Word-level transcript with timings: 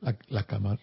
La, 0.00 0.42
cámara. 0.44 0.80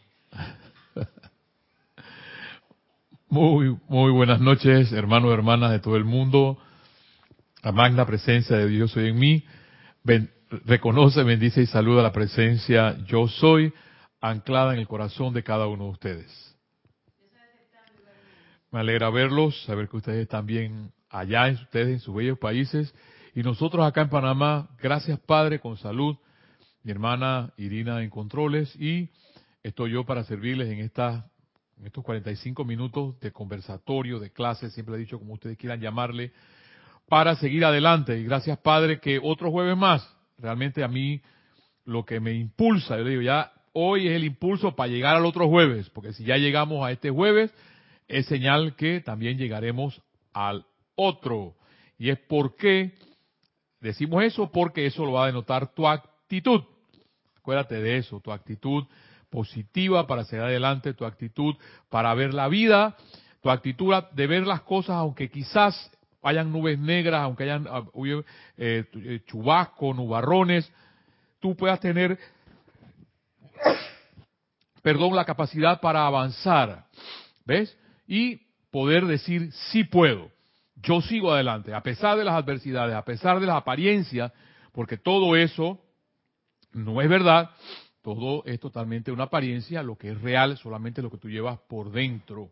Muy, 3.29 3.77
muy 3.87 4.11
buenas 4.11 4.41
noches, 4.41 4.91
hermanos 4.91 5.31
y 5.31 5.33
hermanas 5.33 5.71
de 5.71 5.79
todo 5.79 5.95
el 5.95 6.03
mundo. 6.03 6.57
La 7.61 7.71
magna 7.71 8.05
presencia 8.05 8.57
de 8.57 8.67
Dios 8.67 8.91
soy 8.91 9.09
en 9.09 9.17
mí. 9.17 9.45
reconoce, 10.65 11.23
bendice 11.23 11.61
y 11.61 11.65
saluda 11.65 12.03
la 12.03 12.11
presencia 12.11 12.97
yo 13.05 13.27
soy, 13.27 13.73
anclada 14.19 14.73
en 14.73 14.79
el 14.79 14.87
corazón 14.87 15.33
de 15.33 15.43
cada 15.43 15.67
uno 15.67 15.85
de 15.85 15.91
ustedes. 15.91 16.55
Me 18.71 18.79
alegra 18.79 19.09
verlos, 19.09 19.63
saber 19.63 19.87
que 19.87 19.97
ustedes 19.97 20.23
están 20.23 20.45
bien 20.45 20.91
allá, 21.09 21.47
en 21.47 21.55
ustedes 21.55 21.87
en 21.87 21.99
sus 21.99 22.15
bellos 22.15 22.39
países. 22.39 22.93
Y 23.35 23.43
nosotros 23.43 23.85
acá 23.85 24.01
en 24.01 24.09
Panamá, 24.09 24.69
gracias 24.81 25.19
Padre, 25.19 25.59
con 25.59 25.77
salud. 25.77 26.17
Mi 26.83 26.91
hermana 26.91 27.53
Irina 27.55 28.03
en 28.03 28.09
controles 28.09 28.75
y 28.75 29.09
estoy 29.63 29.91
yo 29.91 30.03
para 30.03 30.25
servirles 30.25 30.69
en 30.69 30.79
esta 30.79 31.29
en 31.77 31.87
estos 31.87 32.03
45 32.03 32.65
minutos 32.65 33.17
de 33.21 33.31
conversatorio, 33.31 34.19
de 34.19 34.31
clase, 34.31 34.69
siempre 34.69 34.95
he 34.95 34.99
dicho 34.99 35.17
como 35.17 35.33
ustedes 35.33 35.57
quieran 35.57 35.79
llamarle, 35.79 36.33
para 37.07 37.35
seguir 37.37 37.63
adelante. 37.63 38.19
Y 38.19 38.25
gracias 38.25 38.57
Padre 38.59 38.99
que 38.99 39.17
otro 39.23 39.49
jueves 39.49 39.77
más, 39.77 40.05
realmente 40.37 40.83
a 40.83 40.89
mí 40.89 41.21
lo 41.85 42.03
que 42.03 42.19
me 42.19 42.33
impulsa, 42.33 42.97
yo 42.97 43.03
le 43.05 43.11
digo 43.11 43.21
ya, 43.21 43.53
hoy 43.71 44.09
es 44.09 44.15
el 44.17 44.25
impulso 44.25 44.75
para 44.75 44.91
llegar 44.91 45.15
al 45.15 45.25
otro 45.25 45.47
jueves, 45.47 45.89
porque 45.89 46.11
si 46.11 46.25
ya 46.25 46.35
llegamos 46.35 46.85
a 46.85 46.91
este 46.91 47.09
jueves, 47.09 47.53
es 48.09 48.25
señal 48.25 48.75
que 48.75 48.99
también 48.99 49.37
llegaremos 49.37 50.01
al 50.33 50.65
otro. 50.95 51.55
Y 51.97 52.09
es 52.09 52.19
porque 52.19 52.91
decimos 53.79 54.21
eso, 54.23 54.51
porque 54.51 54.85
eso 54.85 55.05
lo 55.05 55.13
va 55.13 55.23
a 55.23 55.27
denotar 55.27 55.73
tu 55.73 55.87
actitud. 55.87 56.63
Acuérdate 57.43 57.81
de 57.81 57.97
eso, 57.97 58.21
tu 58.21 58.31
actitud 58.31 58.85
positiva 59.29 60.07
para 60.07 60.23
seguir 60.23 60.45
adelante, 60.45 60.93
tu 60.93 61.03
actitud 61.03 61.55
para 61.89 62.13
ver 62.13 62.33
la 62.33 62.47
vida, 62.47 62.95
tu 63.41 63.49
actitud 63.49 63.93
de 64.13 64.27
ver 64.27 64.47
las 64.47 64.61
cosas, 64.61 64.95
aunque 64.95 65.29
quizás 65.29 65.91
hayan 66.21 66.53
nubes 66.53 66.79
negras, 66.79 67.19
aunque 67.19 67.43
hayan 67.43 67.67
ah, 67.69 67.83
eh, 67.97 68.85
eh, 68.93 69.19
chubascos, 69.25 69.93
nubarrones, 69.93 70.71
tú 71.41 71.53
puedas 71.53 71.81
tener, 71.81 72.17
perdón, 74.81 75.13
la 75.13 75.25
capacidad 75.25 75.81
para 75.81 76.07
avanzar, 76.07 76.85
¿ves? 77.43 77.77
Y 78.07 78.39
poder 78.71 79.05
decir, 79.05 79.51
sí 79.51 79.83
puedo, 79.83 80.31
yo 80.81 81.01
sigo 81.01 81.33
adelante, 81.33 81.73
a 81.73 81.83
pesar 81.83 82.17
de 82.17 82.23
las 82.23 82.35
adversidades, 82.35 82.95
a 82.95 83.03
pesar 83.03 83.41
de 83.41 83.47
las 83.47 83.57
apariencias, 83.57 84.31
porque 84.71 84.95
todo 84.95 85.35
eso 85.35 85.82
no 86.73 87.01
es 87.01 87.09
verdad, 87.09 87.51
todo 88.01 88.43
es 88.45 88.59
totalmente 88.59 89.11
una 89.11 89.23
apariencia, 89.23 89.81
lo 89.81 89.97
que 89.97 90.11
es 90.11 90.21
real 90.21 90.57
solamente 90.57 91.01
lo 91.01 91.09
que 91.09 91.17
tú 91.17 91.29
llevas 91.29 91.59
por 91.69 91.91
dentro. 91.91 92.51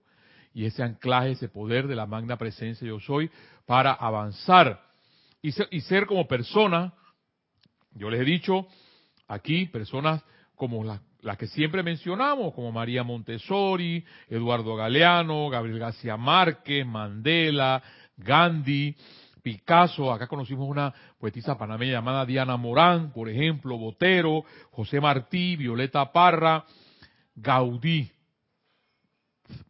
Y 0.54 0.66
ese 0.66 0.84
anclaje, 0.84 1.32
ese 1.32 1.50
poder 1.50 1.88
de 1.88 1.96
la 1.96 2.06
magna 2.06 2.38
presencia 2.38 2.88
yo 2.88 3.00
soy 3.00 3.30
para 3.66 3.94
avanzar 3.94 4.82
y 5.42 5.52
ser, 5.82 6.06
como 6.06 6.28
persona, 6.28 6.94
yo 7.96 8.10
les 8.10 8.22
he 8.22 8.26
dicho 8.26 8.68
aquí, 9.28 9.66
personas 9.66 10.24
como 10.56 10.84
las 10.84 11.38
que 11.38 11.48
siempre 11.48 11.82
mencionamos, 11.82 12.54
como 12.54 12.72
María 12.72 13.04
Montessori, 13.04 14.06
Eduardo 14.30 14.76
Galeano, 14.76 15.50
Gabriel 15.50 15.80
García 15.80 16.16
Márquez, 16.16 16.86
Mandela, 16.86 17.82
Gandhi, 18.18 18.96
Picasso, 19.42 20.12
acá 20.12 20.28
conocimos 20.28 20.70
una 20.70 20.94
poetisa 21.20 21.58
panameña 21.58 21.94
llamada 21.94 22.26
Diana 22.26 22.58
Morán, 22.58 23.12
por 23.12 23.30
ejemplo, 23.30 23.78
Botero, 23.78 24.44
José 24.72 25.00
Martí, 25.00 25.56
Violeta 25.56 26.12
Parra, 26.12 26.66
Gaudí. 27.36 28.12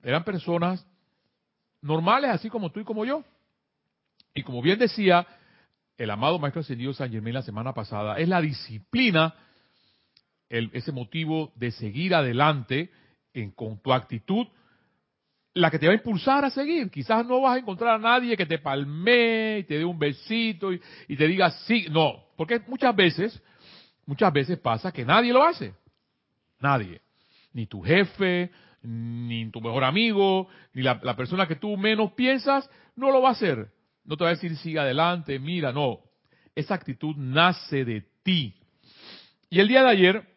Eran 0.04 0.24
personas 0.24 0.86
normales, 1.82 2.32
así 2.32 2.50
como 2.50 2.72
tú 2.72 2.80
y 2.80 2.84
como 2.84 3.06
yo. 3.06 3.24
Y 4.34 4.44
como 4.44 4.62
bien 4.62 4.80
decía 4.80 5.26
el 5.98 6.10
amado 6.10 6.40
Maestro 6.40 6.62
Ascendido 6.62 6.94
San 6.94 7.12
Germán 7.12 7.34
la 7.34 7.42
semana 7.42 7.74
pasada, 7.74 8.18
es 8.18 8.28
la 8.28 8.42
disciplina, 8.42 9.36
ese 10.50 10.92
motivo 10.92 11.52
de 11.56 11.72
seguir 11.72 12.16
adelante 12.16 12.90
en, 13.34 13.52
con 13.52 13.80
tu 13.82 13.94
actitud 13.94 14.48
la 15.54 15.70
que 15.70 15.80
te 15.80 15.88
va 15.88 15.94
a 15.94 15.98
impulsar 15.98 16.46
a 16.46 16.50
seguir. 16.50 16.90
Quizás 16.90 17.26
no 17.26 17.42
vas 17.42 17.56
a 17.56 17.60
encontrar 17.60 17.96
a 17.96 18.00
nadie 18.00 18.38
que 18.38 18.46
te 18.46 18.60
palmee 18.60 19.60
y 19.60 19.64
te 19.64 19.78
dé 19.78 19.86
un 19.86 20.00
besito 20.00 20.72
y, 20.72 20.80
te 21.08 21.28
diga 21.28 21.52
sí, 21.66 21.88
no, 21.92 22.24
porque 22.38 22.60
muchas 22.68 22.96
veces, 22.96 23.42
muchas 24.06 24.32
veces 24.32 24.60
pasa 24.60 24.92
que 24.92 25.06
nadie 25.06 25.34
lo 25.34 25.44
hace. 25.44 25.74
Nadie. 26.60 27.02
Ni 27.54 27.66
tu 27.66 27.82
jefe, 27.82 28.52
ni 28.84 29.50
tu 29.52 29.60
mejor 29.60 29.84
amigo, 29.84 30.48
ni 30.74 30.84
la, 30.84 31.00
la 31.04 31.16
persona 31.16 31.48
que 31.48 31.56
tú 31.56 31.76
menos 31.76 32.14
piensas, 32.14 32.70
no 32.96 33.12
lo 33.12 33.22
va 33.22 33.30
a 33.30 33.34
hacer. 33.34 33.72
No 34.06 34.16
te 34.16 34.24
va 34.24 34.30
a 34.30 34.34
decir 34.34 34.56
sigue 34.58 34.80
adelante, 34.80 35.38
mira, 35.40 35.72
no. 35.72 36.00
Esa 36.56 36.76
actitud 36.76 37.16
nace 37.18 37.84
de 37.84 38.06
ti. 38.24 38.56
Y 39.50 39.60
el 39.60 39.68
día 39.68 39.84
de 39.84 39.90
ayer 39.90 40.32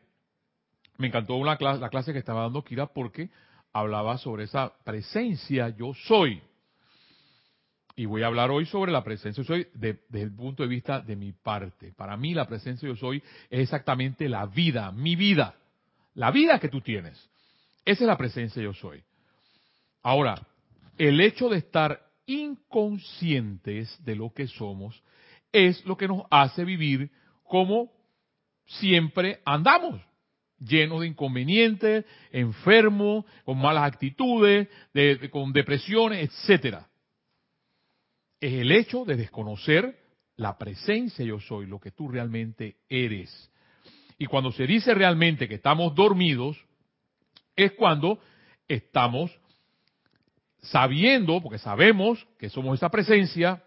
me 0.96 1.06
encantó 1.06 1.36
una 1.36 1.56
clase, 1.56 1.80
la 1.80 1.88
clase 1.88 2.12
que 2.12 2.18
estaba 2.18 2.42
dando 2.42 2.64
Kira 2.64 2.86
porque 2.86 3.30
hablaba 3.74 4.16
sobre 4.16 4.44
esa 4.44 4.72
presencia 4.84 5.68
yo 5.68 5.92
soy. 6.06 6.40
Y 7.96 8.06
voy 8.06 8.22
a 8.22 8.28
hablar 8.28 8.50
hoy 8.50 8.66
sobre 8.66 8.90
la 8.90 9.04
presencia 9.04 9.42
yo 9.42 9.46
soy 9.46 9.66
desde 9.74 10.22
el 10.22 10.34
punto 10.34 10.62
de 10.62 10.68
vista 10.68 11.00
de 11.00 11.16
mi 11.16 11.32
parte. 11.32 11.92
Para 11.92 12.16
mí 12.16 12.32
la 12.34 12.46
presencia 12.46 12.88
yo 12.88 12.96
soy 12.96 13.22
es 13.50 13.60
exactamente 13.60 14.28
la 14.28 14.46
vida, 14.46 14.90
mi 14.92 15.16
vida, 15.16 15.56
la 16.14 16.30
vida 16.30 16.58
que 16.58 16.68
tú 16.68 16.80
tienes. 16.80 17.18
Esa 17.84 18.04
es 18.04 18.08
la 18.08 18.16
presencia 18.16 18.62
yo 18.62 18.72
soy. 18.72 19.02
Ahora, 20.02 20.40
el 20.96 21.20
hecho 21.20 21.48
de 21.48 21.58
estar 21.58 22.00
inconscientes 22.26 24.02
de 24.04 24.16
lo 24.16 24.32
que 24.32 24.46
somos 24.46 25.02
es 25.52 25.84
lo 25.84 25.96
que 25.96 26.08
nos 26.08 26.22
hace 26.30 26.64
vivir 26.64 27.10
como 27.44 27.92
siempre 28.66 29.40
andamos 29.44 30.00
llenos 30.64 31.00
de 31.00 31.08
inconvenientes, 31.08 32.04
enfermos, 32.30 33.24
con 33.44 33.58
malas 33.58 33.84
actitudes, 33.84 34.68
con 35.30 35.52
depresiones, 35.52 36.28
etcétera. 36.28 36.88
Es 38.40 38.52
el 38.54 38.72
hecho 38.72 39.04
de 39.04 39.16
desconocer 39.16 39.98
la 40.36 40.58
presencia 40.58 41.24
yo 41.24 41.40
soy, 41.40 41.66
lo 41.66 41.78
que 41.78 41.92
tú 41.92 42.08
realmente 42.08 42.76
eres. 42.88 43.50
Y 44.18 44.26
cuando 44.26 44.52
se 44.52 44.66
dice 44.66 44.94
realmente 44.94 45.48
que 45.48 45.56
estamos 45.56 45.94
dormidos, 45.94 46.56
es 47.56 47.72
cuando 47.72 48.18
estamos 48.68 49.30
sabiendo, 50.62 51.42
porque 51.42 51.58
sabemos 51.58 52.26
que 52.38 52.48
somos 52.48 52.78
esa 52.78 52.88
presencia, 52.88 53.62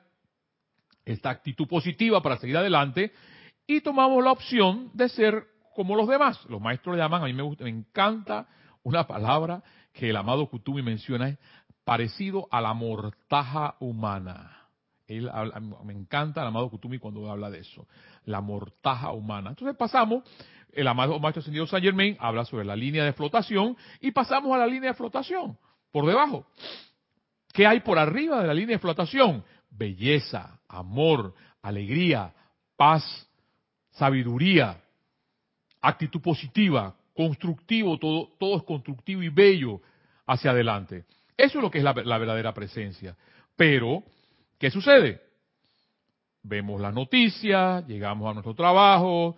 esta 1.06 1.30
actitud 1.30 1.68
positiva 1.68 2.22
para 2.22 2.38
seguir 2.38 2.58
adelante, 2.58 3.12
y 3.66 3.82
tomamos 3.82 4.24
la 4.24 4.32
opción 4.32 4.90
de 4.94 5.10
ser 5.10 5.46
como 5.78 5.96
los 5.96 6.08
demás. 6.08 6.44
Los 6.50 6.60
maestros 6.60 6.96
le 6.96 7.04
llaman, 7.04 7.22
a 7.22 7.26
mí 7.26 7.34
me, 7.34 7.44
gusta, 7.44 7.64
me 7.64 7.70
encanta 7.70 8.48
una 8.82 9.06
palabra 9.06 9.62
que 9.94 10.10
el 10.10 10.16
amado 10.16 10.50
Kutumi 10.50 10.82
menciona, 10.82 11.30
es 11.30 11.38
parecido 11.84 12.48
a 12.50 12.62
la 12.62 12.74
mortaja 12.74 13.76
humana. 13.80 14.70
Él 15.06 15.30
me 15.84 15.94
encanta 15.94 16.42
el 16.42 16.48
amado 16.48 16.72
Kutumi 16.72 16.98
cuando 16.98 17.30
habla 17.30 17.52
de 17.52 17.60
eso, 17.60 17.86
la 18.26 18.42
mortaja 18.42 19.12
humana. 19.12 19.52
Entonces 19.52 19.78
pasamos, 19.78 20.24
el 20.74 20.88
amado 20.88 21.20
maestro 21.20 21.42
ascendido 21.42 21.68
Saint 21.68 21.86
Germain 21.86 22.18
habla 22.20 22.44
sobre 22.44 22.66
la 22.66 22.76
línea 22.76 23.04
de 23.04 23.14
flotación 23.14 23.78
y 24.02 24.10
pasamos 24.10 24.56
a 24.56 24.58
la 24.58 24.66
línea 24.66 24.90
de 24.90 24.98
flotación, 24.98 25.60
por 25.92 26.08
debajo. 26.08 26.48
¿Qué 27.54 27.68
hay 27.68 27.82
por 27.82 28.00
arriba 28.00 28.42
de 28.42 28.48
la 28.48 28.54
línea 28.56 28.78
de 28.78 28.82
flotación? 28.82 29.46
Belleza, 29.70 30.60
amor, 30.68 31.36
alegría, 31.62 32.34
paz, 32.76 33.30
sabiduría, 33.92 34.82
actitud 35.82 36.22
positiva, 36.22 36.96
constructivo, 37.16 37.98
todo, 37.98 38.30
todo 38.40 38.58
es 38.58 38.64
constructivo 38.64 39.24
y 39.24 39.30
bello 39.30 39.82
hacia 40.26 40.52
adelante. 40.52 41.06
Eso 41.38 41.60
es 41.60 41.64
lo 41.64 41.70
que 41.70 41.78
es 41.78 41.84
la, 41.84 41.94
verdadera 41.94 42.54
presencia. 42.54 43.16
Pero, 43.56 44.04
¿qué 44.58 44.72
sucede? 44.72 45.22
Vemos 46.44 46.82
las 46.82 46.94
noticias, 46.94 47.86
llegamos 47.88 48.30
a 48.30 48.34
nuestro 48.34 48.56
trabajo, 48.56 49.36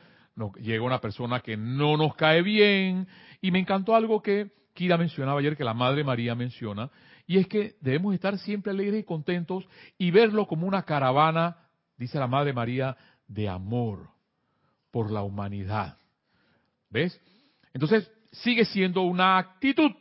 llega 0.61 0.83
una 0.83 1.01
persona 1.01 1.41
que 1.41 1.57
no 1.57 1.97
nos 1.97 2.15
cae 2.15 2.41
bien, 2.41 3.07
y 3.41 3.51
me 3.51 3.59
encantó 3.59 3.95
algo 3.95 4.21
que 4.21 4.51
Kira 4.73 4.97
mencionaba 4.97 5.39
ayer, 5.39 5.57
que 5.57 5.63
la 5.63 5.73
Madre 5.73 6.03
María 6.03 6.35
menciona, 6.35 6.89
y 7.27 7.37
es 7.37 7.47
que 7.47 7.75
debemos 7.81 8.13
estar 8.13 8.37
siempre 8.37 8.71
alegres 8.71 9.01
y 9.01 9.03
contentos 9.03 9.67
y 9.97 10.11
verlo 10.11 10.47
como 10.47 10.67
una 10.67 10.83
caravana, 10.83 11.57
dice 11.97 12.17
la 12.17 12.27
Madre 12.27 12.53
María, 12.53 12.95
de 13.27 13.49
amor 13.49 14.09
por 14.89 15.11
la 15.11 15.21
humanidad. 15.21 15.98
¿Ves? 16.89 17.19
Entonces, 17.73 18.11
sigue 18.31 18.65
siendo 18.65 19.01
una 19.03 19.37
actitud. 19.37 19.91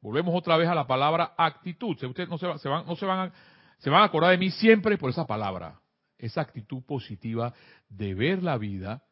Volvemos 0.00 0.34
otra 0.34 0.56
vez 0.56 0.68
a 0.68 0.74
la 0.74 0.86
palabra 0.86 1.34
actitud. 1.36 1.96
Ustedes 2.02 2.28
no 2.28 2.38
se, 2.38 2.46
van, 2.46 2.86
no 2.86 2.96
se, 2.96 3.06
van 3.06 3.28
a, 3.28 3.32
se 3.78 3.90
van 3.90 4.02
a 4.02 4.04
acordar 4.04 4.30
de 4.30 4.38
mí 4.38 4.50
siempre 4.50 4.96
por 4.96 5.10
esa 5.10 5.26
palabra. 5.26 5.80
Esa 6.18 6.40
actitud 6.40 6.82
positiva 6.82 7.52
de 7.88 8.14
ver 8.14 8.42
la 8.42 8.58
vida 8.58 9.02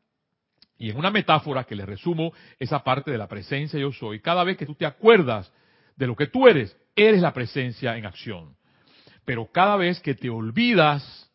Y 0.78 0.90
en 0.90 0.96
una 0.96 1.10
metáfora 1.10 1.64
que 1.64 1.74
le 1.74 1.84
resumo 1.84 2.32
esa 2.58 2.84
parte 2.84 3.10
de 3.10 3.18
la 3.18 3.26
presencia 3.26 3.78
yo 3.80 3.92
soy, 3.92 4.20
cada 4.20 4.44
vez 4.44 4.56
que 4.56 4.66
tú 4.66 4.76
te 4.76 4.86
acuerdas 4.86 5.52
de 5.96 6.06
lo 6.06 6.14
que 6.14 6.28
tú 6.28 6.46
eres, 6.46 6.76
eres 6.94 7.20
la 7.20 7.32
presencia 7.34 7.96
en 7.96 8.06
acción. 8.06 8.56
Pero 9.24 9.50
cada 9.50 9.76
vez 9.76 10.00
que 10.00 10.14
te 10.14 10.30
olvidas 10.30 11.30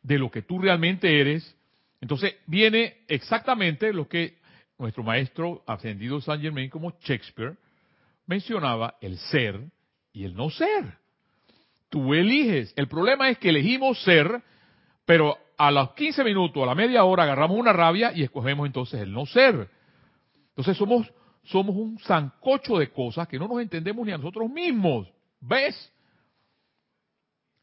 de 0.00 0.18
lo 0.18 0.30
que 0.30 0.42
tú 0.42 0.60
realmente 0.60 1.20
eres, 1.20 1.56
entonces 2.00 2.36
viene 2.46 3.04
exactamente 3.08 3.92
lo 3.92 4.08
que 4.08 4.38
nuestro 4.82 5.02
maestro 5.02 5.62
ascendido 5.66 6.20
Saint 6.20 6.42
Germain 6.42 6.68
como 6.68 6.92
Shakespeare 7.00 7.56
mencionaba, 8.26 8.96
el 9.00 9.18
ser 9.18 9.60
y 10.12 10.24
el 10.24 10.34
no 10.34 10.50
ser. 10.50 10.98
Tú 11.88 12.14
eliges. 12.14 12.72
El 12.76 12.88
problema 12.88 13.28
es 13.28 13.38
que 13.38 13.50
elegimos 13.50 14.02
ser, 14.02 14.42
pero 15.04 15.38
a 15.56 15.70
los 15.70 15.92
15 15.92 16.24
minutos, 16.24 16.62
a 16.62 16.66
la 16.66 16.74
media 16.74 17.04
hora, 17.04 17.24
agarramos 17.24 17.58
una 17.58 17.72
rabia 17.72 18.12
y 18.14 18.22
escogemos 18.22 18.66
entonces 18.66 19.00
el 19.00 19.12
no 19.12 19.26
ser. 19.26 19.68
Entonces 20.48 20.76
somos, 20.76 21.12
somos 21.44 21.76
un 21.76 21.98
zancocho 21.98 22.78
de 22.78 22.90
cosas 22.90 23.28
que 23.28 23.38
no 23.38 23.48
nos 23.48 23.60
entendemos 23.60 24.06
ni 24.06 24.12
a 24.12 24.18
nosotros 24.18 24.50
mismos. 24.50 25.08
¿Ves? 25.40 25.92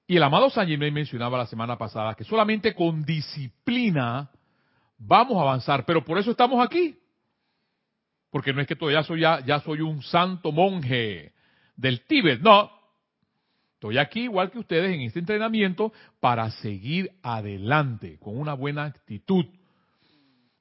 Y 0.07 0.18
el 0.18 0.24
amado 0.24 0.50
San 0.50 0.68
Germain 0.68 0.94
mencionaba 0.94 1.38
la 1.38 1.45
semana 1.45 1.77
pasada 1.77 2.16
que 2.16 2.24
solamente 2.24 2.74
con 2.74 3.04
disciplina 3.04 4.30
vamos 4.98 5.38
a 5.38 5.42
avanzar, 5.42 5.86
pero 5.86 6.04
por 6.04 6.18
eso 6.18 6.31
estamos 6.31 6.63
aquí. 6.63 6.98
Porque 8.31 8.53
no 8.53 8.61
es 8.61 8.67
que 8.67 8.75
todavía 8.75 9.03
soy 9.03 9.21
ya, 9.21 9.43
ya 9.45 9.59
soy 9.61 9.81
un 9.81 10.01
santo 10.03 10.51
monje 10.51 11.33
del 11.75 12.01
Tíbet, 12.01 12.41
no, 12.41 12.79
Estoy 13.79 13.97
aquí 13.97 14.23
igual 14.23 14.51
que 14.51 14.59
ustedes 14.59 14.93
en 14.93 14.99
este 14.99 15.19
entrenamiento 15.19 15.93
para 16.19 16.51
seguir 16.51 17.11
adelante 17.23 18.17
con 18.19 18.37
una 18.37 18.53
buena 18.53 18.83
actitud. 18.83 19.45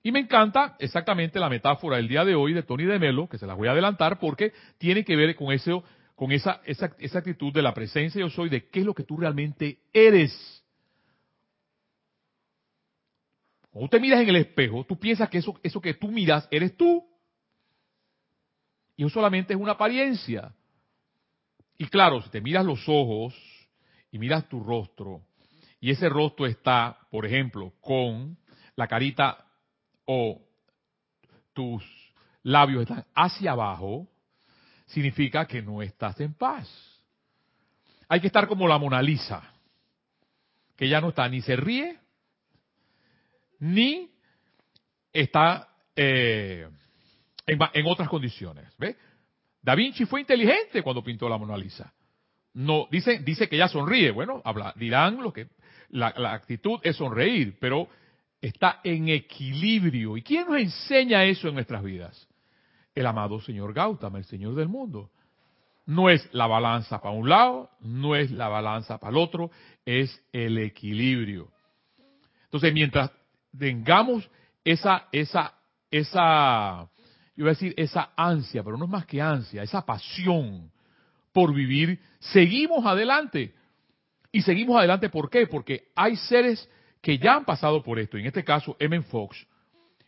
Y 0.04 0.12
me 0.12 0.20
encanta 0.20 0.76
exactamente 0.78 1.40
la 1.40 1.48
metáfora 1.48 1.96
del 1.96 2.06
día 2.06 2.24
de 2.24 2.36
hoy 2.36 2.52
de 2.52 2.62
Tony 2.62 2.84
de 2.84 3.00
Melo, 3.00 3.28
que 3.28 3.36
se 3.36 3.44
las 3.44 3.56
voy 3.56 3.66
a 3.66 3.72
adelantar 3.72 4.20
porque 4.20 4.52
tiene 4.78 5.04
que 5.04 5.16
ver 5.16 5.34
con 5.34 5.50
eso, 5.50 5.82
con 6.14 6.30
esa, 6.30 6.62
esa, 6.64 6.94
esa 7.00 7.18
actitud 7.18 7.52
de 7.52 7.60
la 7.60 7.74
presencia 7.74 8.20
yo 8.20 8.30
soy, 8.30 8.50
de 8.50 8.68
qué 8.68 8.78
es 8.78 8.86
lo 8.86 8.94
que 8.94 9.02
tú 9.02 9.16
realmente 9.16 9.80
eres. 9.92 10.64
Cuando 13.68 13.88
te 13.88 13.98
miras 13.98 14.20
en 14.20 14.28
el 14.28 14.36
espejo, 14.36 14.84
tú 14.84 14.96
piensas 14.96 15.28
que 15.28 15.38
eso, 15.38 15.58
eso 15.64 15.80
que 15.80 15.94
tú 15.94 16.06
miras 16.06 16.46
eres 16.52 16.76
tú. 16.76 17.04
Y 18.98 19.04
eso 19.04 19.14
solamente 19.14 19.54
es 19.54 19.60
una 19.60 19.72
apariencia. 19.72 20.52
Y 21.78 21.86
claro, 21.86 22.20
si 22.20 22.30
te 22.30 22.40
miras 22.40 22.66
los 22.66 22.82
ojos 22.88 23.32
y 24.10 24.18
miras 24.18 24.48
tu 24.48 24.60
rostro, 24.60 25.22
y 25.80 25.92
ese 25.92 26.08
rostro 26.08 26.46
está, 26.46 26.98
por 27.08 27.24
ejemplo, 27.24 27.72
con 27.80 28.36
la 28.74 28.88
carita 28.88 29.46
o 30.04 30.42
tus 31.52 31.84
labios 32.42 32.82
están 32.82 33.06
hacia 33.14 33.52
abajo, 33.52 34.08
significa 34.86 35.46
que 35.46 35.62
no 35.62 35.80
estás 35.80 36.18
en 36.20 36.34
paz. 36.34 36.68
Hay 38.08 38.20
que 38.20 38.26
estar 38.26 38.48
como 38.48 38.66
la 38.66 38.78
Mona 38.78 39.00
Lisa, 39.00 39.54
que 40.76 40.88
ya 40.88 41.00
no 41.00 41.10
está, 41.10 41.28
ni 41.28 41.40
se 41.40 41.54
ríe, 41.54 42.00
ni 43.60 44.10
está 45.12 45.68
eh, 45.94 46.68
en, 47.48 47.86
otras 47.86 48.08
condiciones. 48.08 48.72
¿Ves? 48.78 48.96
Da 49.62 49.74
Vinci 49.74 50.04
fue 50.04 50.20
inteligente 50.20 50.82
cuando 50.82 51.02
pintó 51.02 51.28
la 51.28 51.38
Mona 51.38 51.56
Lisa. 51.56 51.92
No, 52.54 52.88
dice, 52.90 53.18
dice 53.20 53.48
que 53.48 53.56
ella 53.56 53.68
sonríe. 53.68 54.10
Bueno, 54.10 54.40
habla, 54.44 54.72
dirán 54.76 55.22
lo 55.22 55.32
que 55.32 55.48
la, 55.90 56.14
la 56.16 56.32
actitud 56.32 56.78
es 56.82 56.96
sonreír, 56.96 57.56
pero 57.60 57.88
está 58.40 58.80
en 58.84 59.08
equilibrio. 59.08 60.16
¿Y 60.16 60.22
quién 60.22 60.46
nos 60.46 60.58
enseña 60.58 61.24
eso 61.24 61.48
en 61.48 61.54
nuestras 61.54 61.82
vidas? 61.82 62.28
El 62.94 63.06
amado 63.06 63.40
señor 63.40 63.72
Gautama, 63.72 64.18
el 64.18 64.24
señor 64.24 64.54
del 64.54 64.68
mundo. 64.68 65.10
No 65.86 66.10
es 66.10 66.28
la 66.32 66.46
balanza 66.46 67.00
para 67.00 67.14
un 67.14 67.28
lado, 67.28 67.70
no 67.80 68.14
es 68.14 68.30
la 68.30 68.48
balanza 68.48 68.98
para 68.98 69.10
el 69.10 69.16
otro, 69.16 69.50
es 69.86 70.22
el 70.32 70.58
equilibrio. 70.58 71.50
Entonces, 72.44 72.72
mientras 72.74 73.10
tengamos 73.56 74.28
esa, 74.64 75.08
esa, 75.12 75.54
esa 75.90 76.88
yo 77.38 77.44
voy 77.44 77.50
a 77.50 77.54
decir 77.54 77.72
esa 77.76 78.10
ansia, 78.16 78.64
pero 78.64 78.76
no 78.76 78.86
es 78.86 78.90
más 78.90 79.06
que 79.06 79.22
ansia, 79.22 79.62
esa 79.62 79.86
pasión 79.86 80.72
por 81.32 81.54
vivir, 81.54 82.00
seguimos 82.18 82.84
adelante. 82.84 83.54
Y 84.32 84.42
seguimos 84.42 84.76
adelante, 84.76 85.08
¿por 85.08 85.30
qué? 85.30 85.46
Porque 85.46 85.92
hay 85.94 86.16
seres 86.16 86.68
que 87.00 87.16
ya 87.16 87.36
han 87.36 87.44
pasado 87.44 87.80
por 87.80 88.00
esto, 88.00 88.18
en 88.18 88.26
este 88.26 88.42
caso 88.42 88.76
M. 88.80 89.00
Fox 89.02 89.46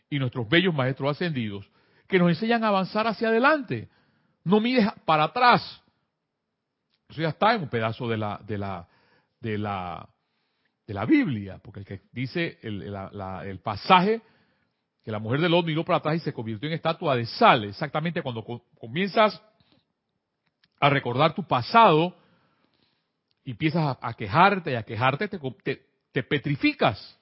y 0.09 0.19
nuestros 0.19 0.49
bellos 0.49 0.75
maestros 0.75 1.11
ascendidos, 1.11 1.71
que 2.05 2.19
nos 2.19 2.27
enseñan 2.27 2.65
a 2.65 2.67
avanzar 2.67 3.07
hacia 3.07 3.29
adelante. 3.29 3.87
No 4.43 4.59
mires 4.59 4.85
para 5.05 5.23
atrás. 5.23 5.81
Eso 7.07 7.21
ya 7.21 7.29
está 7.29 7.55
en 7.55 7.61
un 7.61 7.69
pedazo 7.69 8.09
de 8.09 8.17
la, 8.17 8.41
de 8.45 8.57
la, 8.57 8.89
de 9.39 9.57
la, 9.57 10.09
de 10.85 10.93
la 10.93 11.05
Biblia, 11.05 11.61
porque 11.63 11.79
el 11.79 11.85
que 11.85 12.01
dice 12.11 12.59
el, 12.61 12.93
el 13.45 13.59
pasaje 13.59 14.21
que 15.03 15.11
la 15.11 15.19
mujer 15.19 15.41
de 15.41 15.49
Lot 15.49 15.65
miró 15.65 15.83
para 15.83 15.97
atrás 15.97 16.17
y 16.17 16.19
se 16.19 16.33
convirtió 16.33 16.67
en 16.67 16.75
estatua 16.75 17.15
de 17.15 17.25
sal. 17.25 17.63
Exactamente 17.63 18.21
cuando 18.21 18.43
comienzas 18.79 19.41
a 20.79 20.89
recordar 20.89 21.33
tu 21.33 21.43
pasado 21.43 22.15
y 23.43 23.51
empiezas 23.51 23.97
a, 23.99 24.13
quejarte 24.13 24.71
y 24.71 24.75
a 24.75 24.83
quejarte, 24.83 25.27
te, 25.27 25.81
te 26.11 26.23
petrificas. 26.23 27.19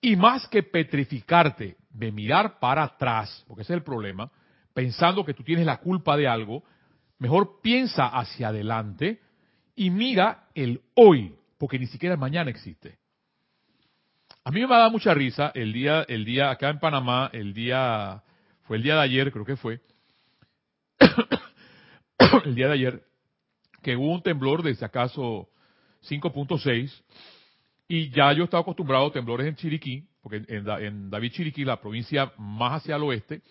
Y 0.00 0.16
más 0.16 0.48
que 0.48 0.64
petrificarte 0.64 1.76
de 1.90 2.10
mirar 2.10 2.58
para 2.58 2.82
atrás, 2.82 3.44
porque 3.46 3.62
ese 3.62 3.72
es 3.72 3.76
el 3.76 3.84
problema, 3.84 4.30
pensando 4.74 5.24
que 5.24 5.34
tú 5.34 5.44
tienes 5.44 5.64
la 5.64 5.76
culpa 5.76 6.16
de 6.16 6.26
algo, 6.26 6.64
mejor 7.18 7.60
piensa 7.62 8.06
hacia 8.06 8.48
adelante 8.48 9.20
y 9.76 9.90
mira 9.90 10.48
el 10.54 10.80
hoy, 10.96 11.36
porque 11.58 11.78
ni 11.78 11.86
siquiera 11.86 12.14
el 12.14 12.20
mañana 12.20 12.50
existe. 12.50 12.98
A 14.44 14.50
mí 14.50 14.60
me 14.60 14.66
va 14.66 14.76
a 14.76 14.80
dar 14.80 14.90
mucha 14.90 15.14
risa 15.14 15.52
el 15.54 15.72
día, 15.72 16.04
el 16.08 16.24
día 16.24 16.50
acá 16.50 16.68
en 16.70 16.80
Panamá, 16.80 17.30
el 17.32 17.54
día, 17.54 18.24
fue 18.62 18.76
el 18.76 18.82
día 18.82 18.96
de 18.96 19.02
ayer, 19.02 19.30
creo 19.30 19.44
que 19.44 19.56
fue, 19.56 19.80
el 22.44 22.54
día 22.56 22.66
de 22.66 22.72
ayer, 22.72 23.02
que 23.82 23.94
hubo 23.94 24.12
un 24.12 24.22
temblor 24.22 24.64
de 24.64 24.74
si 24.74 24.84
acaso 24.84 25.48
5.6, 26.08 26.92
y 27.86 28.10
ya 28.10 28.32
yo 28.32 28.44
estaba 28.44 28.62
acostumbrado 28.62 29.06
a 29.06 29.12
temblores 29.12 29.46
en 29.46 29.54
Chiriquí, 29.54 30.08
porque 30.20 30.42
en, 30.48 31.08
David 31.08 31.32
Chiriquí, 31.32 31.64
la 31.64 31.80
provincia 31.80 32.32
más 32.36 32.82
hacia 32.82 32.96
el 32.96 33.02
oeste, 33.04 33.42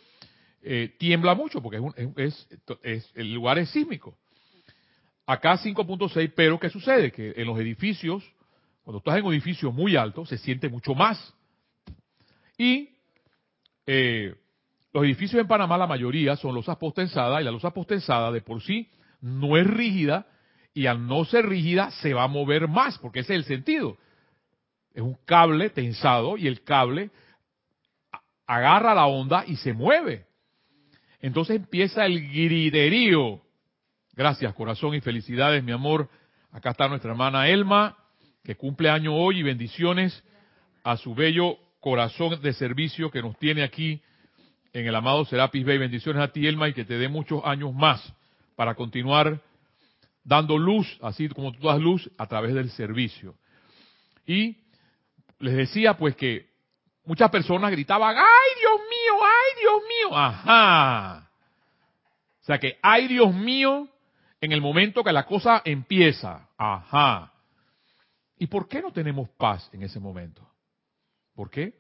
eh, 0.62 0.94
tiembla 1.00 1.36
mucho, 1.36 1.62
porque 1.62 1.80
es, 2.18 2.50
es, 2.84 3.12
el 3.16 3.34
lugar 3.34 3.60
es 3.60 3.70
sísmico. 3.70 4.18
Acá 5.26 5.58
5.6, 5.58 6.34
pero 6.36 6.60
¿qué 6.60 6.70
sucede? 6.70 7.14
Que 7.14 7.34
en 7.38 7.48
los 7.48 7.58
edificios 7.60 8.24
cuando 8.84 8.98
estás 8.98 9.18
en 9.18 9.26
un 9.26 9.34
edificio 9.34 9.72
muy 9.72 9.96
alto, 9.96 10.26
se 10.26 10.38
siente 10.38 10.70
mucho 10.70 10.96
más. 10.96 11.34
Y 12.58 12.90
eh, 13.86 14.36
los 14.94 15.04
edificios 15.04 15.42
en 15.42 15.48
Panamá, 15.48 15.78
la 15.78 15.88
mayoría 15.88 16.36
son 16.36 16.56
losas 16.56 16.78
postensadas, 16.78 17.42
y 17.42 17.44
la 17.44 17.52
losa 17.52 17.72
postensada 17.72 18.32
de 18.32 18.42
por 18.42 18.62
sí 18.62 18.90
no 19.22 19.58
es 19.58 19.68
rígida, 19.68 20.28
y 20.74 20.88
al 20.88 21.06
no 21.06 21.26
ser 21.26 21.48
rígida 21.48 21.92
se 21.92 22.14
va 22.14 22.24
a 22.24 22.28
mover 22.28 22.68
más, 22.68 22.98
porque 22.98 23.20
ese 23.20 23.34
es 23.34 23.40
el 23.40 23.46
sentido. 23.46 23.98
Es 24.94 25.02
un 25.02 25.18
cable 25.26 25.70
tensado 25.70 26.38
y 26.38 26.48
el 26.48 26.64
cable 26.64 27.12
agarra 28.46 28.94
la 28.94 29.06
onda 29.06 29.46
y 29.48 29.56
se 29.58 29.74
mueve. 29.74 30.26
Entonces 31.22 31.58
empieza 31.58 32.06
el 32.06 32.22
griterío. 32.32 33.42
Gracias, 34.14 34.54
corazón, 34.54 34.96
y 34.96 35.02
felicidades, 35.02 35.64
mi 35.64 35.72
amor. 35.72 36.10
Acá 36.52 36.72
está 36.72 36.88
nuestra 36.88 37.12
hermana 37.12 37.48
Elma 37.48 38.01
que 38.44 38.56
cumple 38.56 38.90
año 38.90 39.16
hoy 39.16 39.40
y 39.40 39.44
bendiciones 39.44 40.24
a 40.84 40.98
su 40.98 41.14
bello 41.14 41.58
corazón 41.80 42.42
de 42.42 42.54
servicio 42.54 43.12
que 43.12 43.22
nos 43.22 43.38
tiene 43.38 43.64
aquí 43.64 44.02
en 44.74 44.88
el 44.88 44.96
amado 44.96 45.26
Serapis 45.26 45.66
Bay. 45.66 45.78
Bendiciones 45.78 46.22
a 46.22 46.32
ti, 46.32 46.48
Elma, 46.48 46.70
y 46.70 46.74
que 46.74 46.86
te 46.86 46.98
dé 46.98 47.08
muchos 47.08 47.42
años 47.46 47.74
más 47.74 48.14
para 48.56 48.76
continuar 48.76 49.42
dando 50.24 50.58
luz, 50.58 51.00
así 51.02 51.30
como 51.30 51.52
tú 51.52 51.68
das 51.68 51.80
luz, 51.80 52.10
a 52.18 52.28
través 52.28 52.54
del 52.54 52.70
servicio. 52.72 53.36
Y 54.26 54.58
les 55.40 55.56
decía 55.56 55.98
pues 55.98 56.16
que 56.16 56.50
muchas 57.06 57.30
personas 57.30 57.72
gritaban, 57.72 58.16
¡ay 58.16 58.60
Dios 58.60 58.80
mío, 58.82 59.24
ay 59.24 59.62
Dios 59.62 59.82
mío! 59.88 60.18
Ajá. 60.18 61.30
O 62.42 62.44
sea 62.44 62.60
que, 62.60 62.78
¡ay 62.82 63.08
Dios 63.08 63.34
mío! 63.34 63.88
en 64.42 64.52
el 64.52 64.60
momento 64.60 65.04
que 65.04 65.14
la 65.14 65.26
cosa 65.26 65.62
empieza. 65.64 66.50
Ajá. 66.58 67.32
¿Y 68.42 68.48
por 68.48 68.68
qué 68.68 68.82
no 68.82 68.92
tenemos 68.92 69.30
paz 69.30 69.70
en 69.72 69.84
ese 69.84 70.00
momento? 70.00 70.42
¿Por 71.36 71.52
qué? 71.52 71.80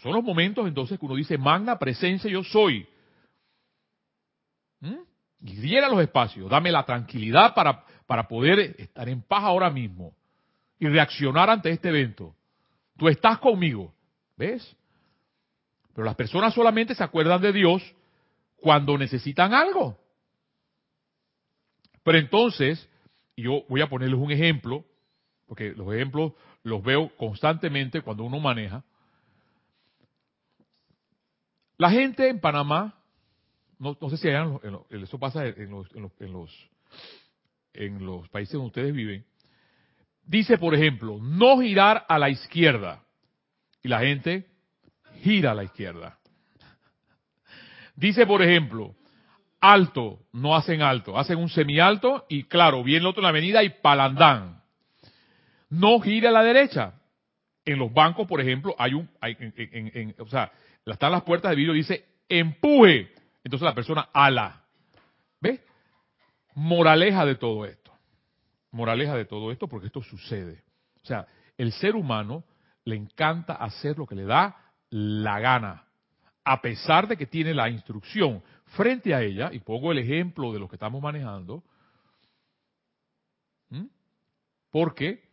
son 0.00 0.12
los 0.12 0.22
momentos 0.22 0.68
entonces 0.68 1.00
que 1.00 1.04
uno 1.04 1.16
dice, 1.16 1.36
magna 1.36 1.76
presencia 1.76 2.30
yo 2.30 2.44
soy. 2.44 2.88
¿Mm? 4.78 5.00
Y 5.40 5.56
diera 5.56 5.88
los 5.88 6.00
espacios, 6.00 6.48
dame 6.48 6.70
la 6.70 6.84
tranquilidad 6.86 7.54
para, 7.54 7.84
para 8.06 8.28
poder 8.28 8.76
estar 8.78 9.08
en 9.08 9.20
paz 9.20 9.42
ahora 9.42 9.68
mismo 9.68 10.14
y 10.78 10.86
reaccionar 10.86 11.50
ante 11.50 11.70
este 11.70 11.88
evento. 11.88 12.36
Tú 12.96 13.08
estás 13.08 13.40
conmigo, 13.40 13.92
¿ves? 14.36 14.76
Pero 15.92 16.04
las 16.04 16.14
personas 16.14 16.54
solamente 16.54 16.94
se 16.94 17.02
acuerdan 17.02 17.42
de 17.42 17.52
Dios 17.52 17.82
cuando 18.58 18.96
necesitan 18.96 19.52
algo. 19.52 19.98
Pero 22.04 22.16
entonces, 22.16 22.88
yo 23.36 23.64
voy 23.68 23.80
a 23.80 23.88
ponerles 23.88 24.20
un 24.20 24.30
ejemplo, 24.30 24.84
porque 25.48 25.72
los 25.74 25.92
ejemplos 25.92 26.32
los 26.62 26.82
veo 26.82 27.10
constantemente 27.16 28.02
cuando 28.02 28.22
uno 28.22 28.38
maneja. 28.38 28.84
La 31.78 31.90
gente 31.90 32.28
en 32.28 32.40
Panamá, 32.40 32.94
no, 33.78 33.96
sé 34.10 34.16
si 34.18 34.28
hayan, 34.28 34.60
eso 34.90 35.18
pasa 35.18 35.46
en 35.46 35.70
los, 35.70 35.90
en 35.94 36.32
los, 36.32 36.70
en 37.72 38.04
los 38.04 38.28
países 38.28 38.52
donde 38.52 38.66
ustedes 38.66 38.92
viven, 38.92 39.24
dice, 40.24 40.58
por 40.58 40.74
ejemplo, 40.74 41.18
no 41.20 41.60
girar 41.60 42.04
a 42.08 42.18
la 42.18 42.28
izquierda. 42.28 43.04
Y 43.82 43.88
la 43.88 44.00
gente 44.00 44.46
gira 45.22 45.52
a 45.52 45.54
la 45.54 45.64
izquierda. 45.64 46.18
Dice, 47.94 48.26
por 48.26 48.42
ejemplo, 48.42 48.94
alto, 49.60 50.20
no 50.32 50.56
hacen 50.56 50.82
alto, 50.82 51.18
hacen 51.18 51.38
un 51.38 51.48
semialto 51.48 52.26
y 52.28 52.44
claro, 52.44 52.82
viene 52.82 53.00
el 53.00 53.06
otro 53.06 53.20
en 53.20 53.24
la 53.24 53.28
avenida 53.30 53.62
y 53.62 53.70
palandán. 53.70 54.62
No 55.70 56.00
gira 56.00 56.30
a 56.30 56.32
la 56.32 56.42
derecha. 56.42 56.94
En 57.64 57.78
los 57.78 57.92
bancos, 57.92 58.26
por 58.26 58.40
ejemplo, 58.40 58.74
hay 58.78 58.94
un, 58.94 59.10
en, 59.20 60.14
o 60.18 60.26
sea, 60.26 60.50
están 60.86 61.12
las 61.12 61.22
puertas 61.22 61.50
de 61.50 61.56
vidrio 61.56 61.74
dice 61.74 62.04
empuje. 62.28 63.12
Entonces 63.44 63.64
la 63.64 63.74
persona 63.74 64.08
ala. 64.12 64.64
¿Ves? 65.40 65.60
Moraleja 66.54 67.24
de 67.24 67.34
todo 67.34 67.66
esto. 67.66 67.92
Moraleja 68.70 69.14
de 69.16 69.24
todo 69.24 69.52
esto 69.52 69.68
porque 69.68 69.86
esto 69.86 70.02
sucede. 70.02 70.62
O 71.02 71.06
sea, 71.06 71.26
el 71.56 71.72
ser 71.72 71.94
humano 71.94 72.44
le 72.84 72.96
encanta 72.96 73.54
hacer 73.54 73.98
lo 73.98 74.06
que 74.06 74.14
le 74.14 74.24
da 74.24 74.56
la 74.90 75.38
gana, 75.40 75.84
a 76.44 76.62
pesar 76.62 77.06
de 77.06 77.16
que 77.16 77.26
tiene 77.26 77.52
la 77.52 77.68
instrucción 77.68 78.42
frente 78.64 79.14
a 79.14 79.22
ella, 79.22 79.50
y 79.52 79.60
pongo 79.60 79.92
el 79.92 79.98
ejemplo 79.98 80.52
de 80.52 80.58
lo 80.58 80.68
que 80.68 80.76
estamos 80.76 81.02
manejando, 81.02 81.62
porque 84.70 85.27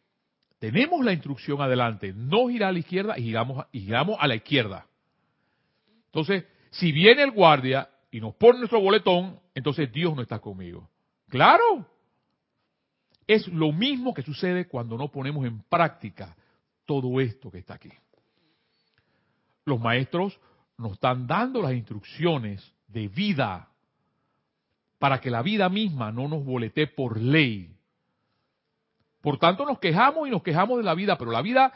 tenemos 0.71 1.05
la 1.05 1.13
instrucción 1.13 1.61
adelante, 1.61 2.11
no 2.15 2.47
girar 2.47 2.69
a 2.69 2.71
la 2.71 2.79
izquierda 2.79 3.19
y 3.19 3.21
giramos, 3.21 3.67
y 3.71 3.93
a 3.93 4.27
la 4.27 4.35
izquierda. 4.35 4.87
Entonces, 6.07 6.45
si 6.71 6.91
viene 6.91 7.21
el 7.21 7.29
guardia 7.29 7.87
y 8.09 8.19
nos 8.19 8.33
pone 8.33 8.57
nuestro 8.57 8.81
boletón, 8.81 9.39
entonces 9.53 9.93
Dios 9.93 10.15
no 10.15 10.23
está 10.23 10.39
conmigo. 10.39 10.89
Claro. 11.29 11.87
Es 13.27 13.47
lo 13.47 13.71
mismo 13.71 14.11
que 14.11 14.23
sucede 14.23 14.67
cuando 14.67 14.97
no 14.97 15.11
ponemos 15.11 15.45
en 15.45 15.61
práctica 15.69 16.35
todo 16.85 17.21
esto 17.21 17.51
que 17.51 17.59
está 17.59 17.75
aquí. 17.75 17.91
Los 19.65 19.79
maestros 19.79 20.39
nos 20.79 20.93
están 20.93 21.27
dando 21.27 21.61
las 21.61 21.73
instrucciones 21.73 22.73
de 22.87 23.07
vida 23.07 23.69
para 24.97 25.21
que 25.21 25.29
la 25.29 25.43
vida 25.43 25.69
misma 25.69 26.11
no 26.11 26.27
nos 26.27 26.43
boletee 26.43 26.87
por 26.87 27.21
ley. 27.21 27.74
Por 29.25 29.39
tanto, 29.39 29.65
nos 29.65 29.79
quejamos 29.79 30.27
y 30.27 30.29
nos 30.29 30.43
quejamos 30.43 30.77
de 30.77 30.83
la 30.83 30.93
vida, 30.93 31.17
pero 31.17 31.31
la 31.31 31.41
vida, 31.41 31.73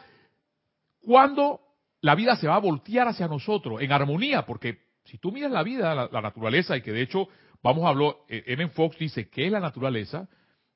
cuando 1.01 1.61
la 1.99 2.13
vida 2.13 2.35
se 2.35 2.47
va 2.47 2.57
a 2.57 2.59
voltear 2.59 3.07
hacia 3.07 3.27
nosotros 3.27 3.81
en 3.81 3.91
armonía, 3.91 4.45
porque 4.45 4.83
si 5.05 5.17
tú 5.17 5.31
miras 5.31 5.51
la 5.51 5.63
vida, 5.63 5.95
la, 5.95 6.21
naturaleza, 6.21 6.77
y 6.77 6.83
que 6.83 6.91
de 6.91 7.01
hecho 7.01 7.27
vamos 7.63 7.85
a 7.85 7.87
hablar, 7.87 8.17
M. 8.27 8.63
Eh, 8.65 8.67
Fox 8.67 8.99
dice 8.99 9.31
que 9.31 9.47
es 9.47 9.51
la 9.51 9.59
naturaleza, 9.59 10.29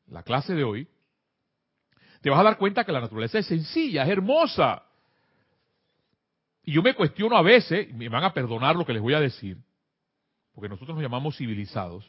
la 0.08 0.24
clase 0.24 0.56
de 0.56 0.64
hoy, 0.64 0.88
te 2.22 2.32
vas 2.32 2.40
a 2.40 2.44
dar 2.44 2.58
cuenta 2.58 2.84
que 2.84 2.92
la 2.92 3.02
naturaleza 3.02 3.38
es 3.38 3.46
sencilla, 3.46 4.02
es 4.02 4.10
hermosa. 4.10 4.82
Y 6.64 6.72
yo 6.72 6.82
me 6.82 6.96
cuestiono 6.96 7.38
a 7.38 7.44
veces, 7.44 7.94
me 7.94 8.10
van 8.10 8.24
a 8.24 8.34
perdonar 8.34 8.76
lo 8.76 8.84
que 8.84 8.94
les 8.94 9.02
voy 9.04 9.14
a 9.14 9.20
decir, 9.20 9.60
porque 10.56 10.70
nosotros 10.70 10.96
nos 10.96 11.04
llamamos 11.04 11.38
civilizados, 11.38 12.04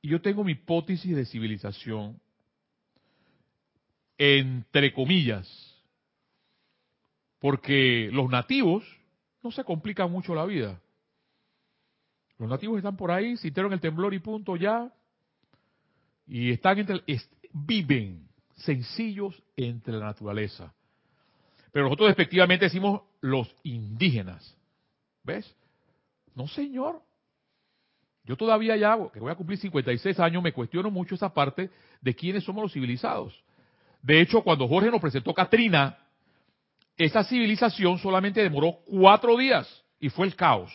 y 0.00 0.10
yo 0.10 0.22
tengo 0.22 0.44
mi 0.44 0.52
hipótesis 0.52 1.16
de 1.16 1.26
civilización, 1.26 2.20
entre 4.22 4.92
comillas, 4.92 5.48
porque 7.38 8.10
los 8.12 8.28
nativos 8.28 8.84
no 9.42 9.50
se 9.50 9.64
complican 9.64 10.12
mucho 10.12 10.34
la 10.34 10.44
vida. 10.44 10.78
Los 12.36 12.50
nativos 12.50 12.76
están 12.76 12.98
por 12.98 13.10
ahí, 13.10 13.38
sintieron 13.38 13.72
el 13.72 13.80
temblor 13.80 14.12
y 14.12 14.18
punto 14.18 14.56
ya. 14.56 14.92
Y 16.26 16.50
están 16.50 16.78
entre, 16.78 17.02
viven 17.54 18.28
sencillos 18.56 19.42
entre 19.56 19.94
la 19.94 20.04
naturaleza. 20.04 20.74
Pero 21.72 21.86
nosotros 21.86 22.10
efectivamente 22.10 22.66
decimos 22.66 23.00
los 23.22 23.48
indígenas. 23.62 24.54
¿Ves? 25.24 25.56
No, 26.34 26.46
señor. 26.46 27.00
Yo 28.24 28.36
todavía 28.36 28.76
ya, 28.76 28.98
que 29.14 29.18
voy 29.18 29.32
a 29.32 29.34
cumplir 29.34 29.58
56 29.58 30.20
años, 30.20 30.42
me 30.42 30.52
cuestiono 30.52 30.90
mucho 30.90 31.14
esa 31.14 31.32
parte 31.32 31.70
de 32.02 32.14
quiénes 32.14 32.44
somos 32.44 32.62
los 32.62 32.72
civilizados. 32.72 33.42
De 34.02 34.20
hecho, 34.20 34.42
cuando 34.42 34.66
Jorge 34.66 34.90
nos 34.90 35.00
presentó 35.00 35.34
Katrina, 35.34 35.98
esa 36.96 37.24
civilización 37.24 37.98
solamente 37.98 38.42
demoró 38.42 38.78
cuatro 38.86 39.36
días 39.36 39.84
y 39.98 40.08
fue 40.08 40.26
el 40.26 40.36
caos. 40.36 40.72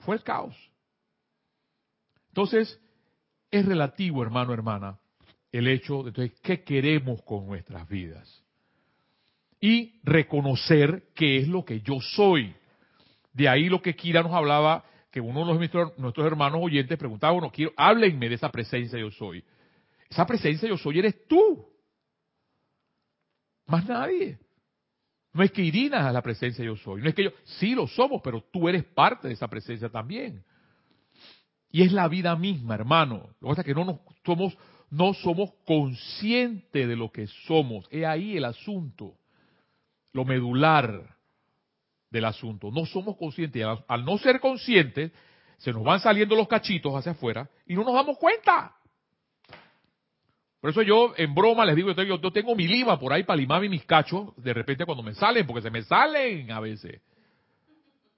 Fue 0.00 0.16
el 0.16 0.22
caos. 0.22 0.54
Entonces, 2.28 2.80
es 3.50 3.64
relativo, 3.64 4.22
hermano, 4.22 4.52
hermana, 4.52 4.98
el 5.52 5.68
hecho 5.68 6.02
de 6.02 6.08
entonces, 6.08 6.40
qué 6.42 6.64
queremos 6.64 7.22
con 7.22 7.46
nuestras 7.46 7.88
vidas. 7.88 8.42
Y 9.60 10.00
reconocer 10.02 11.04
qué 11.14 11.38
es 11.38 11.48
lo 11.48 11.64
que 11.64 11.80
yo 11.80 12.00
soy. 12.00 12.54
De 13.32 13.48
ahí 13.48 13.68
lo 13.68 13.80
que 13.80 13.94
Kira 13.94 14.22
nos 14.22 14.32
hablaba, 14.32 14.84
que 15.10 15.20
uno 15.20 15.46
de 15.46 15.54
nuestros, 15.54 15.96
nuestros 15.96 16.26
hermanos 16.26 16.60
oyentes 16.62 16.98
preguntaba, 16.98 17.32
bueno, 17.34 17.50
quiero, 17.52 17.72
háblenme 17.76 18.28
de 18.28 18.34
esa 18.34 18.50
presencia 18.50 18.98
yo 18.98 19.12
soy. 19.12 19.44
Esa 20.10 20.26
presencia 20.26 20.68
yo 20.68 20.76
soy 20.76 20.98
eres 20.98 21.26
tú. 21.26 21.66
Más 23.66 23.86
nadie. 23.86 24.38
No 25.32 25.42
es 25.42 25.50
que 25.50 25.62
irinas 25.62 26.06
a 26.06 26.12
la 26.12 26.22
presencia 26.22 26.64
yo 26.64 26.76
soy. 26.76 27.02
No 27.02 27.08
es 27.08 27.14
que 27.14 27.24
yo, 27.24 27.30
sí 27.44 27.74
lo 27.74 27.88
somos, 27.88 28.22
pero 28.22 28.42
tú 28.52 28.68
eres 28.68 28.84
parte 28.84 29.28
de 29.28 29.34
esa 29.34 29.48
presencia 29.48 29.88
también. 29.88 30.44
Y 31.70 31.82
es 31.82 31.92
la 31.92 32.06
vida 32.06 32.36
misma, 32.36 32.76
hermano. 32.76 33.30
Lo 33.40 33.48
que 33.48 33.52
pasa 33.52 33.60
es 33.62 33.66
que 33.66 33.74
no 33.74 33.84
nos 33.84 33.98
somos, 34.24 34.56
no 34.90 35.12
somos 35.12 35.50
conscientes 35.66 36.86
de 36.86 36.94
lo 36.94 37.10
que 37.10 37.26
somos. 37.46 37.88
Es 37.90 38.04
ahí 38.04 38.36
el 38.36 38.44
asunto. 38.44 39.16
Lo 40.12 40.24
medular 40.24 41.16
del 42.10 42.24
asunto. 42.26 42.70
No 42.70 42.86
somos 42.86 43.16
conscientes. 43.16 43.66
Al 43.88 44.04
no 44.04 44.18
ser 44.18 44.38
conscientes, 44.38 45.10
se 45.58 45.72
nos 45.72 45.82
van 45.82 45.98
saliendo 45.98 46.36
los 46.36 46.46
cachitos 46.46 46.94
hacia 46.94 47.10
afuera 47.10 47.50
y 47.66 47.74
no 47.74 47.82
nos 47.82 47.94
damos 47.94 48.18
cuenta. 48.18 48.76
Por 50.64 50.70
eso 50.70 50.80
yo 50.80 51.12
en 51.18 51.34
broma 51.34 51.66
les 51.66 51.76
digo, 51.76 51.92
yo, 51.92 52.32
tengo 52.32 52.56
mi 52.56 52.66
lima 52.66 52.98
por 52.98 53.12
ahí 53.12 53.22
para 53.22 53.36
limarme 53.36 53.68
mis 53.68 53.84
cachos 53.84 54.34
de 54.38 54.54
repente 54.54 54.86
cuando 54.86 55.02
me 55.02 55.12
salen, 55.12 55.46
porque 55.46 55.60
se 55.60 55.70
me 55.70 55.82
salen 55.82 56.50
a 56.50 56.58
veces. 56.58 57.02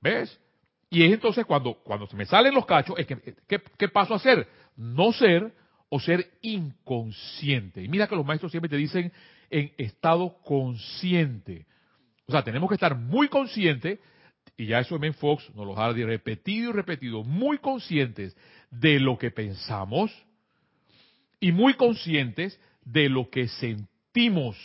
¿Ves? 0.00 0.40
Y 0.88 1.02
es 1.02 1.12
entonces 1.12 1.44
cuando, 1.44 1.74
cuando 1.82 2.06
se 2.06 2.14
me 2.14 2.24
salen 2.24 2.54
los 2.54 2.64
cachos, 2.64 2.96
es 3.00 3.06
que, 3.08 3.34
¿qué, 3.76 3.88
paso 3.88 4.12
a 4.12 4.18
hacer? 4.18 4.46
No 4.76 5.12
ser 5.12 5.52
o 5.88 5.98
ser 5.98 6.24
inconsciente. 6.40 7.82
Y 7.82 7.88
mira 7.88 8.06
que 8.06 8.14
los 8.14 8.24
maestros 8.24 8.52
siempre 8.52 8.68
te 8.68 8.76
dicen 8.76 9.12
en 9.50 9.72
estado 9.76 10.36
consciente. 10.44 11.66
O 12.26 12.30
sea, 12.30 12.44
tenemos 12.44 12.68
que 12.68 12.76
estar 12.76 12.94
muy 12.94 13.26
conscientes, 13.26 13.98
y 14.56 14.66
ya 14.66 14.78
eso 14.78 14.94
M. 14.94 15.12
Fox 15.14 15.52
nos 15.56 15.66
lo 15.66 15.76
ha 15.76 15.92
repetido 15.92 16.70
y 16.70 16.72
repetido, 16.74 17.24
muy 17.24 17.58
conscientes 17.58 18.36
de 18.70 19.00
lo 19.00 19.18
que 19.18 19.32
pensamos, 19.32 20.12
y 21.40 21.52
muy 21.52 21.74
conscientes 21.74 22.58
de 22.84 23.08
lo 23.08 23.30
que 23.30 23.48
sentimos. 23.48 24.56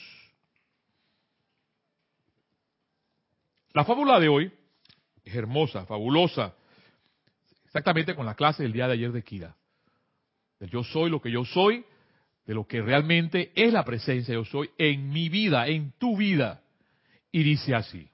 La 3.74 3.86
fábula 3.86 4.20
de 4.20 4.30
hoy 4.30 4.52
es 5.24 5.36
hermosa, 5.36 5.86
fabulosa, 5.86 6.54
exactamente 7.66 8.16
con 8.16 8.26
la 8.26 8.36
clase 8.36 8.64
del 8.64 8.74
día 8.74 8.88
de 8.88 8.94
ayer 8.94 9.12
de 9.12 9.24
Kira. 9.24 9.56
Del 10.60 10.70
yo 10.70 10.84
soy 10.84 11.10
lo 11.10 11.22
que 11.22 11.32
yo 11.32 11.46
soy, 11.46 11.86
de 12.46 12.54
lo 12.54 12.68
que 12.68 12.82
realmente 12.82 13.52
es 13.56 13.72
la 13.72 13.86
presencia 13.86 14.34
yo 14.34 14.46
soy 14.46 14.70
en 14.78 15.10
mi 15.10 15.30
vida, 15.30 15.68
en 15.68 15.94
tu 15.94 16.18
vida. 16.18 16.62
Y 17.32 17.44
dice 17.44 17.74
así. 17.74 18.10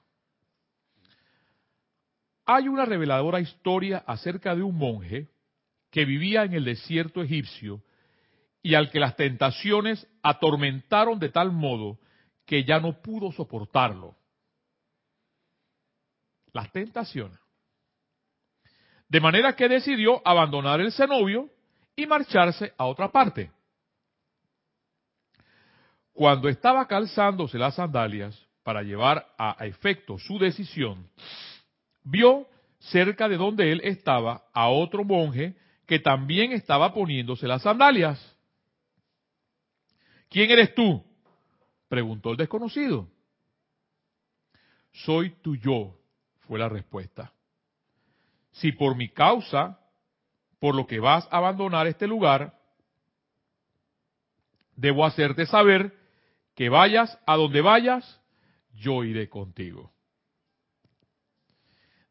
Hay 2.46 2.68
una 2.68 2.86
reveladora 2.86 3.40
historia 3.40 4.04
acerca 4.06 4.54
de 4.54 4.62
un 4.62 4.76
monje 4.76 5.28
que 5.90 6.04
vivía 6.04 6.44
en 6.44 6.54
el 6.54 6.64
desierto 6.64 7.22
egipcio 7.22 7.82
y 8.62 8.74
al 8.74 8.90
que 8.90 9.00
las 9.00 9.16
tentaciones 9.16 10.06
atormentaron 10.22 11.18
de 11.18 11.28
tal 11.28 11.52
modo 11.52 11.98
que 12.44 12.64
ya 12.64 12.80
no 12.80 13.00
pudo 13.00 13.30
soportarlo. 13.32 14.16
Las 16.52 16.72
tentaciones. 16.72 17.38
De 19.08 19.20
manera 19.20 19.54
que 19.54 19.68
decidió 19.68 20.20
abandonar 20.26 20.80
el 20.80 20.92
cenobio 20.92 21.48
y 21.96 22.06
marcharse 22.06 22.72
a 22.76 22.86
otra 22.86 23.10
parte. 23.10 23.50
Cuando 26.12 26.48
estaba 26.48 26.86
calzándose 26.86 27.58
las 27.58 27.76
sandalias 27.76 28.38
para 28.62 28.82
llevar 28.82 29.26
a 29.38 29.64
efecto 29.66 30.18
su 30.18 30.38
decisión, 30.38 31.08
vio 32.02 32.46
cerca 32.78 33.28
de 33.28 33.36
donde 33.36 33.72
él 33.72 33.80
estaba 33.84 34.44
a 34.52 34.68
otro 34.68 35.04
monje 35.04 35.54
que 35.86 35.98
también 35.98 36.52
estaba 36.52 36.92
poniéndose 36.92 37.46
las 37.46 37.62
sandalias. 37.62 38.37
¿Quién 40.28 40.50
eres 40.50 40.74
tú? 40.74 41.04
preguntó 41.88 42.30
el 42.32 42.36
desconocido. 42.36 43.08
Soy 44.92 45.30
tu 45.42 45.56
yo, 45.56 45.98
fue 46.40 46.58
la 46.58 46.68
respuesta. 46.68 47.32
Si 48.52 48.72
por 48.72 48.96
mi 48.96 49.08
causa, 49.08 49.78
por 50.58 50.74
lo 50.74 50.86
que 50.86 51.00
vas 51.00 51.26
a 51.30 51.38
abandonar 51.38 51.86
este 51.86 52.06
lugar, 52.06 52.58
debo 54.76 55.04
hacerte 55.04 55.46
saber 55.46 55.96
que 56.54 56.68
vayas 56.68 57.18
a 57.26 57.36
donde 57.36 57.60
vayas, 57.60 58.20
yo 58.74 59.04
iré 59.04 59.28
contigo. 59.28 59.92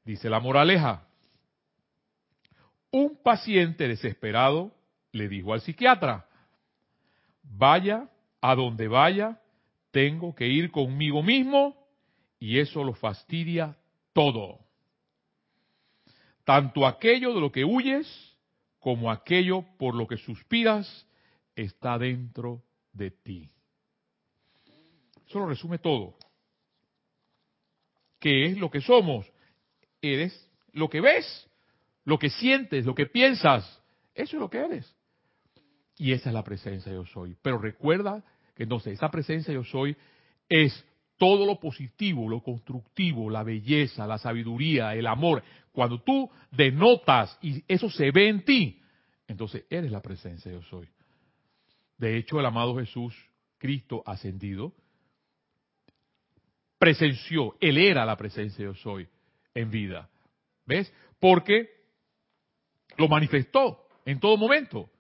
Dice 0.06 0.30
la 0.30 0.40
moraleja, 0.40 1.06
un 2.92 3.22
paciente 3.22 3.88
desesperado 3.88 4.72
le 5.12 5.28
dijo 5.28 5.54
al 5.54 5.62
psiquiatra, 5.62 6.27
vaya 7.50 8.10
a 8.42 8.56
donde 8.56 8.88
vaya, 8.88 9.42
tengo 9.92 10.36
que 10.36 10.48
ir 10.48 10.72
conmigo 10.72 11.24
mismo 11.24 11.76
y 12.40 12.60
eso 12.60 12.84
lo 12.84 12.94
fastidia 12.94 13.78
todo. 14.14 14.60
Tanto 16.44 16.86
aquello 16.86 17.34
de 17.34 17.42
lo 17.42 17.52
que 17.52 17.66
huyes 17.66 18.08
como 18.80 19.12
aquello 19.12 19.66
por 19.78 19.96
lo 19.96 20.08
que 20.08 20.18
suspiras 20.18 21.08
está 21.56 21.98
dentro 21.98 22.64
de 22.94 23.12
ti. 23.12 23.50
Eso 25.28 25.40
lo 25.40 25.48
resume 25.48 25.78
todo. 25.80 26.16
¿Qué 28.20 28.46
es 28.46 28.58
lo 28.58 28.72
que 28.72 28.82
somos? 28.82 29.26
Eres 30.02 30.50
lo 30.72 30.90
que 30.90 31.02
ves, 31.02 31.50
lo 32.06 32.18
que 32.18 32.30
sientes, 32.30 32.86
lo 32.86 32.96
que 32.96 33.08
piensas. 33.08 33.66
Eso 34.16 34.38
es 34.38 34.40
lo 34.40 34.50
que 34.50 34.60
eres. 34.60 34.97
Y 35.98 36.12
esa 36.12 36.30
es 36.30 36.34
la 36.34 36.44
presencia 36.44 36.92
yo 36.92 37.06
soy. 37.06 37.36
Pero 37.42 37.58
recuerda 37.58 38.24
que 38.56 38.64
entonces 38.64 38.94
esa 38.94 39.10
presencia 39.10 39.54
yo 39.54 39.64
soy 39.64 39.96
es 40.48 40.86
todo 41.18 41.46
lo 41.46 41.60
positivo, 41.60 42.30
lo 42.30 42.42
constructivo, 42.42 43.30
la 43.30 43.44
belleza, 43.44 44.06
la 44.06 44.18
sabiduría, 44.18 44.94
el 44.94 45.08
amor. 45.08 45.44
Cuando 45.72 46.02
tú 46.02 46.30
denotas 46.52 47.38
y 47.42 47.64
eso 47.68 47.90
se 47.90 48.12
ve 48.12 48.30
en 48.30 48.46
ti, 48.46 48.82
entonces 49.28 49.66
eres 49.70 49.92
la 49.92 50.02
presencia 50.02 50.52
yo 50.52 50.62
soy. 50.64 50.88
De 51.98 52.18
hecho, 52.18 52.40
el 52.40 52.46
amado 52.46 52.78
Jesús, 52.78 53.16
Cristo 53.58 54.04
ascendido, 54.06 54.74
presenció, 56.78 57.56
él 57.60 57.80
era 57.80 58.06
la 58.06 58.16
presencia 58.16 58.64
yo 58.64 58.76
soy 58.76 59.08
en 59.56 59.72
vida. 59.72 60.10
¿Ves? 60.66 60.94
Porque 61.20 61.70
lo 62.98 63.08
manifestó 63.08 63.88
en 64.06 64.20
todo 64.20 64.38
momento. 64.38 64.92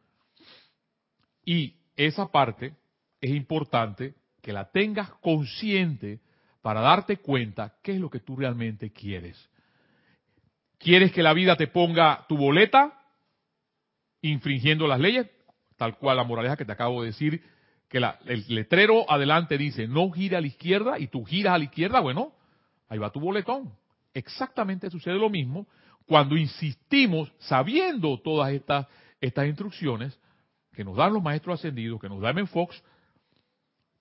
Y 1.47 1.77
esa 1.95 2.27
parte 2.27 2.75
es 3.21 3.31
importante 3.31 4.15
que 4.41 4.51
la 4.51 4.69
tengas 4.69 5.09
consciente 5.21 6.19
para 6.61 6.81
darte 6.81 7.17
cuenta 7.17 7.77
qué 7.81 7.93
es 7.93 8.01
lo 8.01 8.09
que 8.09 8.19
tú 8.19 8.35
realmente 8.35 8.91
quieres. 8.91 9.49
¿Quieres 10.77 11.13
que 11.13 11.23
la 11.23 11.31
vida 11.31 11.55
te 11.55 11.67
ponga 11.67 12.25
tu 12.27 12.35
boleta 12.35 13.01
infringiendo 14.21 14.87
las 14.87 14.99
leyes? 14.99 15.27
Tal 15.77 15.97
cual 15.97 16.17
la 16.17 16.25
moraleja 16.25 16.57
que 16.57 16.65
te 16.65 16.73
acabo 16.73 17.01
de 17.01 17.11
decir, 17.11 17.41
que 17.87 17.99
el 18.25 18.45
letrero 18.49 19.09
adelante 19.09 19.57
dice 19.57 19.87
no 19.87 20.11
gira 20.11 20.39
a 20.39 20.41
la 20.41 20.47
izquierda 20.47 20.99
y 20.99 21.07
tú 21.07 21.23
giras 21.23 21.53
a 21.53 21.59
la 21.59 21.63
izquierda, 21.63 22.01
bueno, 22.01 22.33
ahí 22.89 22.97
va 22.97 23.09
tu 23.13 23.21
boletón. 23.21 23.71
Exactamente 24.13 24.89
sucede 24.89 25.15
lo 25.15 25.29
mismo 25.29 25.65
cuando 26.05 26.35
insistimos, 26.35 27.31
sabiendo 27.39 28.19
todas 28.19 28.51
estas, 28.51 28.85
estas 29.21 29.47
instrucciones 29.47 30.19
que 30.77 30.83
nos 30.83 30.95
dan 30.95 31.11
los 31.11 31.23
maestros 31.23 31.59
ascendidos, 31.59 31.99
que 31.99 32.07
nos 32.07 32.21
da 32.21 32.31
Men 32.33 32.45
Fox, 32.45 32.83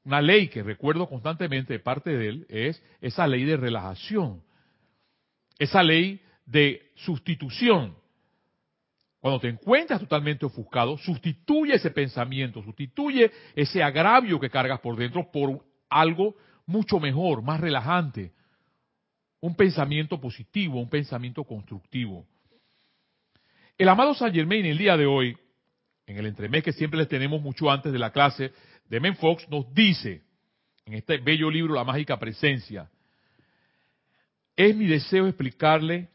una 0.04 0.20
ley 0.20 0.48
que 0.48 0.62
recuerdo 0.62 1.08
constantemente 1.08 1.72
de 1.72 1.78
parte 1.78 2.10
de 2.10 2.28
él 2.28 2.46
es 2.50 2.82
esa 3.00 3.26
ley 3.26 3.44
de 3.44 3.56
relajación, 3.56 4.42
esa 5.58 5.82
ley 5.82 6.20
de 6.44 6.92
sustitución. 6.96 7.96
Cuando 9.20 9.40
te 9.40 9.48
encuentras 9.48 10.00
totalmente 10.00 10.44
ofuscado, 10.44 10.98
sustituye 10.98 11.76
ese 11.76 11.90
pensamiento, 11.90 12.62
sustituye 12.62 13.32
ese 13.54 13.82
agravio 13.82 14.38
que 14.38 14.50
cargas 14.50 14.80
por 14.80 14.96
dentro 14.96 15.32
por 15.32 15.64
algo 15.88 16.36
mucho 16.66 17.00
mejor, 17.00 17.40
más 17.40 17.58
relajante. 17.58 18.32
Un 19.40 19.56
pensamiento 19.56 20.20
positivo, 20.20 20.78
un 20.78 20.90
pensamiento 20.90 21.42
constructivo. 21.42 22.26
El 23.78 23.88
amado 23.88 24.12
San 24.12 24.34
Germain 24.34 24.66
el 24.66 24.76
día 24.76 24.98
de 24.98 25.06
hoy, 25.06 25.38
en 26.06 26.16
el 26.16 26.26
entremés 26.26 26.62
que 26.62 26.72
siempre 26.72 26.98
les 26.98 27.08
tenemos 27.08 27.42
mucho 27.42 27.70
antes 27.70 27.92
de 27.92 27.98
la 27.98 28.12
clase, 28.12 28.52
Demen 28.88 29.16
Fox 29.16 29.48
nos 29.48 29.72
dice, 29.74 30.22
en 30.84 30.94
este 30.94 31.18
bello 31.18 31.50
libro 31.50 31.74
La 31.74 31.84
Mágica 31.84 32.18
Presencia, 32.18 32.88
es 34.54 34.74
mi 34.74 34.86
deseo 34.86 35.26
explicarle 35.26 36.08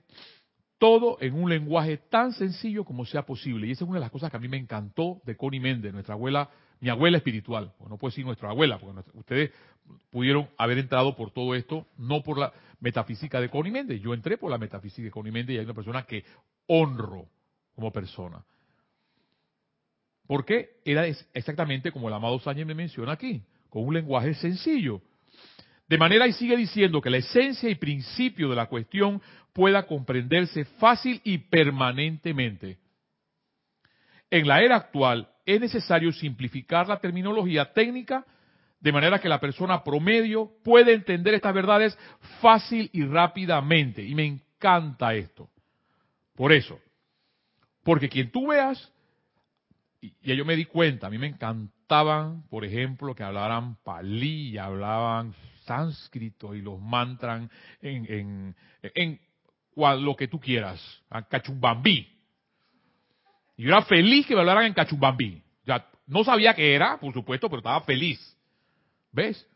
todo 0.77 1.17
en 1.21 1.35
un 1.35 1.49
lenguaje 1.49 1.97
tan 1.97 2.31
sencillo 2.31 2.83
como 2.85 3.05
sea 3.05 3.23
posible. 3.23 3.67
Y 3.67 3.71
esa 3.71 3.83
es 3.83 3.89
una 3.89 3.99
de 3.99 4.05
las 4.05 4.11
cosas 4.11 4.31
que 4.31 4.37
a 4.37 4.39
mí 4.39 4.47
me 4.47 4.57
encantó 4.57 5.21
de 5.25 5.37
Connie 5.37 5.59
Méndez, 5.59 5.93
nuestra 5.93 6.15
abuela, 6.15 6.49
mi 6.79 6.89
abuela 6.89 7.17
espiritual. 7.17 7.71
no 7.87 7.97
puedo 7.97 8.09
decir 8.09 8.25
nuestra 8.25 8.49
abuela, 8.49 8.79
porque 8.79 9.01
ustedes 9.13 9.51
pudieron 10.09 10.49
haber 10.57 10.79
entrado 10.79 11.15
por 11.15 11.31
todo 11.31 11.53
esto, 11.53 11.85
no 11.97 12.23
por 12.23 12.39
la 12.39 12.51
metafísica 12.79 13.39
de 13.39 13.49
Connie 13.49 13.71
Méndez. 13.71 14.01
Yo 14.01 14.13
entré 14.13 14.37
por 14.37 14.49
la 14.49 14.57
metafísica 14.57 15.03
de 15.03 15.11
Connie 15.11 15.31
Méndez 15.31 15.55
y 15.55 15.59
hay 15.59 15.65
una 15.65 15.75
persona 15.75 16.03
que 16.03 16.23
honro 16.65 17.27
como 17.75 17.91
persona. 17.91 18.43
Porque 20.31 20.77
era 20.85 21.07
exactamente 21.33 21.91
como 21.91 22.07
el 22.07 22.13
amado 22.13 22.39
Sánchez 22.39 22.65
me 22.65 22.73
menciona 22.73 23.11
aquí, 23.11 23.41
con 23.69 23.85
un 23.85 23.93
lenguaje 23.93 24.33
sencillo. 24.35 25.01
De 25.89 25.97
manera 25.97 26.25
y 26.25 26.31
sigue 26.31 26.55
diciendo 26.55 27.01
que 27.01 27.09
la 27.09 27.17
esencia 27.17 27.69
y 27.69 27.75
principio 27.75 28.49
de 28.49 28.55
la 28.55 28.67
cuestión 28.67 29.21
pueda 29.51 29.85
comprenderse 29.85 30.63
fácil 30.63 31.19
y 31.25 31.37
permanentemente. 31.37 32.77
En 34.29 34.47
la 34.47 34.61
era 34.61 34.77
actual 34.77 35.27
es 35.45 35.59
necesario 35.59 36.13
simplificar 36.13 36.87
la 36.87 37.01
terminología 37.01 37.73
técnica 37.73 38.25
de 38.79 38.91
manera 38.93 39.19
que 39.19 39.27
la 39.27 39.41
persona 39.41 39.83
promedio 39.83 40.49
pueda 40.63 40.91
entender 40.91 41.33
estas 41.33 41.53
verdades 41.53 41.99
fácil 42.39 42.89
y 42.93 43.03
rápidamente. 43.03 44.01
Y 44.01 44.15
me 44.15 44.25
encanta 44.25 45.13
esto. 45.13 45.49
Por 46.37 46.53
eso, 46.53 46.79
porque 47.83 48.07
quien 48.07 48.31
tú 48.31 48.47
veas 48.47 48.93
y, 50.01 50.35
yo 50.35 50.45
me 50.45 50.55
di 50.55 50.65
cuenta, 50.65 51.07
a 51.07 51.09
mí 51.09 51.17
me 51.17 51.27
encantaban, 51.27 52.43
por 52.49 52.65
ejemplo, 52.65 53.13
que 53.13 53.23
hablaran 53.23 53.75
palí, 53.83 54.57
hablaban 54.57 55.33
sánscrito 55.65 56.55
y 56.55 56.61
los 56.61 56.81
mantran 56.81 57.49
en, 57.81 58.55
en, 58.81 59.19
lo 59.75 60.15
que 60.15 60.27
tú 60.27 60.39
quieras, 60.39 60.81
en 61.11 61.23
cachumbambí. 61.25 62.07
Y 63.55 63.63
yo 63.63 63.69
era 63.69 63.83
feliz 63.83 64.25
que 64.25 64.33
me 64.33 64.41
hablaran 64.41 64.65
en 64.65 64.73
cachumbambí. 64.73 65.43
Ya, 65.65 65.87
no 66.07 66.23
sabía 66.23 66.55
qué 66.55 66.73
era, 66.73 66.99
por 66.99 67.13
supuesto, 67.13 67.47
pero 67.47 67.59
estaba 67.59 67.81
feliz. 67.81 68.19
¿Ves? 69.11 69.47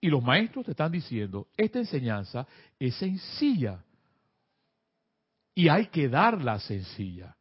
Y 0.00 0.08
los 0.08 0.22
maestros 0.22 0.64
te 0.64 0.70
están 0.70 0.92
diciendo, 0.92 1.48
esta 1.56 1.78
enseñanza 1.78 2.46
es 2.78 2.94
sencilla. 2.94 3.84
Y 5.54 5.68
hay 5.68 5.86
que 5.86 6.08
darla 6.08 6.58
sencilla 6.60 7.37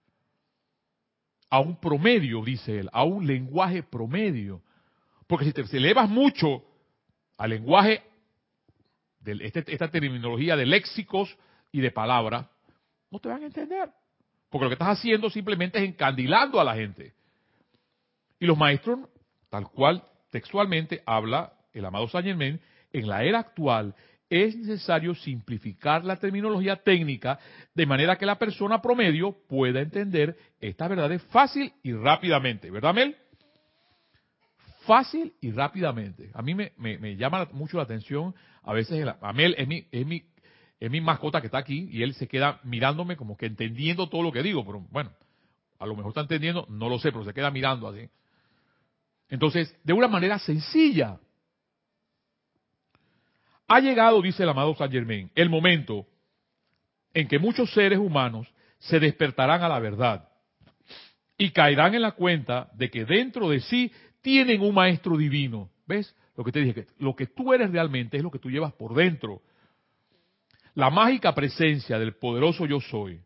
a 1.50 1.60
un 1.60 1.80
promedio, 1.80 2.44
dice 2.44 2.80
él, 2.80 2.90
a 2.92 3.04
un 3.04 3.26
lenguaje 3.26 3.84
promedio. 3.84 4.62
Porque 5.28 5.46
si 5.46 5.54
te 5.54 5.62
elevas 5.78 6.10
mucho 6.10 6.64
al 7.38 7.50
lenguaje, 7.52 8.04
de 9.20 9.46
este, 9.46 9.64
esta 9.68 9.90
terminología 9.90 10.56
de 10.56 10.66
léxicos 10.66 11.38
y 11.72 11.82
de 11.82 11.92
palabras, 11.92 12.48
no 13.12 13.20
te 13.20 13.30
van 13.30 13.44
a 13.44 13.48
entender. 13.48 13.90
Porque 14.50 14.66
lo 14.66 14.70
que 14.70 14.76
estás 14.76 14.98
haciendo 15.00 15.30
simplemente 15.30 15.78
es 15.78 15.86
encandilando 15.86 16.60
a 16.60 16.64
la 16.64 16.76
gente. 16.76 17.14
Y 18.40 18.46
los 18.46 18.58
maestros, 18.58 19.00
tal 19.50 19.70
cual 19.70 20.04
textualmente 20.32 21.02
habla 21.06 21.54
el 21.74 21.86
amado 21.86 22.08
Saint 22.08 22.28
Germain, 22.28 22.62
en 22.94 23.08
la 23.08 23.24
era 23.24 23.40
actual 23.40 23.96
es 24.30 24.56
necesario 24.56 25.16
simplificar 25.16 26.04
la 26.04 26.18
terminología 26.18 26.76
técnica 26.76 27.40
de 27.74 27.86
manera 27.86 28.18
que 28.18 28.26
la 28.26 28.38
persona 28.38 28.82
promedio 28.82 29.36
pueda 29.48 29.80
entender 29.80 30.38
estas 30.60 30.90
verdades 30.90 31.22
fácil 31.24 31.72
y 31.84 31.94
rápidamente. 31.94 32.70
¿Verdad, 32.70 32.94
Mel? 32.94 33.16
Fácil 34.86 35.34
y 35.42 35.52
rápidamente. 35.52 36.30
A 36.34 36.42
mí 36.42 36.56
me, 36.56 37.16
llama 37.16 37.48
mucho 37.52 37.78
la 37.78 37.84
atención, 37.84 38.36
a 38.64 38.74
veces, 38.74 39.06
a 39.22 39.34
Mel 39.34 39.56
es 39.58 39.68
mi, 39.68 39.86
es, 39.92 40.06
mi, 40.06 40.24
es 40.80 40.92
mi 40.92 41.02
mascota 41.02 41.42
que 41.42 41.48
está 41.48 41.58
aquí 41.58 41.90
y 41.92 42.04
él 42.04 42.14
se 42.14 42.28
queda 42.28 42.60
mirándome 42.64 43.16
como 43.16 43.38
que 43.38 43.46
entendiendo 43.46 44.08
todo 44.10 44.24
lo 44.24 44.32
que 44.32 44.44
digo, 44.44 44.66
pero 44.66 44.86
bueno, 44.92 45.12
a 45.80 45.86
lo 45.86 45.96
mejor 45.96 46.12
está 46.12 46.22
entendiendo, 46.22 46.66
no 46.70 46.90
lo 46.90 47.00
sé, 47.00 47.12
pero 47.12 47.24
se 47.24 47.34
queda 47.34 47.52
mirando 47.52 47.88
así. 47.88 48.10
Entonces, 49.30 49.76
de 49.84 49.94
una 49.94 50.08
manera 50.08 50.40
sencilla, 50.40 51.20
Ha 53.68 53.80
llegado, 53.80 54.22
dice 54.22 54.44
el 54.44 54.50
amado 54.50 54.76
Saint 54.76 54.94
Germain, 54.94 55.30
el 55.36 55.50
momento 55.50 56.06
en 57.14 57.28
que 57.28 57.40
muchos 57.40 57.72
seres 57.72 58.00
humanos 58.00 58.48
se 58.80 59.00
despertarán 59.00 59.64
a 59.64 59.70
la 59.70 59.80
verdad 59.80 60.30
y 61.38 61.52
caerán 61.52 61.94
en 61.94 62.02
la 62.02 62.14
cuenta 62.14 62.70
de 62.74 62.90
que 62.90 63.06
dentro 63.06 63.50
de 63.50 63.60
sí 63.60 63.92
tienen 64.22 64.62
un 64.62 64.74
maestro 64.74 65.18
divino. 65.18 65.70
¿Ves? 65.86 66.16
Lo 66.36 66.44
que 66.44 66.52
te 66.52 66.60
dije, 66.60 66.74
que 66.74 66.88
lo 67.00 67.16
que 67.16 67.28
tú 67.28 67.54
eres 67.54 67.72
realmente 67.72 68.18
es 68.18 68.24
lo 68.24 68.32
que 68.32 68.40
tú 68.40 68.50
llevas 68.50 68.74
por 68.74 68.94
dentro. 68.94 69.42
La 70.76 70.90
mágica 70.90 71.34
presencia 71.34 71.98
del 71.98 72.14
poderoso 72.16 72.66
yo 72.66 72.80
soy. 72.80 73.20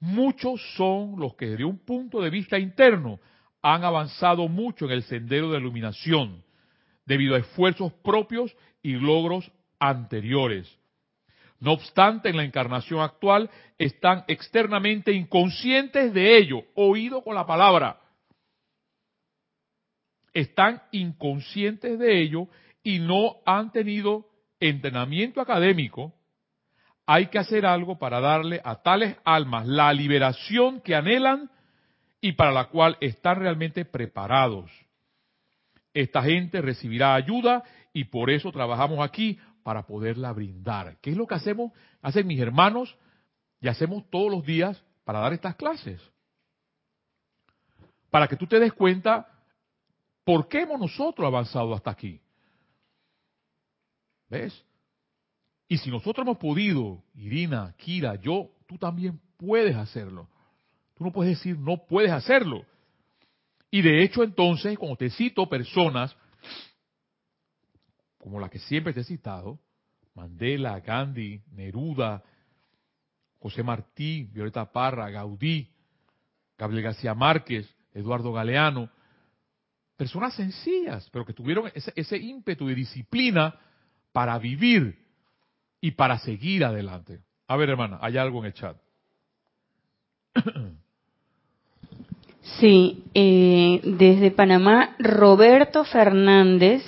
Muchos 0.00 0.60
son 0.76 1.18
los 1.18 1.34
que 1.34 1.46
desde 1.46 1.64
un 1.64 1.78
punto 1.78 2.20
de 2.20 2.30
vista 2.30 2.58
interno 2.58 3.20
han 3.62 3.84
avanzado 3.84 4.48
mucho 4.48 4.84
en 4.84 4.92
el 4.92 5.02
sendero 5.04 5.50
de 5.50 5.58
iluminación, 5.58 6.44
debido 7.04 7.34
a 7.34 7.38
esfuerzos 7.38 7.92
propios 8.04 8.54
y 8.82 8.92
logros 8.92 9.50
anteriores. 9.78 10.78
No 11.60 11.72
obstante, 11.72 12.28
en 12.28 12.36
la 12.36 12.44
encarnación 12.44 13.00
actual 13.00 13.50
están 13.78 14.24
externamente 14.28 15.12
inconscientes 15.12 16.14
de 16.14 16.38
ello, 16.38 16.62
oído 16.74 17.22
con 17.22 17.34
la 17.34 17.46
palabra. 17.46 18.00
Están 20.32 20.82
inconscientes 20.92 21.98
de 21.98 22.20
ello 22.20 22.48
y 22.82 23.00
no 23.00 23.36
han 23.44 23.72
tenido 23.72 24.26
entrenamiento 24.60 25.40
académico. 25.40 26.14
Hay 27.06 27.26
que 27.26 27.38
hacer 27.38 27.66
algo 27.66 27.98
para 27.98 28.20
darle 28.20 28.60
a 28.64 28.76
tales 28.82 29.16
almas 29.24 29.66
la 29.66 29.92
liberación 29.92 30.80
que 30.80 30.94
anhelan 30.94 31.50
y 32.20 32.32
para 32.32 32.52
la 32.52 32.66
cual 32.66 32.96
están 33.00 33.40
realmente 33.40 33.84
preparados. 33.84 34.70
Esta 35.92 36.22
gente 36.22 36.60
recibirá 36.60 37.14
ayuda 37.14 37.64
y 37.92 38.04
por 38.04 38.30
eso 38.30 38.52
trabajamos 38.52 39.00
aquí 39.00 39.38
para 39.68 39.82
poderla 39.82 40.32
brindar. 40.32 40.96
¿Qué 41.02 41.10
es 41.10 41.16
lo 41.18 41.26
que 41.26 41.34
hacemos? 41.34 41.72
Hacen 42.00 42.26
mis 42.26 42.40
hermanos 42.40 42.96
y 43.60 43.68
hacemos 43.68 44.08
todos 44.08 44.32
los 44.32 44.42
días 44.42 44.82
para 45.04 45.18
dar 45.18 45.34
estas 45.34 45.56
clases. 45.56 46.00
Para 48.08 48.26
que 48.28 48.36
tú 48.36 48.46
te 48.46 48.58
des 48.58 48.72
cuenta 48.72 49.28
por 50.24 50.48
qué 50.48 50.62
hemos 50.62 50.80
nosotros 50.80 51.26
avanzado 51.26 51.74
hasta 51.74 51.90
aquí. 51.90 52.18
¿Ves? 54.30 54.64
Y 55.68 55.76
si 55.76 55.90
nosotros 55.90 56.26
hemos 56.26 56.38
podido, 56.38 57.02
Irina, 57.14 57.74
Kira, 57.76 58.14
yo, 58.14 58.48
tú 58.66 58.78
también 58.78 59.20
puedes 59.36 59.76
hacerlo. 59.76 60.30
Tú 60.94 61.04
no 61.04 61.12
puedes 61.12 61.36
decir 61.36 61.58
no 61.58 61.76
puedes 61.76 62.10
hacerlo. 62.10 62.64
Y 63.70 63.82
de 63.82 64.02
hecho 64.02 64.22
entonces, 64.22 64.78
cuando 64.78 64.96
te 64.96 65.10
cito 65.10 65.46
personas 65.46 66.16
como 68.28 68.40
la 68.40 68.50
que 68.50 68.58
siempre 68.58 68.92
te 68.92 69.00
he 69.00 69.04
citado, 69.04 69.58
Mandela, 70.14 70.80
Gandhi, 70.80 71.40
Neruda, 71.52 72.22
José 73.38 73.62
Martí, 73.62 74.24
Violeta 74.24 74.70
Parra, 74.70 75.08
Gaudí, 75.08 75.72
Gabriel 76.58 76.82
García 76.82 77.14
Márquez, 77.14 77.74
Eduardo 77.94 78.30
Galeano, 78.30 78.90
personas 79.96 80.34
sencillas, 80.34 81.08
pero 81.10 81.24
que 81.24 81.32
tuvieron 81.32 81.70
ese, 81.74 81.90
ese 81.96 82.18
ímpetu 82.18 82.66
de 82.66 82.74
disciplina 82.74 83.58
para 84.12 84.38
vivir 84.38 84.98
y 85.80 85.92
para 85.92 86.18
seguir 86.18 86.66
adelante. 86.66 87.22
A 87.46 87.56
ver, 87.56 87.70
hermana, 87.70 87.98
hay 88.02 88.18
algo 88.18 88.40
en 88.40 88.44
el 88.44 88.52
chat. 88.52 88.76
Sí, 92.60 93.04
eh, 93.12 93.82
desde 93.84 94.30
Panamá, 94.30 94.96
Roberto 94.98 95.84
Fernández 95.84 96.82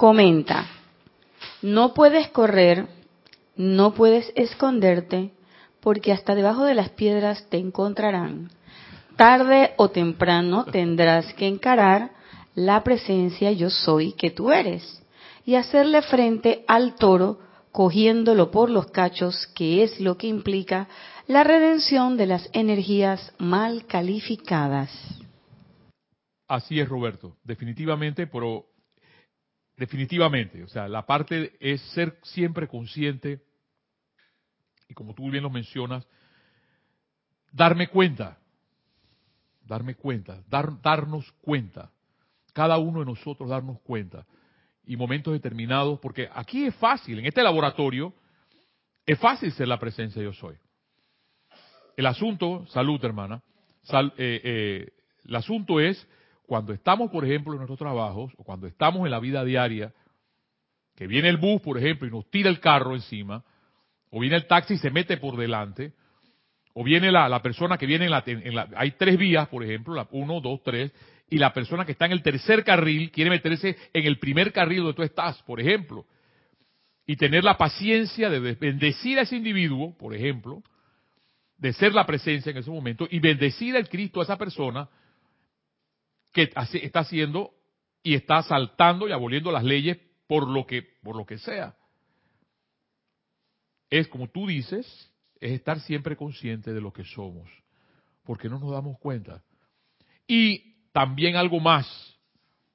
comenta, 0.00 0.64
no 1.60 1.92
puedes 1.92 2.28
correr, 2.28 2.86
no 3.54 3.92
puedes 3.92 4.32
esconderte, 4.34 5.32
porque 5.78 6.10
hasta 6.10 6.34
debajo 6.34 6.64
de 6.64 6.72
las 6.72 6.88
piedras 6.88 7.46
te 7.50 7.58
encontrarán. 7.58 8.50
Tarde 9.16 9.74
o 9.76 9.90
temprano 9.90 10.64
tendrás 10.64 11.34
que 11.34 11.46
encarar 11.46 12.12
la 12.54 12.82
presencia 12.82 13.52
yo 13.52 13.68
soy 13.68 14.12
que 14.14 14.30
tú 14.30 14.50
eres 14.50 15.02
y 15.44 15.56
hacerle 15.56 16.00
frente 16.00 16.64
al 16.66 16.94
toro 16.94 17.38
cogiéndolo 17.70 18.50
por 18.50 18.70
los 18.70 18.86
cachos, 18.86 19.48
que 19.54 19.82
es 19.82 20.00
lo 20.00 20.16
que 20.16 20.28
implica 20.28 20.88
la 21.26 21.44
redención 21.44 22.16
de 22.16 22.24
las 22.24 22.48
energías 22.54 23.34
mal 23.36 23.84
calificadas. 23.84 24.90
Así 26.48 26.80
es, 26.80 26.88
Roberto, 26.88 27.36
definitivamente, 27.44 28.26
pero 28.26 28.69
definitivamente, 29.80 30.62
o 30.62 30.68
sea, 30.68 30.86
la 30.88 31.06
parte 31.06 31.56
es 31.58 31.80
ser 31.94 32.18
siempre 32.22 32.68
consciente 32.68 33.40
y 34.86 34.92
como 34.92 35.14
tú 35.14 35.30
bien 35.30 35.42
lo 35.42 35.48
mencionas, 35.48 36.06
darme 37.50 37.88
cuenta, 37.88 38.38
darme 39.64 39.94
cuenta, 39.94 40.42
dar, 40.50 40.82
darnos 40.82 41.32
cuenta, 41.40 41.90
cada 42.52 42.76
uno 42.76 43.00
de 43.00 43.06
nosotros 43.06 43.48
darnos 43.48 43.80
cuenta 43.80 44.26
y 44.84 44.98
momentos 44.98 45.32
determinados, 45.32 45.98
porque 46.00 46.28
aquí 46.30 46.66
es 46.66 46.74
fácil, 46.74 47.18
en 47.18 47.24
este 47.24 47.42
laboratorio, 47.42 48.12
es 49.06 49.18
fácil 49.18 49.50
ser 49.52 49.66
la 49.66 49.80
presencia 49.80 50.22
yo 50.22 50.34
soy. 50.34 50.56
El 51.96 52.04
asunto, 52.04 52.66
salud 52.66 53.02
hermana, 53.02 53.42
eh, 53.90 54.10
eh, 54.18 54.92
el 55.24 55.36
asunto 55.36 55.80
es 55.80 56.06
cuando 56.50 56.72
estamos, 56.72 57.12
por 57.12 57.24
ejemplo, 57.24 57.52
en 57.52 57.58
nuestros 57.58 57.78
trabajos, 57.78 58.32
o 58.36 58.42
cuando 58.42 58.66
estamos 58.66 59.04
en 59.04 59.12
la 59.12 59.20
vida 59.20 59.44
diaria, 59.44 59.94
que 60.96 61.06
viene 61.06 61.28
el 61.28 61.36
bus, 61.36 61.62
por 61.62 61.78
ejemplo, 61.78 62.08
y 62.08 62.10
nos 62.10 62.28
tira 62.28 62.50
el 62.50 62.58
carro 62.58 62.96
encima, 62.96 63.44
o 64.10 64.18
viene 64.18 64.34
el 64.34 64.48
taxi 64.48 64.74
y 64.74 64.78
se 64.78 64.90
mete 64.90 65.16
por 65.16 65.36
delante, 65.36 65.92
o 66.74 66.82
viene 66.82 67.12
la, 67.12 67.40
persona 67.40 67.78
que 67.78 67.86
viene 67.86 68.06
en 68.06 68.10
la, 68.10 68.24
en 68.26 68.52
la, 68.52 68.68
Hay 68.74 68.90
tres 68.98 69.16
vías, 69.16 69.46
por 69.46 69.62
ejemplo, 69.62 69.94
la 69.94 70.08
uno, 70.10 70.40
dos, 70.40 70.60
tres, 70.64 70.90
y 71.28 71.38
la 71.38 71.54
persona 71.54 71.86
que 71.86 71.92
está 71.92 72.06
en 72.06 72.12
el 72.12 72.22
tercer 72.24 72.64
carril 72.64 73.12
quiere 73.12 73.30
meterse 73.30 73.76
en 73.92 74.04
el 74.04 74.18
primer 74.18 74.52
carril 74.52 74.78
donde 74.78 74.94
tú 74.94 75.04
estás, 75.04 75.40
por 75.44 75.60
ejemplo, 75.60 76.04
y 77.06 77.14
tener 77.14 77.44
la 77.44 77.56
paciencia 77.56 78.28
de 78.28 78.40
bendecir 78.56 79.20
a 79.20 79.22
ese 79.22 79.36
individuo, 79.36 79.96
por 79.96 80.16
ejemplo, 80.16 80.64
de 81.58 81.72
ser 81.74 81.94
la 81.94 82.06
presencia 82.06 82.50
en 82.50 82.58
ese 82.58 82.72
momento 82.72 83.06
y 83.08 83.20
bendecir 83.20 83.76
al 83.76 83.88
Cristo 83.88 84.18
a 84.18 84.24
esa 84.24 84.36
persona 84.36 84.88
que 86.32 86.50
está 86.72 87.00
haciendo 87.00 87.52
y 88.02 88.14
está 88.14 88.42
saltando 88.42 89.08
y 89.08 89.12
aboliendo 89.12 89.50
las 89.50 89.64
leyes 89.64 89.98
por 90.26 90.48
lo 90.48 90.66
que 90.66 90.82
por 91.02 91.16
lo 91.16 91.26
que 91.26 91.38
sea. 91.38 91.76
Es 93.90 94.06
como 94.08 94.28
tú 94.28 94.46
dices, 94.46 94.86
es 95.40 95.52
estar 95.52 95.80
siempre 95.80 96.16
consciente 96.16 96.72
de 96.72 96.80
lo 96.80 96.92
que 96.92 97.04
somos, 97.04 97.50
porque 98.24 98.48
no 98.48 98.58
nos 98.58 98.70
damos 98.70 98.98
cuenta. 98.98 99.42
Y 100.26 100.76
también 100.92 101.36
algo 101.36 101.58
más, 101.58 101.86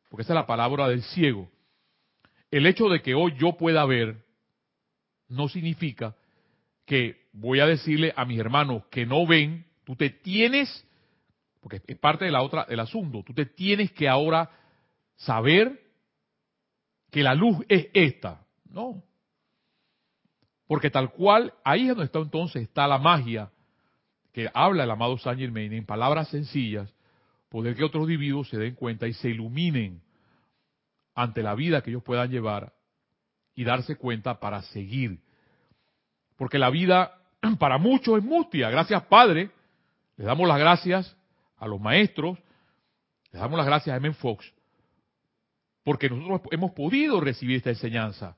porque 0.10 0.24
esa 0.24 0.34
es 0.34 0.36
la 0.36 0.48
palabra 0.48 0.90
del 0.90 1.04
ciego. 1.04 1.50
El 2.52 2.66
hecho 2.66 2.90
de 2.90 3.02
que 3.02 3.16
hoy 3.16 3.34
yo 3.38 3.58
pueda 3.58 3.86
ver 3.86 4.26
no 5.28 5.48
significa 5.48 6.16
que 6.86 7.28
voy 7.34 7.60
a 7.60 7.66
decirle 7.66 8.14
a 8.16 8.26
mis 8.26 8.40
hermanos 8.40 8.84
que 8.92 9.06
no 9.06 9.26
ven, 9.26 9.66
tú 9.86 9.96
te 9.96 10.10
tienes, 10.10 10.86
porque 11.66 11.82
es 11.88 11.98
parte 11.98 12.26
de 12.26 12.32
la 12.32 12.44
otra, 12.44 12.66
del 12.66 12.80
asunto, 12.80 13.24
tú 13.24 13.34
te 13.34 13.48
tienes 13.48 13.92
que 13.92 14.08
ahora 14.08 14.52
saber 15.16 15.82
que 17.10 17.24
la 17.24 17.34
luz 17.34 17.66
es 17.68 17.88
esta. 17.94 18.46
No. 18.70 19.02
Porque 20.68 20.92
tal 20.92 21.12
cual, 21.12 21.56
ahí 21.64 21.84
es 21.84 21.88
donde 21.90 22.06
está 22.06 22.20
entonces, 22.20 22.62
está 22.62 22.88
la 22.88 23.00
magia 23.00 23.50
que 24.32 24.48
habla 24.54 24.84
el 24.84 24.92
amado 24.92 25.18
Saint 25.18 25.40
Germain 25.40 25.74
en 25.74 25.88
palabras 25.88 26.28
sencillas, 26.28 26.94
poder 27.50 27.76
que 27.76 27.84
otros 27.84 28.04
individuos 28.04 28.48
se 28.50 28.60
den 28.60 28.76
cuenta 28.76 29.08
y 29.08 29.14
se 29.14 29.30
iluminen 29.30 30.04
ante 31.16 31.42
la 31.42 31.56
vida 31.56 31.82
que 31.82 31.90
ellos 31.90 32.04
puedan 32.04 32.30
llevar 32.30 32.74
y 33.56 33.64
darse 33.64 33.96
cuenta 33.96 34.40
para 34.40 34.62
seguir 34.62 35.26
porque 36.36 36.60
la 36.60 36.70
vida 36.70 37.18
para 37.60 37.80
muchos 37.80 38.18
es 38.18 38.24
mustia. 38.24 38.70
Gracias, 38.70 39.02
Padre. 39.06 39.50
Le 40.18 40.26
damos 40.26 40.48
las 40.48 40.60
gracias 40.60 41.18
a 41.66 41.70
los 41.70 41.82
maestros. 41.82 42.38
Le 43.32 43.40
damos 43.40 43.58
las 43.58 43.66
gracias 43.66 43.94
a 43.94 43.98
M. 43.98 44.14
Fox. 44.14 44.52
Porque 45.84 46.10
nosotros 46.10 46.42
hemos 46.52 46.72
podido 46.72 47.20
recibir 47.20 47.58
esta 47.58 47.70
enseñanza. 47.70 48.38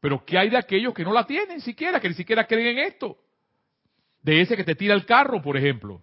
Pero 0.00 0.24
¿qué 0.24 0.38
hay 0.38 0.50
de 0.50 0.58
aquellos 0.58 0.94
que 0.94 1.04
no 1.04 1.12
la 1.12 1.26
tienen 1.26 1.60
siquiera, 1.60 2.00
que 2.00 2.08
ni 2.08 2.14
siquiera 2.14 2.46
creen 2.46 2.78
en 2.78 2.86
esto? 2.86 3.18
De 4.22 4.40
ese 4.40 4.56
que 4.56 4.64
te 4.64 4.74
tira 4.74 4.94
el 4.94 5.04
carro, 5.04 5.42
por 5.42 5.56
ejemplo, 5.56 6.02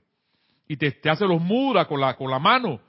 y 0.68 0.76
te, 0.78 0.92
te 0.92 1.10
hace 1.10 1.26
los 1.26 1.42
mudas 1.42 1.88
con 1.88 2.02
la, 2.02 2.16
con 2.16 2.30
la 2.30 2.40
mano. 2.40 2.82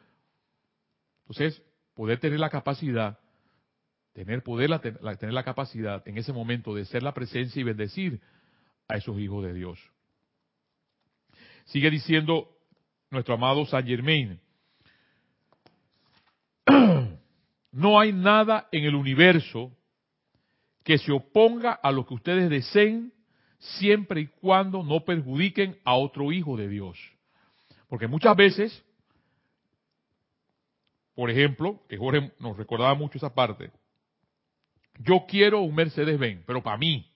Entonces, 1.21 1.63
poder 1.95 2.19
tener 2.19 2.41
la 2.41 2.51
capacidad 2.51 3.19
tener 4.17 4.43
poder, 4.43 4.71
la, 4.71 4.81
tener 4.81 5.35
la 5.35 5.45
capacidad 5.45 6.03
en 6.09 6.17
ese 6.17 6.33
momento 6.33 6.75
de 6.75 6.87
ser 6.87 7.03
la 7.03 7.13
presencia 7.13 7.61
y 7.61 7.65
bendecir 7.65 8.23
a 8.89 8.97
esos 8.97 9.19
hijos 9.19 9.45
de 9.45 9.53
Dios. 9.53 9.79
Sigue 11.67 11.91
diciendo 11.91 12.56
nuestro 13.11 13.35
amado 13.35 13.67
Saint 13.67 13.87
Germain, 13.89 14.41
no 17.73 18.01
hay 18.01 18.13
nada 18.13 18.69
en 18.73 18.85
el 18.85 18.95
universo 18.95 19.73
que 20.83 20.99
se 20.99 21.13
oponga 21.13 21.73
a 21.73 21.91
lo 21.91 22.07
que 22.07 22.15
ustedes 22.15 22.49
deseen 22.49 23.13
siempre 23.59 24.21
y 24.21 24.27
cuando 24.27 24.83
no 24.83 25.05
perjudiquen 25.05 25.79
a 25.85 25.95
otro 25.97 26.33
hijo 26.33 26.57
de 26.57 26.69
Dios. 26.69 26.99
Porque 27.89 28.07
muchas 28.07 28.37
veces, 28.37 28.85
por 31.15 31.31
ejemplo, 31.31 31.83
que 31.89 31.97
Jorge 31.97 32.33
nos 32.39 32.57
recordaba 32.57 32.95
mucho 32.95 33.19
esa 33.19 33.35
parte, 33.35 33.71
yo 34.99 35.25
quiero 35.29 35.61
un 35.61 35.75
Mercedes-Benz, 35.75 36.45
pero 36.47 36.63
para 36.63 36.79
mí. 36.79 37.11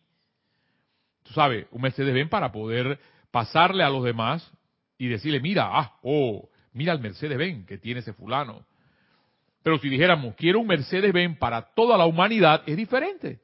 Tú 1.23 1.33
sabes, 1.33 1.67
un 1.71 1.83
Mercedes-Benz 1.83 2.31
para 2.31 2.53
poder 2.53 2.99
pasarle 3.31 3.85
a 3.85 3.91
los 3.91 4.05
demás 4.05 4.51
y 5.01 5.09
decirle, 5.09 5.41
mira, 5.41 5.67
ah, 5.73 5.97
oh, 6.03 6.47
mira 6.75 6.93
el 6.93 7.01
Mercedes-Benz 7.01 7.67
que 7.67 7.79
tiene 7.79 8.01
ese 8.01 8.13
fulano. 8.13 8.67
Pero 9.63 9.79
si 9.79 9.89
dijéramos, 9.89 10.35
quiero 10.35 10.61
un 10.61 10.67
Mercedes-Benz 10.67 11.39
para 11.39 11.63
toda 11.63 11.97
la 11.97 12.05
humanidad, 12.05 12.63
es 12.67 12.77
diferente. 12.77 13.41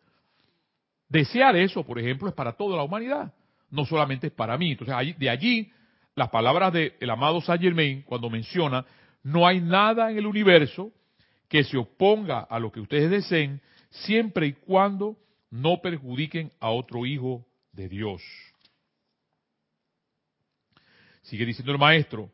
Desear 1.08 1.56
eso, 1.56 1.82
por 1.82 1.98
ejemplo, 1.98 2.28
es 2.28 2.34
para 2.34 2.52
toda 2.52 2.76
la 2.76 2.82
humanidad, 2.82 3.32
no 3.70 3.86
solamente 3.86 4.26
es 4.26 4.34
para 4.34 4.58
mí. 4.58 4.72
Entonces, 4.72 5.18
de 5.18 5.30
allí, 5.30 5.72
las 6.14 6.28
palabras 6.28 6.74
del 6.74 7.08
amado 7.08 7.40
Saint 7.40 7.62
Germain, 7.62 8.02
cuando 8.02 8.28
menciona, 8.28 8.84
no 9.22 9.46
hay 9.46 9.58
nada 9.62 10.10
en 10.10 10.18
el 10.18 10.26
universo 10.26 10.92
que 11.48 11.64
se 11.64 11.78
oponga 11.78 12.40
a 12.40 12.58
lo 12.58 12.70
que 12.70 12.80
ustedes 12.80 13.08
deseen, 13.08 13.62
siempre 13.88 14.48
y 14.48 14.52
cuando 14.52 15.16
no 15.50 15.80
perjudiquen 15.80 16.52
a 16.60 16.68
otro 16.68 17.06
hijo 17.06 17.46
de 17.72 17.88
Dios. 17.88 18.20
Sigue 21.26 21.44
diciendo 21.44 21.72
el 21.72 21.78
maestro, 21.78 22.30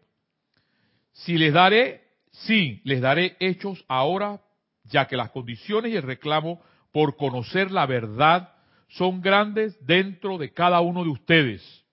si 1.13 1.39
les 1.39 1.53
daré, 1.55 2.03
sí, 2.31 2.83
les 2.85 3.01
daré 3.01 3.37
hechos 3.41 3.83
ahora, 3.89 4.43
ya 4.85 5.07
que 5.07 5.17
las 5.17 5.31
condiciones 5.31 5.93
y 5.93 5.97
el 5.97 6.03
reclamo 6.03 6.63
por 6.93 7.17
conocer 7.17 7.71
la 7.71 7.87
verdad 7.87 8.53
son 8.89 9.23
grandes 9.23 9.75
dentro 9.87 10.37
de 10.37 10.53
cada 10.53 10.81
uno 10.81 11.05
de 11.05 11.11
ustedes. 11.11 11.85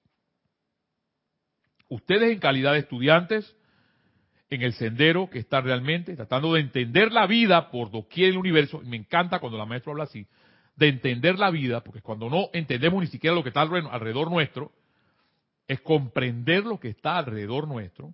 Ustedes 1.87 2.33
en 2.33 2.39
calidad 2.39 2.73
de 2.73 2.79
estudiantes 2.79 3.55
en 4.49 4.61
el 4.61 4.73
sendero 4.73 5.29
que 5.29 5.39
están 5.39 5.63
realmente 5.63 6.15
tratando 6.17 6.53
de 6.53 6.61
entender 6.61 7.13
la 7.13 7.27
vida 7.27 7.71
por 7.71 7.91
doquier 7.91 8.31
el 8.31 8.37
universo, 8.37 8.81
y 8.83 8.87
me 8.89 8.97
encanta 8.97 9.39
cuando 9.39 9.57
la 9.57 9.65
maestra 9.65 9.91
habla 9.91 10.03
así, 10.03 10.27
de 10.75 10.89
entender 10.89 11.39
la 11.39 11.49
vida, 11.49 11.81
porque 11.81 12.01
cuando 12.01 12.29
no 12.29 12.49
entendemos 12.51 13.01
ni 13.01 13.07
siquiera 13.07 13.35
lo 13.35 13.43
que 13.43 13.49
está 13.49 13.61
alrededor 13.61 14.29
nuestro, 14.29 14.73
es 15.69 15.79
comprender 15.81 16.65
lo 16.65 16.79
que 16.79 16.89
está 16.89 17.17
alrededor 17.17 17.67
nuestro, 17.67 18.11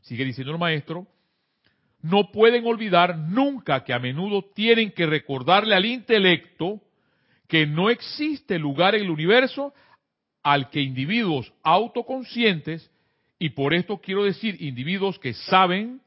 sigue 0.00 0.24
diciendo 0.24 0.54
el 0.54 0.58
maestro, 0.58 1.06
no 2.00 2.32
pueden 2.32 2.66
olvidar 2.66 3.18
nunca 3.18 3.84
que 3.84 3.92
a 3.92 3.98
menudo 3.98 4.42
tienen 4.54 4.90
que 4.92 5.04
recordarle 5.04 5.74
al 5.74 5.84
intelecto 5.84 6.80
que 7.46 7.66
no 7.66 7.90
existe 7.90 8.58
lugar 8.58 8.94
en 8.94 9.02
el 9.02 9.10
universo 9.10 9.74
al 10.42 10.70
que 10.70 10.80
individuos 10.80 11.52
autoconscientes, 11.62 12.90
y 13.38 13.50
por 13.50 13.74
esto 13.74 13.98
quiero 13.98 14.24
decir 14.24 14.56
individuos 14.62 15.18
que 15.18 15.34
saben 15.34 16.00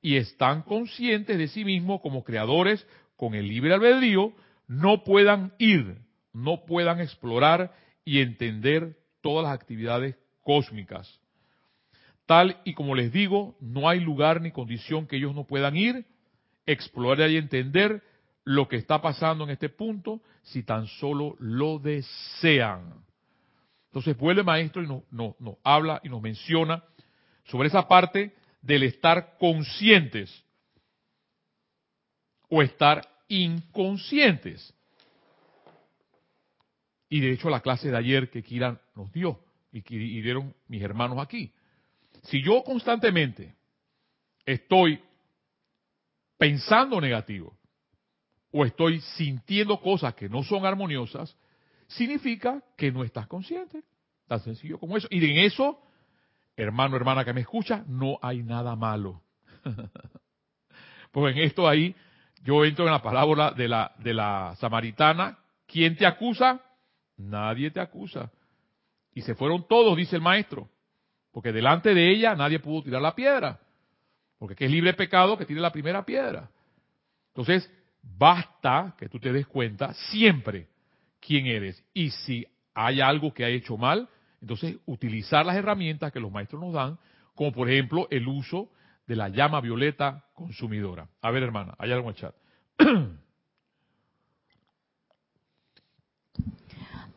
y 0.00 0.14
están 0.14 0.62
conscientes 0.62 1.38
de 1.38 1.48
sí 1.48 1.64
mismos 1.64 2.00
como 2.02 2.22
creadores 2.22 2.86
con 3.16 3.34
el 3.34 3.48
libre 3.48 3.74
albedrío, 3.74 4.32
no 4.68 5.02
puedan 5.02 5.54
ir, 5.58 5.96
no 6.32 6.66
puedan 6.66 7.00
explorar 7.00 7.74
y 8.04 8.20
entender 8.20 8.96
todas 9.20 9.44
las 9.44 9.54
actividades 9.54 10.16
cósmicas. 10.42 11.20
Tal 12.26 12.60
y 12.64 12.74
como 12.74 12.94
les 12.94 13.12
digo, 13.12 13.56
no 13.60 13.88
hay 13.88 14.00
lugar 14.00 14.40
ni 14.40 14.50
condición 14.50 15.06
que 15.06 15.16
ellos 15.16 15.34
no 15.34 15.44
puedan 15.44 15.76
ir, 15.76 16.04
explorar 16.66 17.30
y 17.30 17.36
entender 17.36 18.02
lo 18.44 18.68
que 18.68 18.76
está 18.76 19.00
pasando 19.00 19.44
en 19.44 19.50
este 19.50 19.68
punto 19.68 20.20
si 20.42 20.62
tan 20.62 20.86
solo 20.86 21.36
lo 21.38 21.78
desean. 21.78 22.94
Entonces 23.86 24.16
vuelve 24.16 24.42
maestro 24.42 24.82
y 24.82 24.86
nos, 24.86 25.34
habla 25.64 26.00
y 26.04 26.08
nos 26.08 26.20
menciona 26.20 26.84
sobre 27.44 27.68
esa 27.68 27.88
parte 27.88 28.34
del 28.60 28.82
estar 28.82 29.36
conscientes 29.38 30.44
o 32.48 32.62
estar 32.62 33.06
inconscientes. 33.28 34.74
Y 37.08 37.20
de 37.20 37.32
hecho 37.32 37.48
la 37.48 37.60
clase 37.60 37.90
de 37.90 37.96
ayer 37.96 38.30
que 38.30 38.42
Kira 38.42 38.80
nos 38.94 39.12
dio 39.12 39.40
y 39.72 39.82
que 39.82 39.96
dieron 39.96 40.54
mis 40.68 40.82
hermanos 40.82 41.18
aquí. 41.18 41.52
Si 42.24 42.42
yo 42.42 42.62
constantemente 42.64 43.54
estoy 44.44 45.00
pensando 46.36 47.00
negativo 47.00 47.56
o 48.50 48.64
estoy 48.64 49.00
sintiendo 49.00 49.80
cosas 49.80 50.14
que 50.14 50.28
no 50.28 50.42
son 50.42 50.64
armoniosas, 50.64 51.36
significa 51.86 52.62
que 52.76 52.90
no 52.90 53.04
estás 53.04 53.26
consciente. 53.26 53.82
Tan 54.26 54.40
sencillo 54.40 54.78
como 54.78 54.96
eso. 54.96 55.08
Y 55.10 55.24
en 55.24 55.38
eso, 55.38 55.80
hermano, 56.56 56.96
hermana 56.96 57.24
que 57.24 57.32
me 57.32 57.40
escucha, 57.40 57.84
no 57.86 58.18
hay 58.22 58.42
nada 58.42 58.76
malo. 58.76 59.22
pues 61.12 61.36
en 61.36 61.42
esto 61.42 61.68
ahí, 61.68 61.94
yo 62.42 62.64
entro 62.64 62.86
en 62.86 62.92
la 62.92 63.02
palabra 63.02 63.50
de 63.52 63.68
la, 63.68 63.92
de 63.98 64.14
la 64.14 64.54
samaritana. 64.58 65.38
¿Quién 65.66 65.96
te 65.96 66.06
acusa? 66.06 66.60
Nadie 67.18 67.70
te 67.70 67.80
acusa. 67.80 68.30
Y 69.12 69.22
se 69.22 69.34
fueron 69.34 69.66
todos, 69.68 69.96
dice 69.96 70.16
el 70.16 70.22
maestro. 70.22 70.68
Porque 71.32 71.52
delante 71.52 71.92
de 71.92 72.10
ella 72.10 72.34
nadie 72.34 72.58
pudo 72.58 72.82
tirar 72.82 73.02
la 73.02 73.14
piedra. 73.14 73.60
Porque 74.38 74.54
que 74.54 74.64
es 74.64 74.70
libre 74.70 74.94
pecado 74.94 75.36
que 75.36 75.44
tire 75.44 75.60
la 75.60 75.72
primera 75.72 76.04
piedra. 76.04 76.48
Entonces, 77.28 77.70
basta 78.02 78.94
que 78.98 79.08
tú 79.08 79.18
te 79.18 79.32
des 79.32 79.46
cuenta 79.46 79.92
siempre 80.10 80.68
quién 81.20 81.46
eres. 81.46 81.84
Y 81.92 82.10
si 82.10 82.46
hay 82.74 83.00
algo 83.00 83.34
que 83.34 83.44
ha 83.44 83.48
hecho 83.48 83.76
mal, 83.76 84.08
entonces 84.40 84.76
utilizar 84.86 85.44
las 85.44 85.56
herramientas 85.56 86.12
que 86.12 86.20
los 86.20 86.30
maestros 86.30 86.62
nos 86.62 86.72
dan, 86.72 86.98
como 87.34 87.52
por 87.52 87.68
ejemplo 87.68 88.06
el 88.10 88.26
uso 88.28 88.70
de 89.06 89.16
la 89.16 89.28
llama 89.28 89.60
violeta 89.60 90.24
consumidora. 90.34 91.08
A 91.22 91.30
ver, 91.30 91.42
hermana, 91.42 91.74
hay 91.78 91.92
algo 91.92 92.10
en 92.10 92.14
el 92.14 92.20
chat. 92.20 92.34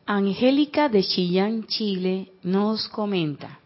Angélica 0.06 0.88
de 0.88 1.04
Chillán, 1.04 1.64
Chile, 1.66 2.32
nos 2.42 2.88
comenta. 2.88 3.60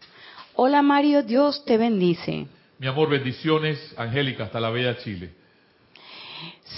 Hola 0.53 0.83
Mario, 0.83 1.23
Dios 1.23 1.65
te 1.65 1.77
bendice. 1.77 2.45
Mi 2.77 2.85
amor, 2.85 3.09
bendiciones, 3.09 3.79
Angélica, 3.97 4.43
hasta 4.43 4.59
la 4.59 4.69
bella 4.69 4.97
Chile. 4.99 5.31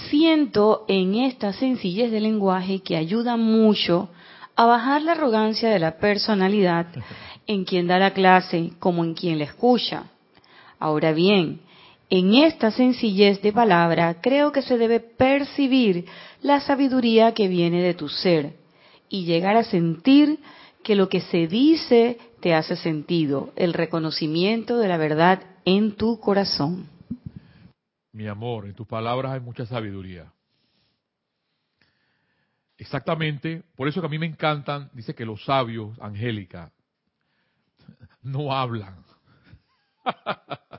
Siento 0.08 0.86
en 0.88 1.14
esta 1.14 1.52
sencillez 1.52 2.10
de 2.10 2.20
lenguaje 2.20 2.80
que 2.80 2.96
ayuda 2.96 3.36
mucho 3.36 4.08
a 4.56 4.64
bajar 4.64 5.02
la 5.02 5.12
arrogancia 5.12 5.68
de 5.68 5.78
la 5.78 5.98
personalidad 5.98 6.86
en 7.46 7.64
quien 7.64 7.86
da 7.86 7.98
la 7.98 8.14
clase 8.14 8.70
como 8.78 9.04
en 9.04 9.12
quien 9.12 9.38
la 9.38 9.44
escucha. 9.44 10.04
Ahora 10.78 11.12
bien, 11.12 11.60
en 12.08 12.34
esta 12.34 12.70
sencillez 12.70 13.42
de 13.42 13.52
palabra 13.52 14.22
creo 14.22 14.52
que 14.52 14.62
se 14.62 14.78
debe 14.78 15.00
percibir 15.00 16.06
la 16.40 16.60
sabiduría 16.60 17.34
que 17.34 17.46
viene 17.46 17.82
de 17.82 17.92
tu 17.92 18.08
ser 18.08 18.59
y 19.10 19.24
llegar 19.24 19.56
a 19.56 19.64
sentir 19.64 20.38
que 20.82 20.94
lo 20.94 21.10
que 21.10 21.20
se 21.20 21.46
dice 21.46 22.18
te 22.40 22.54
hace 22.54 22.76
sentido, 22.76 23.52
el 23.56 23.74
reconocimiento 23.74 24.78
de 24.78 24.88
la 24.88 24.96
verdad 24.96 25.42
en 25.66 25.96
tu 25.96 26.18
corazón. 26.20 26.88
Mi 28.12 28.26
amor, 28.26 28.66
en 28.66 28.74
tus 28.74 28.86
palabras 28.86 29.32
hay 29.32 29.40
mucha 29.40 29.66
sabiduría. 29.66 30.32
Exactamente, 32.78 33.62
por 33.76 33.88
eso 33.88 34.00
que 34.00 34.06
a 34.06 34.10
mí 34.10 34.18
me 34.18 34.24
encantan, 34.24 34.88
dice 34.94 35.14
que 35.14 35.26
los 35.26 35.44
sabios, 35.44 35.98
Angélica, 36.00 36.72
no 38.22 38.54
hablan. 38.54 39.04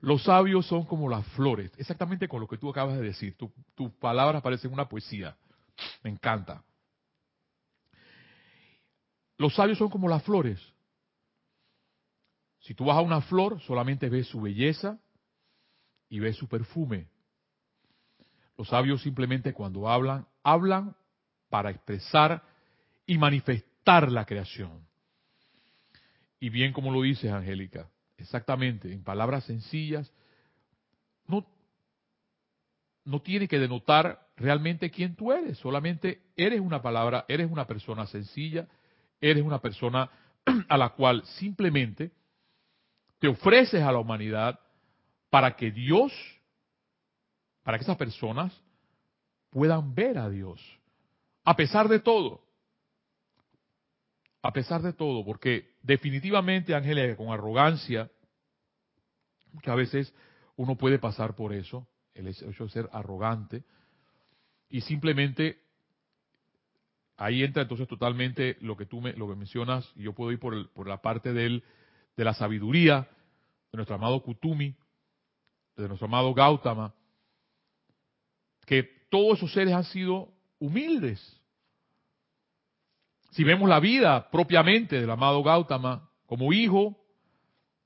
Los 0.00 0.22
sabios 0.22 0.66
son 0.66 0.84
como 0.84 1.08
las 1.08 1.26
flores, 1.28 1.72
exactamente 1.78 2.28
con 2.28 2.40
lo 2.40 2.46
que 2.46 2.58
tú 2.58 2.68
acabas 2.70 2.96
de 2.96 3.02
decir. 3.02 3.34
tus 3.74 3.90
palabras 3.94 4.40
parecen 4.40 4.72
una 4.72 4.88
poesía. 4.88 5.34
Me 6.02 6.10
encanta. 6.10 6.62
Los 9.38 9.54
sabios 9.54 9.78
son 9.78 9.90
como 9.90 10.08
las 10.08 10.22
flores. 10.22 10.60
Si 12.60 12.74
tú 12.74 12.86
vas 12.86 12.96
a 12.96 13.00
una 13.00 13.20
flor, 13.20 13.60
solamente 13.62 14.08
ves 14.08 14.26
su 14.28 14.40
belleza 14.40 14.98
y 16.08 16.18
ves 16.18 16.36
su 16.36 16.48
perfume. 16.48 17.06
Los 18.56 18.68
sabios 18.68 19.02
simplemente 19.02 19.52
cuando 19.52 19.88
hablan, 19.88 20.26
hablan 20.42 20.96
para 21.48 21.70
expresar 21.70 22.42
y 23.06 23.18
manifestar 23.18 24.10
la 24.10 24.24
creación. 24.24 24.86
Y 26.40 26.48
bien 26.48 26.72
como 26.72 26.90
lo 26.90 27.02
dices, 27.02 27.30
Angélica, 27.30 27.88
exactamente, 28.16 28.92
en 28.92 29.04
palabras 29.04 29.44
sencillas, 29.44 30.12
no, 31.26 31.46
no 33.04 33.20
tiene 33.20 33.46
que 33.46 33.58
denotar 33.58 34.25
realmente 34.36 34.90
quién 34.90 35.16
tú 35.16 35.32
eres, 35.32 35.58
solamente 35.58 36.22
eres 36.36 36.60
una 36.60 36.82
palabra, 36.82 37.24
eres 37.28 37.50
una 37.50 37.66
persona 37.66 38.06
sencilla, 38.06 38.68
eres 39.20 39.42
una 39.42 39.60
persona 39.60 40.10
a 40.68 40.76
la 40.76 40.90
cual 40.90 41.24
simplemente 41.24 42.12
te 43.18 43.28
ofreces 43.28 43.82
a 43.82 43.92
la 43.92 43.98
humanidad 43.98 44.60
para 45.30 45.56
que 45.56 45.70
Dios, 45.70 46.12
para 47.62 47.78
que 47.78 47.84
esas 47.84 47.96
personas 47.96 48.52
puedan 49.50 49.94
ver 49.94 50.18
a 50.18 50.28
Dios. 50.28 50.60
A 51.44 51.56
pesar 51.56 51.88
de 51.88 52.00
todo. 52.00 52.42
A 54.42 54.52
pesar 54.52 54.82
de 54.82 54.92
todo, 54.92 55.24
porque 55.24 55.74
definitivamente, 55.82 56.74
Ángeles, 56.74 57.16
con 57.16 57.30
arrogancia, 57.30 58.10
muchas 59.52 59.76
veces 59.76 60.14
uno 60.56 60.76
puede 60.76 60.98
pasar 60.98 61.34
por 61.34 61.52
eso, 61.52 61.88
el 62.14 62.28
hecho 62.28 62.64
de 62.64 62.70
ser 62.70 62.88
arrogante, 62.92 63.64
y 64.68 64.80
simplemente 64.82 65.58
ahí 67.16 67.42
entra 67.42 67.62
entonces 67.62 67.88
totalmente 67.88 68.56
lo 68.60 68.76
que 68.76 68.86
tú 68.86 69.00
me, 69.00 69.12
lo 69.14 69.28
que 69.28 69.36
mencionas, 69.36 69.90
y 69.96 70.02
yo 70.02 70.12
puedo 70.12 70.32
ir 70.32 70.38
por, 70.38 70.70
por 70.70 70.86
la 70.88 71.00
parte 71.00 71.32
del, 71.32 71.64
de 72.16 72.24
la 72.24 72.34
sabiduría 72.34 73.08
de 73.72 73.76
nuestro 73.76 73.96
amado 73.96 74.22
Kutumi, 74.22 74.74
de 75.76 75.88
nuestro 75.88 76.06
amado 76.06 76.32
Gautama, 76.34 76.94
que 78.64 78.82
todos 79.10 79.38
esos 79.38 79.52
seres 79.52 79.74
han 79.74 79.84
sido 79.84 80.32
humildes. 80.58 81.40
Si 83.30 83.44
vemos 83.44 83.68
la 83.68 83.80
vida 83.80 84.30
propiamente 84.30 85.00
del 85.00 85.10
amado 85.10 85.42
Gautama 85.42 86.10
como 86.26 86.52
hijo, 86.52 86.96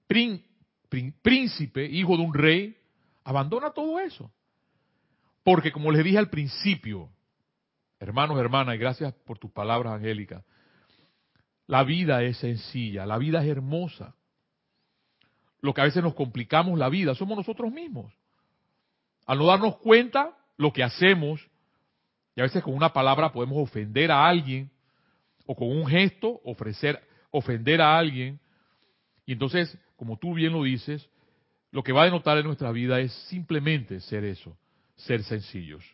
príncipe, 0.07 1.85
hijo 1.87 2.17
de 2.17 2.23
un 2.23 2.35
rey, 2.35 2.77
abandona 3.25 3.71
todo 3.71 3.99
eso. 4.01 4.33
Porque 5.51 5.73
como 5.73 5.91
les 5.91 6.05
dije 6.05 6.17
al 6.17 6.31
principio, 6.31 7.11
hermanos, 7.99 8.39
hermanas, 8.39 8.77
y 8.77 8.79
gracias 8.79 9.13
por 9.27 9.37
tus 9.37 9.51
palabras, 9.51 9.95
Angélica, 9.95 10.45
la 11.67 11.83
vida 11.83 12.23
es 12.23 12.37
sencilla, 12.37 13.05
la 13.05 13.19
vida 13.19 13.43
es 13.43 13.49
hermosa. 13.49 14.15
Lo 15.61 15.75
que 15.75 15.81
a 15.81 15.85
veces 15.87 16.05
nos 16.05 16.15
complicamos 16.15 16.79
la 16.79 16.89
vida 16.89 17.17
somos 17.17 17.37
nosotros 17.37 17.73
mismos. 17.73 18.15
Al 19.27 19.39
no 19.39 19.47
darnos 19.47 19.79
cuenta 19.79 20.39
lo 20.57 20.73
que 20.73 20.85
hacemos, 20.85 21.45
y 22.37 22.43
a 22.43 22.45
veces 22.45 22.63
con 22.63 22.75
una 22.75 22.93
palabra 22.93 23.33
podemos 23.33 23.59
ofender 23.59 24.13
a 24.13 24.29
alguien, 24.29 24.71
o 25.47 25.57
con 25.57 25.67
un 25.67 25.85
gesto 25.85 26.41
ofrecer, 26.45 27.03
ofender 27.33 27.83
a 27.83 27.99
alguien, 27.99 28.39
y 29.27 29.33
entonces, 29.33 29.77
como 29.97 30.17
tú 30.17 30.33
bien 30.33 30.53
lo 30.53 30.63
dices, 30.63 31.11
lo 31.73 31.83
que 31.83 31.91
va 31.91 32.03
a 32.03 32.05
denotar 32.05 32.39
en 32.39 32.47
nuestra 32.47 32.71
vida 32.71 33.01
es 33.01 33.13
simplemente 33.27 33.99
ser 33.99 34.23
eso, 34.23 34.57
ser 35.01 35.23
sencillos. 35.25 35.85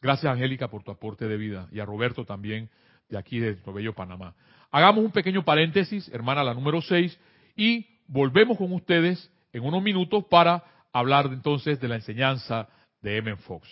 Gracias, 0.00 0.32
Angélica, 0.32 0.68
por 0.68 0.82
tu 0.82 0.90
aporte 0.90 1.28
de 1.28 1.36
vida 1.36 1.68
y 1.70 1.80
a 1.80 1.84
Roberto 1.84 2.24
también 2.24 2.70
de 3.08 3.18
aquí 3.18 3.38
de 3.38 3.56
Bello 3.66 3.94
Panamá. 3.94 4.34
Hagamos 4.70 5.04
un 5.04 5.12
pequeño 5.12 5.44
paréntesis, 5.44 6.08
hermana, 6.08 6.42
la 6.42 6.54
número 6.54 6.80
6, 6.80 7.18
y 7.56 7.86
volvemos 8.06 8.58
con 8.58 8.72
ustedes 8.72 9.30
en 9.52 9.64
unos 9.64 9.82
minutos 9.82 10.24
para 10.30 10.64
hablar 10.92 11.26
entonces 11.26 11.80
de 11.80 11.88
la 11.88 11.96
enseñanza 11.96 12.68
de 13.00 13.18
M. 13.18 13.36
Fox. 13.36 13.68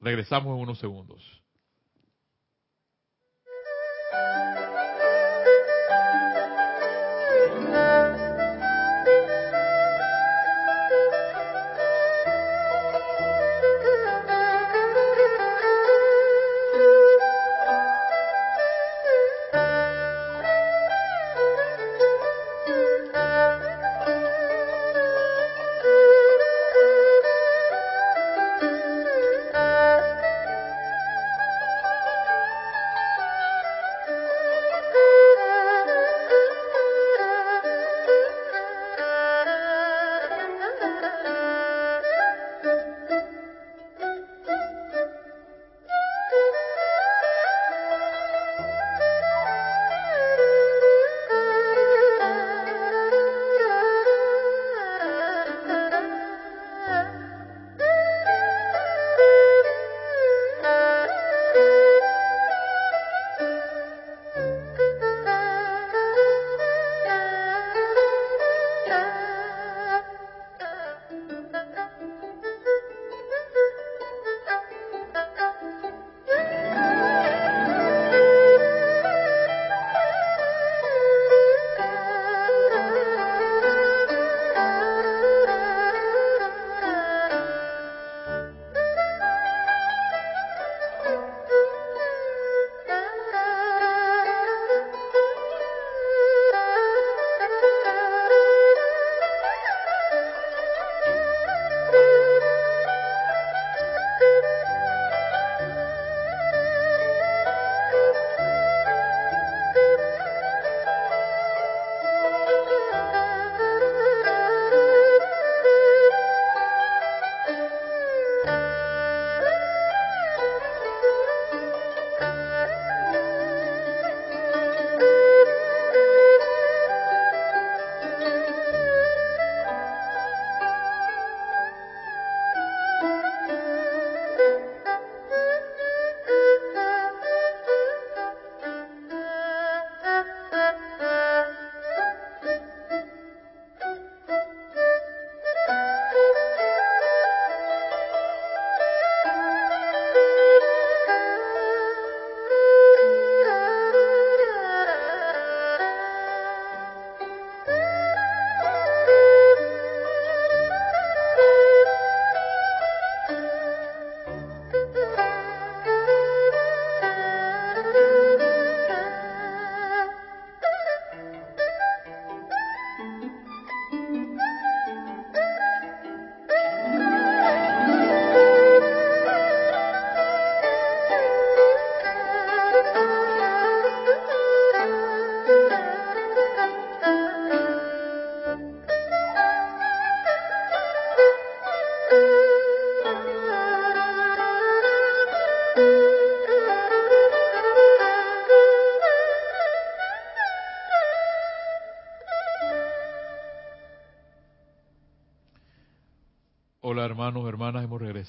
Regresamos 0.00 0.56
en 0.56 0.62
unos 0.62 0.78
segundos. 0.78 1.39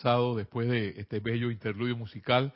Después 0.04 0.68
de 0.68 1.00
este 1.00 1.20
bello 1.20 1.52
interludio 1.52 1.96
musical 1.96 2.54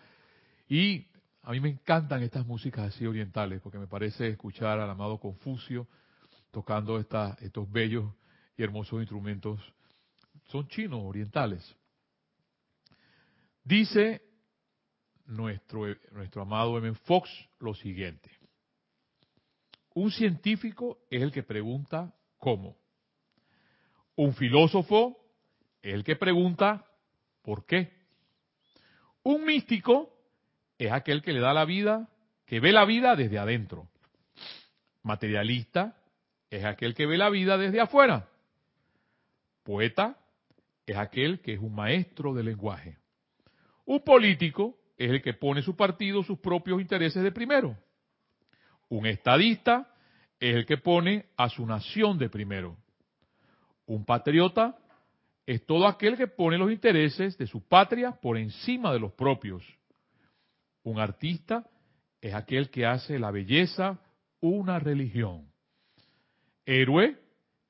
y 0.68 1.06
a 1.44 1.52
mí 1.52 1.60
me 1.60 1.70
encantan 1.70 2.24
estas 2.24 2.46
músicas 2.46 2.88
así 2.88 3.06
orientales 3.06 3.62
porque 3.62 3.78
me 3.78 3.86
parece 3.86 4.30
escuchar 4.30 4.80
al 4.80 4.90
amado 4.90 5.20
Confucio 5.20 5.88
tocando 6.50 6.98
estos 6.98 7.72
bellos 7.72 8.12
y 8.58 8.64
hermosos 8.64 9.00
instrumentos. 9.00 9.62
Son 10.48 10.68
chinos, 10.68 11.02
orientales. 11.04 11.76
Dice 13.64 14.24
nuestro, 15.28 15.86
nuestro 16.14 16.42
amado 16.42 16.80
M. 16.80 16.96
Fox 17.04 17.30
lo 17.60 17.76
siguiente. 17.76 18.32
Un 19.94 20.10
científico 20.10 20.98
es 21.12 21.22
el 21.22 21.32
que 21.32 21.44
pregunta 21.44 22.12
cómo. 22.40 22.76
Un 24.16 24.34
filósofo 24.34 25.16
es 25.84 25.94
el 25.94 26.04
que 26.04 26.16
pregunta 26.16 26.86
por 27.46 27.66
qué. 27.66 27.94
Un 29.24 29.46
místico 29.46 30.12
es 30.78 30.92
aquel 30.92 31.22
que 31.22 31.32
le 31.32 31.40
da 31.40 31.54
la 31.54 31.64
vida, 31.64 32.10
que 32.46 32.60
ve 32.60 32.72
la 32.72 32.86
vida 32.86 33.16
desde 33.16 33.38
adentro. 33.38 33.88
Materialista 35.04 35.96
es 36.50 36.66
aquel 36.66 36.96
que 36.96 37.06
ve 37.06 37.18
la 37.18 37.30
vida 37.30 37.58
desde 37.58 37.80
afuera. 37.80 38.28
Poeta 39.64 40.18
es 40.86 40.98
aquel 40.98 41.40
que 41.42 41.54
es 41.54 41.60
un 41.60 41.74
maestro 41.74 42.34
del 42.34 42.48
lenguaje. 42.48 42.98
Un 43.86 44.02
político 44.02 44.78
es 44.98 45.12
el 45.12 45.22
que 45.22 45.34
pone 45.34 45.62
su 45.62 45.76
partido, 45.76 46.24
sus 46.24 46.40
propios 46.40 46.82
intereses 46.82 47.22
de 47.24 47.32
primero. 47.32 47.78
Un 48.90 49.06
estadista 49.06 49.94
es 50.40 50.56
el 50.56 50.66
que 50.66 50.78
pone 50.78 51.26
a 51.38 51.50
su 51.50 51.66
nación 51.66 52.18
de 52.18 52.30
primero. 52.30 52.78
Un 53.86 54.06
patriota 54.06 54.78
es 55.46 55.66
todo 55.66 55.88
aquel 55.88 56.18
que 56.18 56.28
pone 56.28 56.58
los 56.58 56.72
intereses 56.72 57.38
de 57.38 57.48
su 57.48 57.68
patria 57.68 58.12
por 58.12 58.38
encima 58.38 58.92
de 58.92 59.00
los 59.00 59.14
propios. 59.14 59.64
Un 60.84 61.00
artista 61.00 61.70
es 62.22 62.34
aquel 62.34 62.70
que 62.70 62.86
hace 62.86 63.20
la 63.20 63.32
belleza 63.32 64.00
una 64.40 64.80
religión. 64.80 65.48
Héroe 66.66 67.16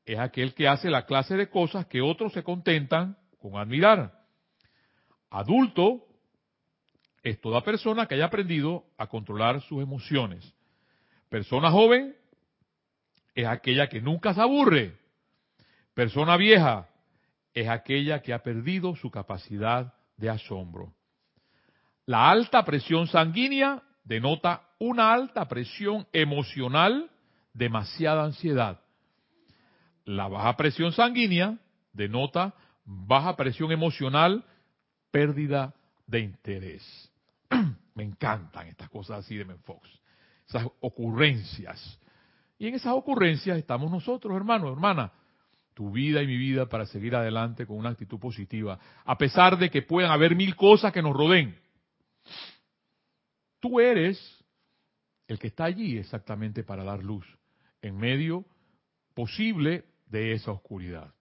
es 0.06 0.20
aquel 0.20 0.54
que 0.54 0.68
hace 0.68 0.90
la 0.90 1.06
clase 1.06 1.36
de 1.36 1.50
cosas 1.50 1.88
que 1.88 2.02
otros 2.02 2.32
se 2.34 2.44
contentan 2.44 3.18
con 3.40 3.58
admirar. 3.58 4.24
Adulto 5.30 6.06
es 7.24 7.42
toda 7.42 7.62
persona 7.62 8.06
que 8.06 8.16
haya 8.16 8.26
aprendido 8.26 8.86
a 8.98 9.08
controlar 9.08 9.62
sus 9.62 9.82
emociones. 9.82 10.54
Persona 11.28 11.72
joven 11.72 12.16
es 13.34 13.48
aquella 13.48 13.90
que 13.90 14.00
nunca 14.00 14.34
se 14.34 14.42
aburre. 14.42 14.98
Persona 15.94 16.38
vieja 16.38 16.88
es 17.56 17.70
aquella 17.70 18.22
que 18.22 18.34
ha 18.34 18.44
perdido 18.44 18.96
su 18.98 19.10
capacidad 19.10 19.94
de 20.18 20.30
asombro. 20.30 20.94
La 22.06 22.30
alta 22.30 22.64
presión 22.66 23.08
sanguínea 23.08 23.82
denota 24.04 24.62
una 24.78 25.14
alta 25.14 25.48
presión 25.48 26.06
emocional, 26.12 27.10
demasiada 27.54 28.26
ansiedad. 28.26 28.82
La 30.04 30.28
baja 30.28 30.56
presión 30.58 30.92
sanguínea 30.92 31.58
denota 31.94 32.54
baja 32.84 33.36
presión 33.38 33.72
emocional, 33.72 34.44
pérdida 35.10 35.74
de 36.06 36.20
interés. 36.20 37.12
Me 37.96 38.04
encantan 38.04 38.68
estas 38.68 38.90
cosas 38.90 39.20
así 39.20 39.38
de 39.38 39.46
Menfox, 39.46 39.90
esas 40.48 40.68
ocurrencias. 40.82 42.00
Y 42.60 42.68
en 42.68 42.76
esas 42.76 42.94
ocurrencias 42.94 43.58
estamos 43.58 43.90
nosotros, 43.90 44.36
hermanos, 44.36 44.74
hermanas 44.74 45.12
tu 45.76 45.92
vida 45.92 46.24
y 46.24 46.28
mi 46.28 46.38
vida 46.38 46.68
para 46.68 46.86
seguir 46.86 47.16
adelante 47.16 47.68
con 47.68 47.78
una 47.78 47.90
actitud 47.90 48.18
positiva, 48.18 48.80
a 49.04 49.18
pesar 49.18 49.58
de 49.60 49.70
que 49.70 49.84
puedan 49.84 50.10
haber 50.10 50.36
mil 50.36 50.56
cosas 50.56 50.92
que 50.92 51.02
nos 51.02 51.14
rodeen. 51.14 51.56
Tú 53.60 53.80
eres 53.80 54.44
el 55.28 55.38
que 55.38 55.48
está 55.48 55.66
allí 55.66 55.98
exactamente 55.98 56.64
para 56.64 56.84
dar 56.84 57.04
luz 57.04 57.26
en 57.82 57.98
medio 57.98 58.46
posible 59.14 59.84
de 60.08 60.32
esa 60.32 60.52
oscuridad. 60.52 61.14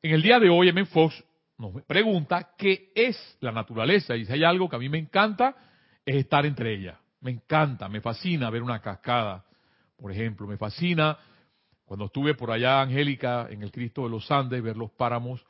En 0.00 0.12
el 0.12 0.22
día 0.22 0.40
de 0.40 0.48
hoy, 0.48 0.68
M. 0.70 0.86
Fox 0.86 1.22
nos 1.58 1.82
pregunta 1.82 2.54
qué 2.56 2.92
es 2.94 3.36
la 3.40 3.52
naturaleza. 3.52 4.16
Y 4.16 4.24
si 4.24 4.32
hay 4.32 4.44
algo 4.44 4.68
que 4.68 4.76
a 4.76 4.78
mí 4.78 4.88
me 4.88 4.98
encanta, 4.98 5.54
es 6.06 6.16
estar 6.16 6.46
entre 6.46 6.72
ellas. 6.72 6.96
Me 7.20 7.32
encanta, 7.32 7.88
me 7.88 8.00
fascina 8.00 8.48
ver 8.48 8.62
una 8.62 8.80
cascada, 8.80 9.44
por 9.96 10.12
ejemplo. 10.12 10.46
Me 10.46 10.56
fascina 10.56 11.18
cuando 11.88 12.04
estuve 12.04 12.34
por 12.34 12.50
allá, 12.50 12.82
Angélica, 12.82 13.48
en 13.48 13.62
el 13.62 13.72
Cristo 13.72 14.02
de 14.04 14.10
los 14.10 14.30
Andes, 14.30 14.62
ver 14.62 14.76
los 14.76 14.90
páramos 14.90 15.42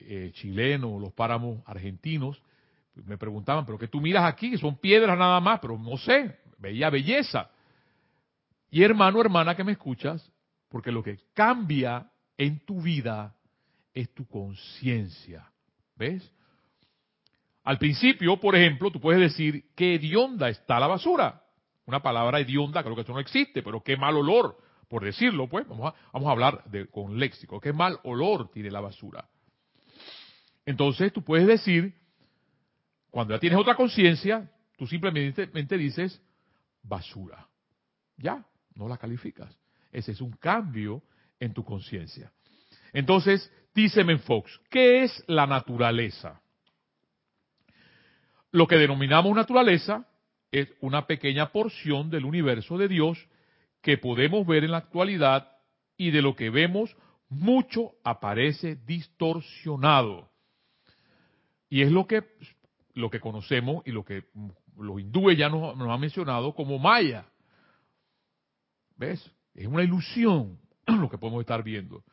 eh, 0.00 0.32
chilenos, 0.34 1.00
los 1.00 1.12
páramos 1.12 1.62
argentinos, 1.66 2.42
me 3.06 3.16
preguntaban, 3.16 3.64
pero 3.64 3.78
que 3.78 3.86
tú 3.86 4.00
miras 4.00 4.24
aquí, 4.24 4.58
son 4.58 4.78
piedras 4.78 5.16
nada 5.16 5.38
más, 5.38 5.60
pero 5.60 5.78
no 5.78 5.96
sé, 5.96 6.40
veía 6.58 6.90
belleza. 6.90 7.48
Y 8.72 8.82
hermano, 8.82 9.20
hermana 9.20 9.54
que 9.54 9.62
me 9.62 9.70
escuchas, 9.70 10.32
porque 10.68 10.90
lo 10.90 11.00
que 11.00 11.16
cambia 11.32 12.10
en 12.36 12.58
tu 12.66 12.82
vida 12.82 13.36
es 13.94 14.12
tu 14.12 14.26
conciencia. 14.26 15.48
¿Ves? 15.94 16.28
Al 17.62 17.78
principio, 17.78 18.40
por 18.40 18.56
ejemplo, 18.56 18.90
tú 18.90 19.00
puedes 19.00 19.20
decir, 19.20 19.66
qué 19.76 19.94
hedionda 19.94 20.48
está 20.48 20.80
la 20.80 20.88
basura. 20.88 21.40
Una 21.86 22.02
palabra 22.02 22.40
hedionda, 22.40 22.82
creo 22.82 22.96
que 22.96 23.02
eso 23.02 23.12
no 23.12 23.20
existe, 23.20 23.62
pero 23.62 23.80
qué 23.80 23.96
mal 23.96 24.16
olor 24.16 24.66
por 24.88 25.04
decirlo, 25.04 25.48
pues, 25.48 25.66
vamos 25.68 25.94
a, 26.12 26.30
hablar 26.30 26.64
de, 26.64 26.86
con 26.86 27.18
léxico, 27.18 27.60
qué 27.60 27.72
mal 27.72 27.98
olor 28.04 28.50
tiene 28.50 28.70
la 28.70 28.80
basura. 28.80 29.28
Entonces 30.64 31.12
tú 31.12 31.22
puedes 31.22 31.46
decir, 31.46 31.94
cuando 33.10 33.34
ya 33.34 33.40
tienes 33.40 33.58
otra 33.58 33.74
conciencia, 33.74 34.50
tú 34.76 34.86
simplemente 34.86 35.78
dices 35.78 36.22
basura. 36.82 37.46
Ya, 38.16 38.44
no 38.74 38.88
la 38.88 38.96
calificas. 38.96 39.56
Ese 39.92 40.12
es 40.12 40.20
un 40.20 40.32
cambio 40.32 41.02
en 41.40 41.52
tu 41.52 41.64
conciencia. 41.64 42.32
Entonces, 42.92 43.52
dice 43.74 44.04
Fox, 44.18 44.60
¿qué 44.70 45.04
es 45.04 45.24
la 45.26 45.46
naturaleza? 45.46 46.40
Lo 48.50 48.66
que 48.66 48.76
denominamos 48.76 49.36
naturaleza 49.36 50.06
es 50.50 50.68
una 50.80 51.06
pequeña 51.06 51.52
porción 51.52 52.10
del 52.10 52.24
universo 52.24 52.78
de 52.78 52.88
Dios 52.88 53.18
que 53.88 53.96
podemos 53.96 54.46
ver 54.46 54.64
en 54.64 54.72
la 54.72 54.76
actualidad 54.76 55.50
y 55.96 56.10
de 56.10 56.20
lo 56.20 56.36
que 56.36 56.50
vemos 56.50 56.94
mucho 57.30 57.92
aparece 58.04 58.76
distorsionado. 58.84 60.30
Y 61.70 61.80
es 61.80 61.90
lo 61.90 62.06
que, 62.06 62.22
lo 62.92 63.08
que 63.08 63.18
conocemos 63.18 63.82
y 63.86 63.92
lo 63.92 64.04
que 64.04 64.24
los 64.76 65.00
hindúes 65.00 65.38
ya 65.38 65.48
nos, 65.48 65.74
nos 65.74 65.88
han 65.88 66.00
mencionado 66.00 66.54
como 66.54 66.78
maya. 66.78 67.24
¿Ves? 68.94 69.32
Es 69.54 69.66
una 69.66 69.84
ilusión 69.84 70.58
lo 70.86 71.08
que 71.08 71.16
podemos 71.16 71.40
estar 71.40 71.62
viendo. 71.62 72.04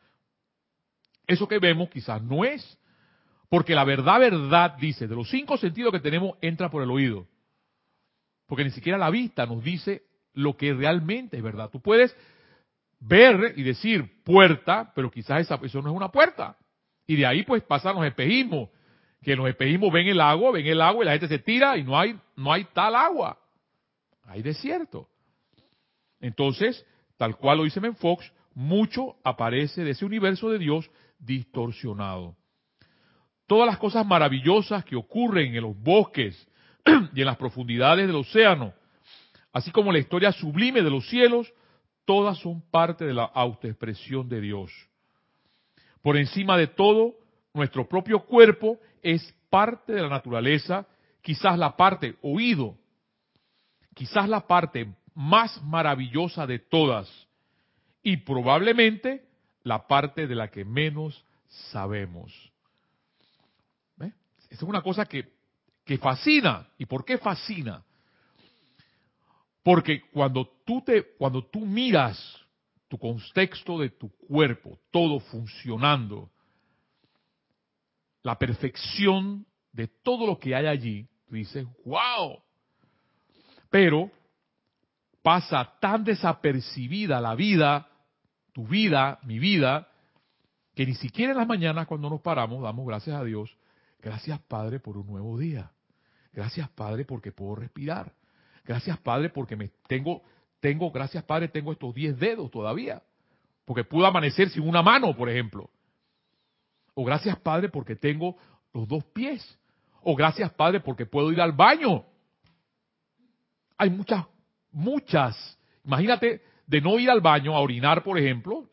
Eso 1.26 1.46
que 1.46 1.58
vemos 1.58 1.90
quizás 1.90 2.22
no 2.22 2.42
es, 2.46 2.78
porque 3.50 3.74
la 3.74 3.84
verdad, 3.84 4.18
verdad, 4.18 4.78
dice, 4.78 5.06
de 5.06 5.14
los 5.14 5.28
cinco 5.28 5.58
sentidos 5.58 5.92
que 5.92 6.00
tenemos, 6.00 6.38
entra 6.40 6.70
por 6.70 6.82
el 6.82 6.90
oído. 6.90 7.26
Porque 8.46 8.64
ni 8.64 8.70
siquiera 8.70 8.96
la 8.96 9.10
vista 9.10 9.44
nos 9.44 9.62
dice 9.62 10.05
lo 10.36 10.56
que 10.56 10.72
realmente 10.74 11.36
es 11.36 11.42
verdad. 11.42 11.70
Tú 11.70 11.80
puedes 11.80 12.14
ver 13.00 13.54
y 13.56 13.62
decir 13.62 14.22
puerta, 14.22 14.92
pero 14.94 15.10
quizás 15.10 15.40
esa, 15.40 15.58
eso 15.62 15.82
no 15.82 15.90
es 15.90 15.96
una 15.96 16.12
puerta. 16.12 16.56
Y 17.06 17.16
de 17.16 17.26
ahí 17.26 17.42
pues 17.42 17.62
pasan 17.62 17.96
los 17.96 18.04
espejismos, 18.06 18.68
que 19.22 19.34
los 19.34 19.48
espejismos 19.48 19.92
ven 19.92 20.06
el 20.06 20.20
agua, 20.20 20.52
ven 20.52 20.66
el 20.66 20.80
agua 20.80 21.02
y 21.02 21.06
la 21.06 21.12
gente 21.12 21.28
se 21.28 21.38
tira 21.38 21.76
y 21.78 21.82
no 21.82 21.98
hay, 21.98 22.18
no 22.36 22.52
hay 22.52 22.64
tal 22.74 22.94
agua. 22.94 23.38
Hay 24.24 24.42
desierto. 24.42 25.08
Entonces, 26.20 26.84
tal 27.16 27.36
cual 27.36 27.58
lo 27.58 27.64
dice 27.64 27.80
Menfox, 27.80 28.30
mucho 28.54 29.16
aparece 29.24 29.84
de 29.84 29.92
ese 29.92 30.04
universo 30.04 30.50
de 30.50 30.58
Dios 30.58 30.90
distorsionado. 31.18 32.36
Todas 33.46 33.66
las 33.66 33.78
cosas 33.78 34.04
maravillosas 34.04 34.84
que 34.84 34.96
ocurren 34.96 35.54
en 35.54 35.62
los 35.62 35.80
bosques 35.80 36.46
y 37.14 37.20
en 37.20 37.26
las 37.26 37.36
profundidades 37.36 38.06
del 38.06 38.16
océano, 38.16 38.74
así 39.56 39.70
como 39.70 39.90
la 39.90 39.98
historia 39.98 40.32
sublime 40.32 40.82
de 40.82 40.90
los 40.90 41.08
cielos, 41.08 41.50
todas 42.04 42.36
son 42.40 42.60
parte 42.70 43.06
de 43.06 43.14
la 43.14 43.24
autoexpresión 43.24 44.28
de 44.28 44.42
Dios. 44.42 44.70
Por 46.02 46.18
encima 46.18 46.58
de 46.58 46.66
todo, 46.66 47.14
nuestro 47.54 47.88
propio 47.88 48.26
cuerpo 48.26 48.78
es 49.02 49.34
parte 49.48 49.94
de 49.94 50.02
la 50.02 50.10
naturaleza, 50.10 50.86
quizás 51.22 51.58
la 51.58 51.74
parte 51.74 52.16
oído, 52.20 52.76
quizás 53.94 54.28
la 54.28 54.46
parte 54.46 54.94
más 55.14 55.62
maravillosa 55.62 56.46
de 56.46 56.58
todas 56.58 57.10
y 58.02 58.18
probablemente 58.18 59.24
la 59.62 59.86
parte 59.86 60.26
de 60.26 60.34
la 60.34 60.48
que 60.50 60.66
menos 60.66 61.24
sabemos. 61.70 62.30
¿Esa 63.98 64.14
es 64.50 64.62
una 64.62 64.82
cosa 64.82 65.06
que, 65.06 65.32
que 65.82 65.96
fascina. 65.96 66.68
¿Y 66.76 66.84
por 66.84 67.06
qué 67.06 67.16
fascina? 67.16 67.82
Porque 69.66 70.02
cuando 70.12 70.46
tú 70.64 70.80
te, 70.80 71.16
cuando 71.16 71.44
tú 71.44 71.66
miras 71.66 72.16
tu 72.86 72.96
contexto 72.96 73.80
de 73.80 73.90
tu 73.90 74.16
cuerpo, 74.16 74.78
todo 74.92 75.18
funcionando, 75.18 76.30
la 78.22 78.38
perfección 78.38 79.44
de 79.72 79.88
todo 79.88 80.24
lo 80.24 80.38
que 80.38 80.54
hay 80.54 80.66
allí, 80.66 81.08
tú 81.26 81.34
dices, 81.34 81.66
wow. 81.84 82.40
Pero 83.68 84.08
pasa 85.20 85.68
tan 85.80 86.04
desapercibida 86.04 87.20
la 87.20 87.34
vida, 87.34 87.88
tu 88.52 88.68
vida, 88.68 89.18
mi 89.24 89.40
vida, 89.40 89.88
que 90.76 90.86
ni 90.86 90.94
siquiera 90.94 91.32
en 91.32 91.38
las 91.38 91.48
mañanas 91.48 91.88
cuando 91.88 92.08
nos 92.08 92.20
paramos 92.20 92.62
damos 92.62 92.86
gracias 92.86 93.20
a 93.20 93.24
Dios. 93.24 93.56
Gracias 93.98 94.38
Padre 94.42 94.78
por 94.78 94.96
un 94.96 95.08
nuevo 95.08 95.36
día. 95.36 95.72
Gracias 96.32 96.68
Padre 96.68 97.04
porque 97.04 97.32
puedo 97.32 97.56
respirar. 97.56 98.14
Gracias 98.66 98.98
Padre 98.98 99.30
porque 99.30 99.56
me 99.56 99.70
tengo, 99.86 100.22
tengo, 100.60 100.90
gracias 100.90 101.22
Padre, 101.24 101.48
tengo 101.48 101.72
estos 101.72 101.94
10 101.94 102.18
dedos 102.18 102.50
todavía. 102.50 103.02
Porque 103.64 103.84
pude 103.84 104.06
amanecer 104.06 104.50
sin 104.50 104.68
una 104.68 104.82
mano, 104.82 105.16
por 105.16 105.28
ejemplo. 105.28 105.70
O 106.94 107.04
gracias 107.04 107.38
Padre 107.38 107.68
porque 107.68 107.96
tengo 107.96 108.36
los 108.72 108.88
dos 108.88 109.04
pies. 109.04 109.58
O 110.02 110.14
gracias 110.14 110.52
Padre 110.52 110.80
porque 110.80 111.06
puedo 111.06 111.32
ir 111.32 111.40
al 111.40 111.52
baño. 111.52 112.04
Hay 113.78 113.90
muchas, 113.90 114.24
muchas. 114.72 115.58
Imagínate 115.84 116.42
de 116.66 116.80
no 116.80 116.98
ir 116.98 117.10
al 117.10 117.20
baño 117.20 117.54
a 117.54 117.60
orinar, 117.60 118.02
por 118.02 118.18
ejemplo. 118.18 118.68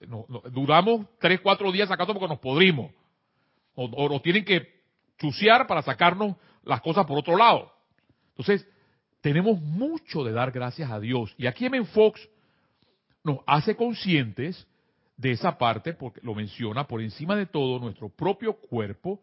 duramos 0.51 1.05
tres, 1.19 1.39
cuatro 1.41 1.71
días 1.71 1.87
sacando 1.87 2.13
porque 2.13 2.29
nos 2.29 2.39
podrimos. 2.39 2.91
O, 3.75 3.85
o 3.85 4.09
nos 4.09 4.21
tienen 4.21 4.45
que 4.45 4.83
chucear 5.17 5.67
para 5.67 5.81
sacarnos 5.81 6.35
las 6.63 6.81
cosas 6.81 7.05
por 7.05 7.17
otro 7.17 7.35
lado. 7.35 7.71
Entonces, 8.29 8.67
tenemos 9.24 9.61
mucho 9.61 10.26
de 10.26 10.34
dar 10.34 10.51
gracias 10.51 10.91
a 10.91 10.99
Dios. 10.99 11.34
Y 11.38 11.47
aquí 11.47 11.65
en 11.65 11.86
Fox 11.86 12.19
nos 13.24 13.39
hace 13.47 13.74
conscientes 13.74 14.67
de 15.15 15.32
esa 15.32 15.57
parte, 15.57 15.93
porque 15.93 16.19
lo 16.24 16.36
menciona, 16.36 16.86
por 16.86 17.01
encima 17.01 17.34
de 17.38 17.45
todo, 17.45 17.80
nuestro 17.80 18.09
propio 18.09 18.51
cuerpo 18.53 19.21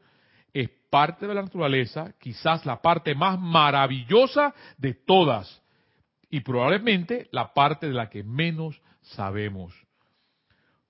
es 0.54 0.70
parte 0.88 1.26
de 1.26 1.34
la 1.34 1.42
naturaleza, 1.42 2.14
quizás 2.18 2.64
la 2.64 2.80
parte 2.80 3.14
más 3.14 3.38
maravillosa 3.38 4.54
de 4.78 4.94
todas, 4.94 5.62
y 6.30 6.40
probablemente 6.40 7.28
la 7.30 7.52
parte 7.52 7.86
de 7.86 7.92
la 7.92 8.08
que 8.08 8.24
menos 8.24 8.80
sabemos. 9.02 9.74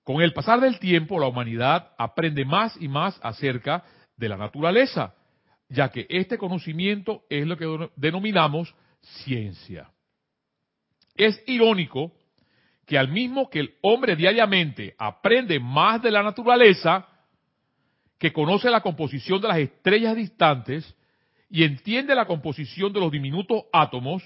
Con 0.05 0.21
el 0.21 0.31
pasar 0.31 0.61
del 0.61 0.79
tiempo, 0.79 1.19
la 1.19 1.27
humanidad 1.27 1.91
aprende 1.97 2.45
más 2.45 2.81
y 2.81 2.87
más 2.87 3.19
acerca 3.21 3.83
de 4.15 4.29
la 4.29 4.37
naturaleza, 4.37 5.15
ya 5.67 5.89
que 5.89 6.07
este 6.07 6.37
conocimiento 6.37 7.23
es 7.29 7.45
lo 7.45 7.57
que 7.57 7.89
denominamos 7.97 8.73
ciencia. 9.01 9.89
Es 11.15 11.41
irónico 11.47 12.11
que 12.85 12.97
al 12.97 13.09
mismo 13.09 13.49
que 13.49 13.59
el 13.59 13.75
hombre 13.81 14.15
diariamente 14.15 14.95
aprende 14.97 15.59
más 15.59 16.01
de 16.01 16.11
la 16.11 16.23
naturaleza, 16.23 17.07
que 18.17 18.33
conoce 18.33 18.69
la 18.69 18.81
composición 18.81 19.41
de 19.41 19.47
las 19.47 19.57
estrellas 19.57 20.15
distantes 20.15 20.95
y 21.49 21.63
entiende 21.63 22.15
la 22.15 22.25
composición 22.25 22.93
de 22.93 22.99
los 22.99 23.11
diminutos 23.11 23.63
átomos, 23.73 24.23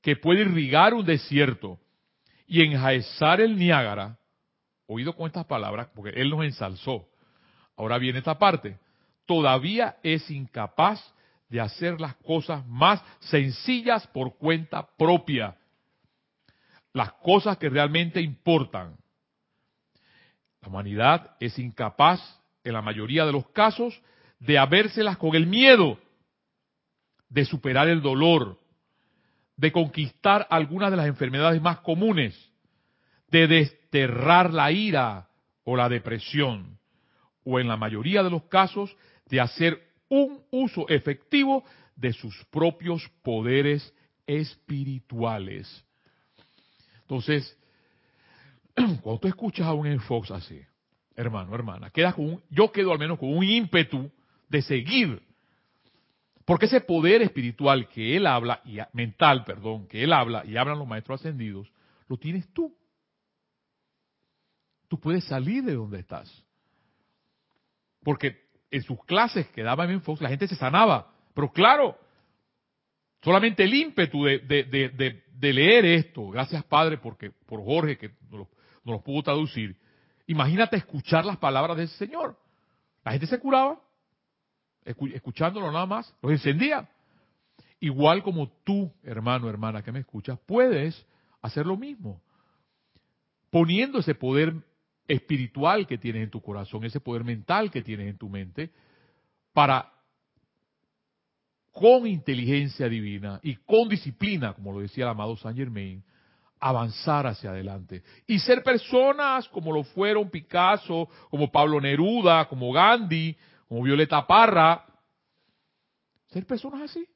que 0.00 0.16
puede 0.16 0.40
irrigar 0.40 0.94
un 0.94 1.04
desierto 1.04 1.78
y 2.46 2.62
enjaezar 2.62 3.40
el 3.40 3.56
Niágara, 3.56 4.18
oído 4.86 5.14
con 5.14 5.26
estas 5.26 5.46
palabras, 5.46 5.88
porque 5.94 6.20
él 6.20 6.30
nos 6.30 6.44
ensalzó. 6.44 7.08
Ahora 7.76 7.98
viene 7.98 8.18
esta 8.18 8.38
parte. 8.38 8.78
Todavía 9.26 9.96
es 10.02 10.30
incapaz 10.30 11.00
de 11.52 11.60
hacer 11.60 12.00
las 12.00 12.16
cosas 12.16 12.66
más 12.66 13.04
sencillas 13.20 14.06
por 14.06 14.38
cuenta 14.38 14.88
propia 14.96 15.54
las 16.94 17.12
cosas 17.12 17.58
que 17.58 17.68
realmente 17.68 18.22
importan. 18.22 18.96
La 20.62 20.68
humanidad 20.68 21.36
es 21.40 21.58
incapaz, 21.58 22.20
en 22.64 22.72
la 22.72 22.80
mayoría 22.80 23.26
de 23.26 23.32
los 23.32 23.46
casos, 23.48 24.00
de 24.40 24.58
habérselas 24.58 25.18
con 25.18 25.34
el 25.34 25.46
miedo, 25.46 25.98
de 27.28 27.44
superar 27.44 27.88
el 27.88 28.00
dolor, 28.00 28.58
de 29.56 29.72
conquistar 29.72 30.46
algunas 30.48 30.90
de 30.90 30.96
las 30.96 31.06
enfermedades 31.06 31.60
más 31.60 31.80
comunes, 31.80 32.34
de 33.28 33.46
desterrar 33.46 34.54
la 34.54 34.72
ira 34.72 35.28
o 35.64 35.76
la 35.76 35.90
depresión, 35.90 36.78
o 37.44 37.60
en 37.60 37.68
la 37.68 37.76
mayoría 37.76 38.22
de 38.22 38.30
los 38.30 38.44
casos, 38.44 38.96
de 39.26 39.40
hacer 39.40 39.91
un 40.12 40.44
uso 40.50 40.86
efectivo 40.90 41.64
de 41.96 42.12
sus 42.12 42.44
propios 42.50 43.08
poderes 43.22 43.94
espirituales. 44.26 45.82
Entonces, 47.00 47.58
cuando 48.74 49.18
tú 49.18 49.28
escuchas 49.28 49.66
a 49.66 49.72
un 49.72 49.98
Fox 50.00 50.30
así, 50.30 50.60
hermano, 51.16 51.54
hermana, 51.54 51.88
quedas 51.88 52.14
con 52.14 52.26
un, 52.26 52.42
yo 52.50 52.70
quedo 52.70 52.92
al 52.92 52.98
menos 52.98 53.18
con 53.18 53.34
un 53.34 53.42
ímpetu 53.42 54.10
de 54.50 54.60
seguir. 54.60 55.22
Porque 56.44 56.66
ese 56.66 56.82
poder 56.82 57.22
espiritual 57.22 57.88
que 57.88 58.14
él 58.14 58.26
habla, 58.26 58.60
y 58.66 58.78
mental, 58.92 59.44
perdón, 59.44 59.86
que 59.86 60.04
él 60.04 60.12
habla 60.12 60.44
y 60.44 60.58
hablan 60.58 60.78
los 60.78 60.88
maestros 60.88 61.20
ascendidos, 61.20 61.72
lo 62.06 62.18
tienes 62.18 62.46
tú. 62.52 62.76
Tú 64.88 65.00
puedes 65.00 65.24
salir 65.24 65.64
de 65.64 65.74
donde 65.74 66.00
estás. 66.00 66.44
Porque 68.02 68.41
en 68.72 68.82
sus 68.82 69.04
clases 69.04 69.46
que 69.50 69.62
daba 69.62 69.84
en 69.84 70.00
Fox 70.00 70.20
la 70.20 70.30
gente 70.30 70.48
se 70.48 70.56
sanaba. 70.56 71.12
Pero 71.34 71.52
claro, 71.52 71.96
solamente 73.22 73.62
el 73.62 73.74
ímpetu 73.74 74.24
de, 74.24 75.22
leer 75.40 75.84
esto, 75.84 76.28
gracias 76.30 76.64
Padre 76.64 76.96
porque 76.96 77.30
por 77.30 77.62
Jorge 77.62 77.98
que 77.98 78.10
nos 78.30 78.48
lo, 78.84 79.02
pudo 79.02 79.22
traducir, 79.22 79.76
imagínate 80.26 80.76
escuchar 80.76 81.24
las 81.24 81.36
palabras 81.36 81.76
de 81.76 81.84
ese 81.84 81.96
Señor. 81.98 82.36
La 83.04 83.12
gente 83.12 83.26
se 83.26 83.38
curaba, 83.38 83.78
escuchándolo 84.84 85.70
nada 85.70 85.86
más, 85.86 86.14
los 86.22 86.32
encendía. 86.32 86.88
Igual 87.78 88.22
como 88.22 88.48
tú, 88.64 88.90
hermano, 89.02 89.50
hermana, 89.50 89.82
que 89.82 89.92
me 89.92 89.98
escuchas, 89.98 90.38
puedes 90.46 91.06
hacer 91.42 91.66
lo 91.66 91.76
mismo. 91.76 92.22
Poniendo 93.50 93.98
ese 93.98 94.14
poder 94.14 94.54
espiritual 95.06 95.86
que 95.86 95.98
tienes 95.98 96.24
en 96.24 96.30
tu 96.30 96.40
corazón, 96.40 96.84
ese 96.84 97.00
poder 97.00 97.24
mental 97.24 97.70
que 97.70 97.82
tienes 97.82 98.08
en 98.08 98.18
tu 98.18 98.28
mente, 98.28 98.70
para 99.52 99.92
con 101.72 102.06
inteligencia 102.06 102.88
divina 102.88 103.40
y 103.42 103.56
con 103.56 103.88
disciplina, 103.88 104.52
como 104.52 104.72
lo 104.72 104.80
decía 104.80 105.04
el 105.04 105.10
amado 105.10 105.36
Saint 105.36 105.58
Germain, 105.58 106.04
avanzar 106.60 107.26
hacia 107.26 107.50
adelante. 107.50 108.02
Y 108.26 108.38
ser 108.38 108.62
personas 108.62 109.48
como 109.48 109.72
lo 109.72 109.82
fueron 109.82 110.30
Picasso, 110.30 111.08
como 111.30 111.50
Pablo 111.50 111.80
Neruda, 111.80 112.46
como 112.46 112.72
Gandhi, 112.72 113.36
como 113.66 113.82
Violeta 113.82 114.24
Parra. 114.26 114.84
Ser 116.28 116.46
personas 116.46 116.82
así. 116.82 117.06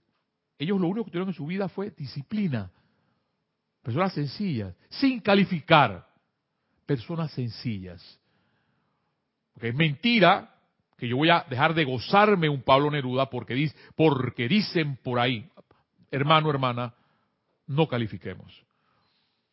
Ellos 0.58 0.80
lo 0.80 0.88
único 0.88 1.04
que 1.04 1.10
tuvieron 1.10 1.28
en 1.28 1.34
su 1.34 1.46
vida 1.46 1.68
fue 1.68 1.90
disciplina. 1.90 2.70
Personas 3.82 4.14
sencillas, 4.14 4.74
sin 4.88 5.20
calificar. 5.20 6.06
Personas 6.86 7.32
sencillas. 7.32 8.20
Porque 9.52 9.68
es 9.68 9.74
mentira 9.74 10.54
que 10.96 11.08
yo 11.08 11.16
voy 11.16 11.30
a 11.30 11.44
dejar 11.48 11.74
de 11.74 11.84
gozarme 11.84 12.48
un 12.48 12.62
Pablo 12.62 12.90
Neruda 12.90 13.28
porque, 13.28 13.54
dicen 14.48 14.96
por 15.02 15.18
ahí, 15.18 15.48
hermano, 16.10 16.50
hermana, 16.50 16.94
no 17.66 17.86
califiquemos. 17.86 18.64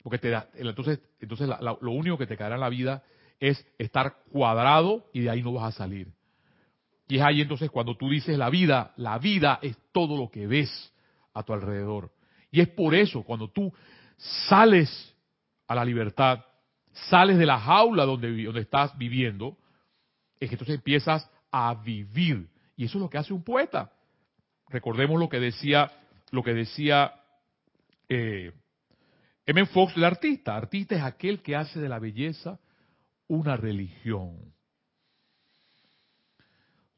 Porque 0.01 0.19
te 0.19 0.29
da, 0.29 0.49
entonces, 0.55 0.99
entonces 1.19 1.49
lo 1.59 1.91
único 1.91 2.17
que 2.17 2.27
te 2.27 2.37
caerá 2.37 2.55
en 2.55 2.61
la 2.61 2.69
vida 2.69 3.03
es 3.39 3.65
estar 3.77 4.17
cuadrado 4.31 5.09
y 5.13 5.21
de 5.21 5.29
ahí 5.29 5.41
no 5.41 5.53
vas 5.53 5.73
a 5.73 5.77
salir. 5.77 6.11
Y 7.07 7.17
es 7.17 7.21
ahí 7.21 7.41
entonces 7.41 7.69
cuando 7.69 7.97
tú 7.97 8.09
dices 8.09 8.37
la 8.37 8.49
vida, 8.49 8.93
la 8.97 9.17
vida 9.17 9.59
es 9.61 9.77
todo 9.91 10.17
lo 10.17 10.29
que 10.29 10.47
ves 10.47 10.93
a 11.33 11.43
tu 11.43 11.53
alrededor. 11.53 12.11
Y 12.51 12.61
es 12.61 12.69
por 12.69 12.95
eso 12.95 13.23
cuando 13.23 13.49
tú 13.49 13.73
sales 14.47 15.13
a 15.67 15.75
la 15.75 15.83
libertad, 15.83 16.39
sales 16.93 17.37
de 17.37 17.45
la 17.45 17.59
jaula 17.59 18.05
donde, 18.05 18.43
donde 18.43 18.61
estás 18.61 18.97
viviendo, 18.97 19.57
es 20.39 20.49
que 20.49 20.55
entonces 20.55 20.75
empiezas 20.75 21.29
a 21.51 21.73
vivir. 21.75 22.49
Y 22.75 22.85
eso 22.85 22.97
es 22.97 23.01
lo 23.01 23.09
que 23.09 23.17
hace 23.17 23.33
un 23.33 23.43
poeta. 23.43 23.91
Recordemos 24.69 25.19
lo 25.19 25.29
que 25.29 25.39
decía, 25.39 25.91
lo 26.31 26.43
que 26.43 26.53
decía 26.53 27.13
eh, 28.09 28.51
M. 29.45 29.65
Fox, 29.67 29.95
el 29.97 30.03
artista. 30.03 30.55
Artista 30.55 30.95
es 30.95 31.03
aquel 31.03 31.41
que 31.41 31.55
hace 31.55 31.79
de 31.79 31.89
la 31.89 31.99
belleza 31.99 32.59
una 33.27 33.57
religión. 33.57 34.53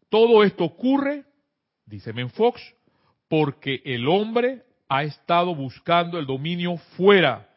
Todo 0.09 0.43
esto 0.43 0.63
ocurre, 0.63 1.25
dice 1.85 2.11
M. 2.11 2.29
Fox, 2.29 2.61
porque 3.27 3.81
el 3.83 4.07
hombre 4.07 4.63
ha 4.87 5.03
estado 5.03 5.55
buscando 5.55 6.19
el 6.19 6.25
dominio 6.25 6.77
fuera 6.95 7.49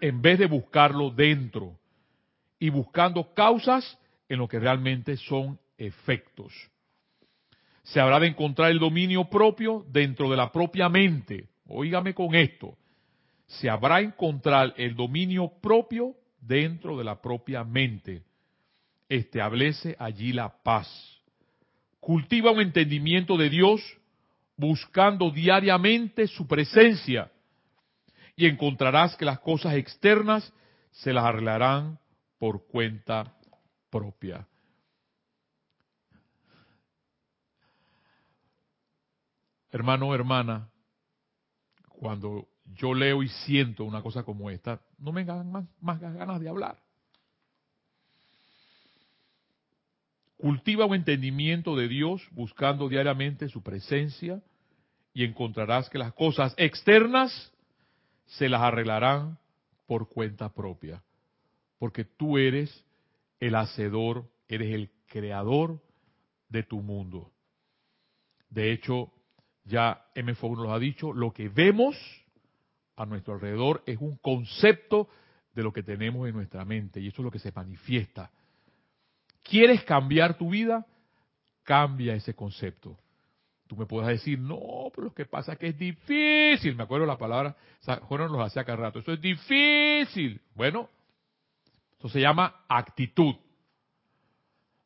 en 0.00 0.22
vez 0.22 0.38
de 0.38 0.46
buscarlo 0.46 1.10
dentro 1.10 1.78
y 2.58 2.70
buscando 2.70 3.34
causas 3.34 3.98
en 4.28 4.38
lo 4.38 4.48
que 4.48 4.58
realmente 4.58 5.16
son 5.16 5.58
efectos. 5.78 6.52
Se 7.82 8.00
habrá 8.00 8.18
de 8.18 8.28
encontrar 8.28 8.70
el 8.70 8.78
dominio 8.78 9.28
propio 9.28 9.84
dentro 9.90 10.30
de 10.30 10.36
la 10.36 10.50
propia 10.50 10.88
mente. 10.88 11.48
Óigame 11.68 12.14
con 12.14 12.34
esto. 12.34 12.76
Se 13.46 13.70
habrá 13.70 13.98
de 13.98 14.04
encontrar 14.04 14.74
el 14.76 14.96
dominio 14.96 15.52
propio 15.60 16.14
dentro 16.40 16.98
de 16.98 17.04
la 17.04 17.20
propia 17.20 17.62
mente. 17.62 18.22
Establece 19.08 19.94
allí 19.98 20.32
la 20.32 20.48
paz. 20.62 20.88
Cultiva 22.00 22.50
un 22.50 22.60
entendimiento 22.60 23.36
de 23.36 23.50
Dios 23.50 23.80
buscando 24.56 25.30
diariamente 25.30 26.26
su 26.26 26.46
presencia 26.46 27.30
y 28.36 28.46
encontrarás 28.46 29.16
que 29.16 29.24
las 29.24 29.40
cosas 29.40 29.74
externas 29.74 30.52
se 30.90 31.12
las 31.12 31.24
arreglarán 31.24 31.98
por 32.38 32.66
cuenta 32.66 33.34
propia. 33.90 34.46
Hermano, 39.70 40.14
hermana, 40.14 40.70
cuando 41.88 42.48
yo 42.74 42.94
leo 42.94 43.22
y 43.22 43.28
siento 43.28 43.84
una 43.84 44.02
cosa 44.02 44.22
como 44.22 44.50
esta, 44.50 44.80
no 44.98 45.12
me 45.12 45.24
dan 45.24 45.50
más, 45.50 45.64
más 45.80 46.00
ganas 46.00 46.40
de 46.40 46.48
hablar. 46.48 46.78
Cultiva 50.36 50.84
un 50.84 50.94
entendimiento 50.94 51.74
de 51.74 51.88
Dios 51.88 52.26
buscando 52.32 52.88
diariamente 52.88 53.48
su 53.48 53.62
presencia 53.62 54.42
y 55.14 55.24
encontrarás 55.24 55.88
que 55.88 55.98
las 55.98 56.12
cosas 56.12 56.54
externas 56.58 57.52
se 58.26 58.48
las 58.48 58.62
arreglarán 58.62 59.38
por 59.86 60.08
cuenta 60.08 60.52
propia. 60.52 61.02
Porque 61.78 62.04
tú 62.04 62.38
eres 62.38 62.84
el 63.40 63.54
hacedor, 63.54 64.28
eres 64.48 64.74
el 64.74 64.90
creador 65.06 65.80
de 66.48 66.62
tu 66.62 66.80
mundo. 66.80 67.32
De 68.50 68.72
hecho, 68.72 69.12
ya 69.64 70.06
M. 70.14 70.34
Fogg 70.34 70.56
nos 70.56 70.72
ha 70.72 70.78
dicho, 70.78 71.12
lo 71.12 71.32
que 71.32 71.48
vemos 71.48 71.96
a 72.96 73.04
nuestro 73.04 73.34
alrededor 73.34 73.82
es 73.86 73.98
un 74.00 74.16
concepto 74.16 75.08
de 75.52 75.62
lo 75.62 75.72
que 75.72 75.82
tenemos 75.82 76.28
en 76.28 76.34
nuestra 76.34 76.64
mente 76.64 77.00
y 77.00 77.08
eso 77.08 77.22
es 77.22 77.24
lo 77.24 77.30
que 77.30 77.38
se 77.38 77.52
manifiesta. 77.52 78.30
¿Quieres 79.42 79.84
cambiar 79.84 80.36
tu 80.36 80.50
vida? 80.50 80.86
Cambia 81.62 82.14
ese 82.14 82.34
concepto. 82.34 82.98
Tú 83.66 83.76
me 83.76 83.86
puedes 83.86 84.08
decir, 84.08 84.38
no, 84.38 84.90
pero 84.94 85.08
lo 85.08 85.14
que 85.14 85.24
pasa 85.24 85.52
es 85.52 85.58
que 85.58 85.68
es 85.68 85.78
difícil. 85.78 86.76
Me 86.76 86.84
acuerdo 86.84 87.04
la 87.04 87.18
palabra, 87.18 87.56
Jorge 88.02 88.26
nos 88.26 88.46
hacía 88.46 88.64
cada 88.64 88.78
rato. 88.78 89.00
Eso 89.00 89.12
es 89.12 89.20
difícil. 89.20 90.40
Bueno, 90.54 90.88
eso 91.98 92.08
se 92.08 92.20
llama 92.20 92.64
actitud. 92.68 93.34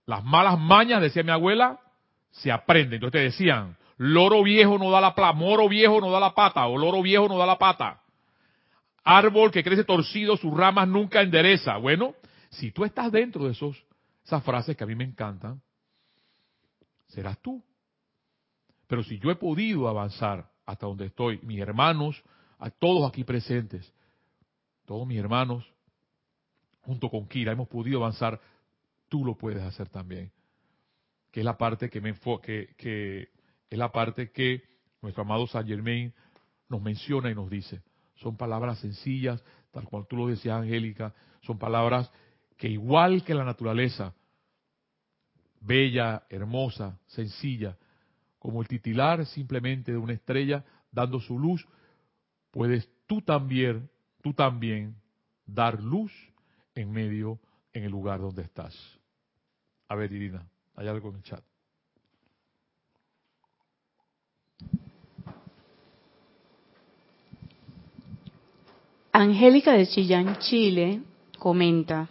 Las 0.06 0.24
malas 0.24 0.58
mañas, 0.58 1.02
decía 1.02 1.22
mi 1.22 1.30
abuela, 1.30 1.78
se 2.30 2.50
aprenden. 2.50 2.94
Entonces 2.94 3.12
te 3.12 3.24
decían, 3.24 3.76
loro 3.98 4.42
viejo 4.42 4.78
no 4.78 4.90
da 4.90 5.00
la 5.00 5.14
plata, 5.14 5.34
moro 5.34 5.68
viejo 5.68 6.00
no 6.00 6.10
da 6.10 6.18
la 6.18 6.34
pata, 6.34 6.66
o 6.66 6.78
loro 6.78 7.02
viejo 7.02 7.28
no 7.28 7.36
da 7.36 7.46
la 7.46 7.58
pata. 7.58 8.00
Árbol 9.04 9.50
que 9.50 9.62
crece 9.62 9.84
torcido, 9.84 10.36
sus 10.36 10.56
ramas 10.56 10.88
nunca 10.88 11.20
endereza. 11.20 11.76
Bueno, 11.76 12.14
si 12.48 12.72
tú 12.72 12.84
estás 12.84 13.12
dentro 13.12 13.44
de 13.44 13.52
esos, 13.52 13.84
esas 14.24 14.42
frases 14.42 14.76
que 14.76 14.84
a 14.84 14.86
mí 14.86 14.94
me 14.94 15.04
encantan, 15.04 15.60
serás 17.08 17.38
tú. 17.40 17.62
Pero 18.90 19.04
si 19.04 19.20
yo 19.20 19.30
he 19.30 19.36
podido 19.36 19.86
avanzar 19.86 20.50
hasta 20.66 20.84
donde 20.84 21.06
estoy, 21.06 21.38
mis 21.44 21.60
hermanos, 21.60 22.20
a 22.58 22.70
todos 22.70 23.08
aquí 23.08 23.22
presentes, 23.22 23.94
todos 24.84 25.06
mis 25.06 25.16
hermanos, 25.16 25.64
junto 26.80 27.08
con 27.08 27.28
Kira, 27.28 27.52
hemos 27.52 27.68
podido 27.68 28.00
avanzar, 28.00 28.40
tú 29.08 29.24
lo 29.24 29.36
puedes 29.36 29.62
hacer 29.62 29.88
también. 29.90 30.32
Que 31.30 31.38
es 31.38 31.46
la 31.46 31.56
parte 31.56 31.88
que 31.88 32.00
me 32.00 32.08
enfoque, 32.08 32.74
que 32.76 33.28
es 33.70 33.78
la 33.78 33.92
parte 33.92 34.32
que 34.32 34.64
nuestro 35.02 35.22
amado 35.22 35.46
Saint 35.46 35.68
Germain 35.68 36.12
nos 36.68 36.82
menciona 36.82 37.30
y 37.30 37.34
nos 37.36 37.48
dice. 37.48 37.82
Son 38.16 38.36
palabras 38.36 38.80
sencillas, 38.80 39.40
tal 39.70 39.84
cual 39.84 40.08
tú 40.08 40.16
lo 40.16 40.26
decías, 40.26 40.60
Angélica, 40.60 41.14
son 41.42 41.60
palabras 41.60 42.10
que 42.56 42.68
igual 42.68 43.22
que 43.22 43.34
la 43.34 43.44
naturaleza, 43.44 44.14
bella, 45.60 46.24
hermosa, 46.28 46.98
sencilla, 47.06 47.76
como 48.40 48.62
el 48.62 48.66
titilar 48.66 49.24
simplemente 49.26 49.92
de 49.92 49.98
una 49.98 50.14
estrella 50.14 50.64
dando 50.90 51.20
su 51.20 51.38
luz, 51.38 51.64
puedes 52.50 52.88
tú 53.06 53.20
también, 53.20 53.88
tú 54.22 54.32
también 54.32 54.96
dar 55.46 55.80
luz 55.80 56.10
en 56.74 56.90
medio, 56.90 57.38
en 57.72 57.84
el 57.84 57.90
lugar 57.90 58.20
donde 58.20 58.42
estás. 58.42 58.74
A 59.88 59.94
ver, 59.94 60.10
Irina, 60.10 60.44
hay 60.74 60.88
algo 60.88 61.10
en 61.10 61.16
el 61.16 61.22
chat. 61.22 61.44
Angélica 69.12 69.72
de 69.72 69.86
Chillán, 69.86 70.38
Chile, 70.38 71.02
comenta, 71.38 72.08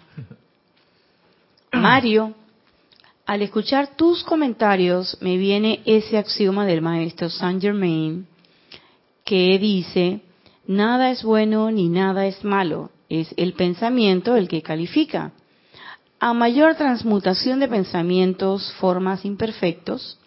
Mario, 1.73 2.35
al 3.29 3.43
escuchar 3.43 3.95
tus 3.95 4.23
comentarios 4.23 5.15
me 5.21 5.37
viene 5.37 5.83
ese 5.85 6.17
axioma 6.17 6.65
del 6.65 6.81
maestro 6.81 7.29
Saint 7.29 7.61
Germain 7.61 8.25
que 9.23 9.59
dice, 9.59 10.21
nada 10.65 11.11
es 11.11 11.21
bueno 11.21 11.69
ni 11.69 11.89
nada 11.89 12.25
es 12.25 12.43
malo, 12.43 12.89
es 13.07 13.31
el 13.37 13.53
pensamiento 13.53 14.35
el 14.35 14.47
que 14.47 14.63
califica. 14.63 15.33
A 16.19 16.33
mayor 16.33 16.73
transmutación 16.73 17.59
de 17.59 17.67
pensamientos, 17.67 18.73
formas 18.79 19.23
imperfectos, 19.23 20.17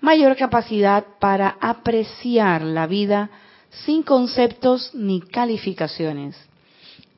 mayor 0.00 0.34
capacidad 0.34 1.04
para 1.20 1.58
apreciar 1.60 2.62
la 2.62 2.88
vida 2.88 3.30
sin 3.86 4.02
conceptos 4.02 4.92
ni 4.94 5.20
calificaciones. 5.20 6.34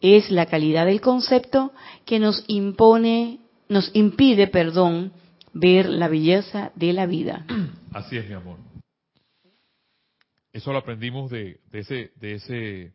Es 0.03 0.31
la 0.31 0.45
calidad 0.45 0.85
del 0.85 1.01
concepto 1.01 1.73
que 2.05 2.19
nos 2.19 2.45
impone, 2.47 3.39
nos 3.71 3.91
impide, 3.95 4.47
perdón, 4.47 5.13
ver 5.53 5.87
la 5.87 6.09
belleza 6.09 6.73
de 6.75 6.93
la 6.93 7.07
vida. 7.07 7.45
Así 7.93 8.17
es, 8.17 8.29
mi 8.29 8.35
amor. 8.35 8.59
Eso 10.53 10.73
lo 10.73 10.79
aprendimos 10.79 11.31
de, 11.31 11.61
ese, 11.73 12.13
de 12.17 12.35
ese, 12.35 12.93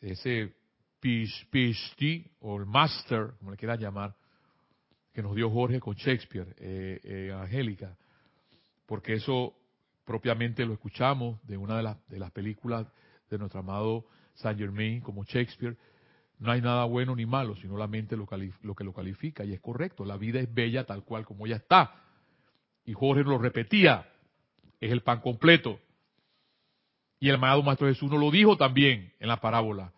de 0.00 0.12
ese 0.12 0.54
PhD 1.00 2.30
o 2.40 2.58
el 2.58 2.66
Master, 2.66 3.32
como 3.38 3.50
le 3.50 3.56
quieran 3.56 3.80
llamar, 3.80 4.14
que 5.12 5.22
nos 5.22 5.34
dio 5.34 5.50
Jorge 5.50 5.80
con 5.80 5.94
Shakespeare, 5.94 6.54
eh, 6.58 7.00
eh, 7.02 7.32
Angélica, 7.32 7.96
porque 8.86 9.14
eso 9.14 9.54
propiamente 10.04 10.64
lo 10.64 10.74
escuchamos 10.74 11.44
de 11.46 11.56
una 11.56 11.76
de 11.76 11.82
las, 11.82 12.08
de 12.08 12.18
las 12.18 12.30
películas 12.30 12.86
de 13.30 13.38
nuestro 13.38 13.60
amado 13.60 14.06
Saint 14.34 14.58
Germain 14.58 15.00
como 15.00 15.24
Shakespeare, 15.24 15.76
no 16.38 16.52
hay 16.52 16.60
nada 16.60 16.84
bueno 16.84 17.16
ni 17.16 17.26
malo, 17.26 17.56
sino 17.56 17.76
la 17.76 17.88
mente 17.88 18.16
lo, 18.16 18.26
que 18.26 18.84
lo 18.84 18.92
califica. 18.92 19.44
Y 19.44 19.52
es 19.52 19.60
correcto, 19.60 20.04
la 20.04 20.16
vida 20.16 20.38
es 20.38 20.52
bella 20.52 20.84
tal 20.84 21.02
cual 21.02 21.24
como 21.24 21.46
ella 21.46 21.56
está. 21.56 21.94
Y 22.84 22.92
Jorge 22.92 23.24
lo 23.24 23.38
repetía, 23.38 24.08
es 24.80 24.92
el 24.92 25.02
pan 25.02 25.20
completo. 25.20 25.80
Y 27.20 27.28
el 27.28 27.34
amado 27.34 27.62
Maestro 27.62 27.88
Jesús 27.88 28.10
nos 28.10 28.20
lo 28.20 28.30
dijo 28.30 28.56
también 28.56 29.12
en 29.18 29.28
la 29.28 29.40
parábola, 29.40 29.92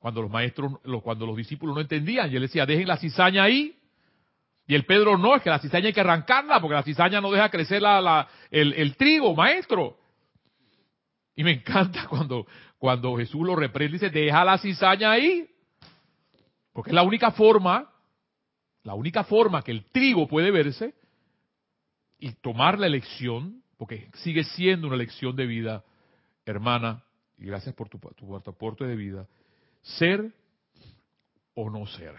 cuando 0.00 0.22
los 0.22 0.30
maestros, 0.30 0.72
cuando 1.02 1.26
los 1.26 1.36
discípulos 1.36 1.76
no 1.76 1.80
entendían. 1.80 2.30
Y 2.30 2.36
él 2.36 2.42
decía, 2.42 2.66
dejen 2.66 2.88
la 2.88 2.96
cizaña 2.96 3.44
ahí. 3.44 3.78
Y 4.66 4.74
el 4.74 4.84
Pedro 4.84 5.16
no, 5.16 5.36
es 5.36 5.42
que 5.42 5.50
la 5.50 5.60
cizaña 5.60 5.86
hay 5.86 5.92
que 5.92 6.00
arrancarla, 6.00 6.60
porque 6.60 6.74
la 6.74 6.82
cizaña 6.82 7.20
no 7.20 7.30
deja 7.30 7.50
crecer 7.50 7.80
la, 7.80 8.28
el, 8.50 8.72
el 8.72 8.96
trigo, 8.96 9.34
maestro. 9.34 9.96
Y 11.36 11.44
me 11.44 11.52
encanta 11.52 12.06
cuando, 12.08 12.46
cuando 12.78 13.16
Jesús 13.16 13.46
lo 13.46 13.54
reprende 13.54 13.96
y 13.96 14.00
dice, 14.00 14.10
deja 14.10 14.44
la 14.44 14.58
cizaña 14.58 15.12
ahí. 15.12 15.48
Porque 16.74 16.90
es 16.90 16.94
la 16.94 17.04
única 17.04 17.30
forma, 17.30 17.88
la 18.82 18.94
única 18.94 19.24
forma 19.24 19.62
que 19.62 19.70
el 19.70 19.84
trigo 19.86 20.26
puede 20.28 20.50
verse 20.50 20.92
y 22.18 22.32
tomar 22.32 22.78
la 22.78 22.88
elección, 22.88 23.62
porque 23.78 24.10
sigue 24.14 24.42
siendo 24.42 24.88
una 24.88 24.96
elección 24.96 25.36
de 25.36 25.46
vida, 25.46 25.84
hermana, 26.44 27.04
y 27.38 27.46
gracias 27.46 27.74
por 27.76 27.88
tu, 27.88 27.98
tu, 27.98 28.36
aporte 28.36 28.84
de 28.84 28.96
vida, 28.96 29.28
ser 29.82 30.32
o 31.54 31.70
no 31.70 31.86
ser. 31.86 32.16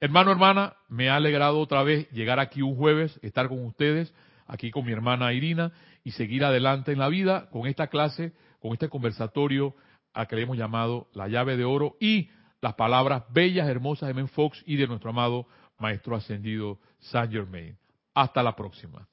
Hermano, 0.00 0.30
hermana, 0.30 0.76
me 0.88 1.08
ha 1.08 1.16
alegrado 1.16 1.58
otra 1.58 1.82
vez 1.82 2.10
llegar 2.10 2.38
aquí 2.38 2.60
un 2.60 2.76
jueves, 2.76 3.18
estar 3.22 3.48
con 3.48 3.64
ustedes, 3.64 4.14
aquí 4.46 4.70
con 4.70 4.84
mi 4.84 4.92
hermana 4.92 5.32
Irina, 5.32 5.72
y 6.04 6.10
seguir 6.10 6.44
adelante 6.44 6.92
en 6.92 6.98
la 6.98 7.08
vida 7.08 7.48
con 7.48 7.66
esta 7.66 7.86
clase, 7.86 8.34
con 8.60 8.74
este 8.74 8.90
conversatorio 8.90 9.74
al 10.12 10.28
que 10.28 10.36
le 10.36 10.42
hemos 10.42 10.58
llamado 10.58 11.08
la 11.14 11.28
llave 11.28 11.56
de 11.56 11.64
oro 11.64 11.96
y 12.00 12.28
las 12.66 12.74
palabras 12.74 13.22
bellas, 13.28 13.68
hermosas 13.68 14.08
de 14.08 14.14
Men 14.14 14.26
Fox 14.26 14.60
y 14.66 14.74
de 14.74 14.88
nuestro 14.88 15.10
amado 15.10 15.46
Maestro 15.78 16.16
Ascendido 16.16 16.80
Saint 16.98 17.30
Germain. 17.30 17.78
Hasta 18.12 18.42
la 18.42 18.56
próxima. 18.56 19.06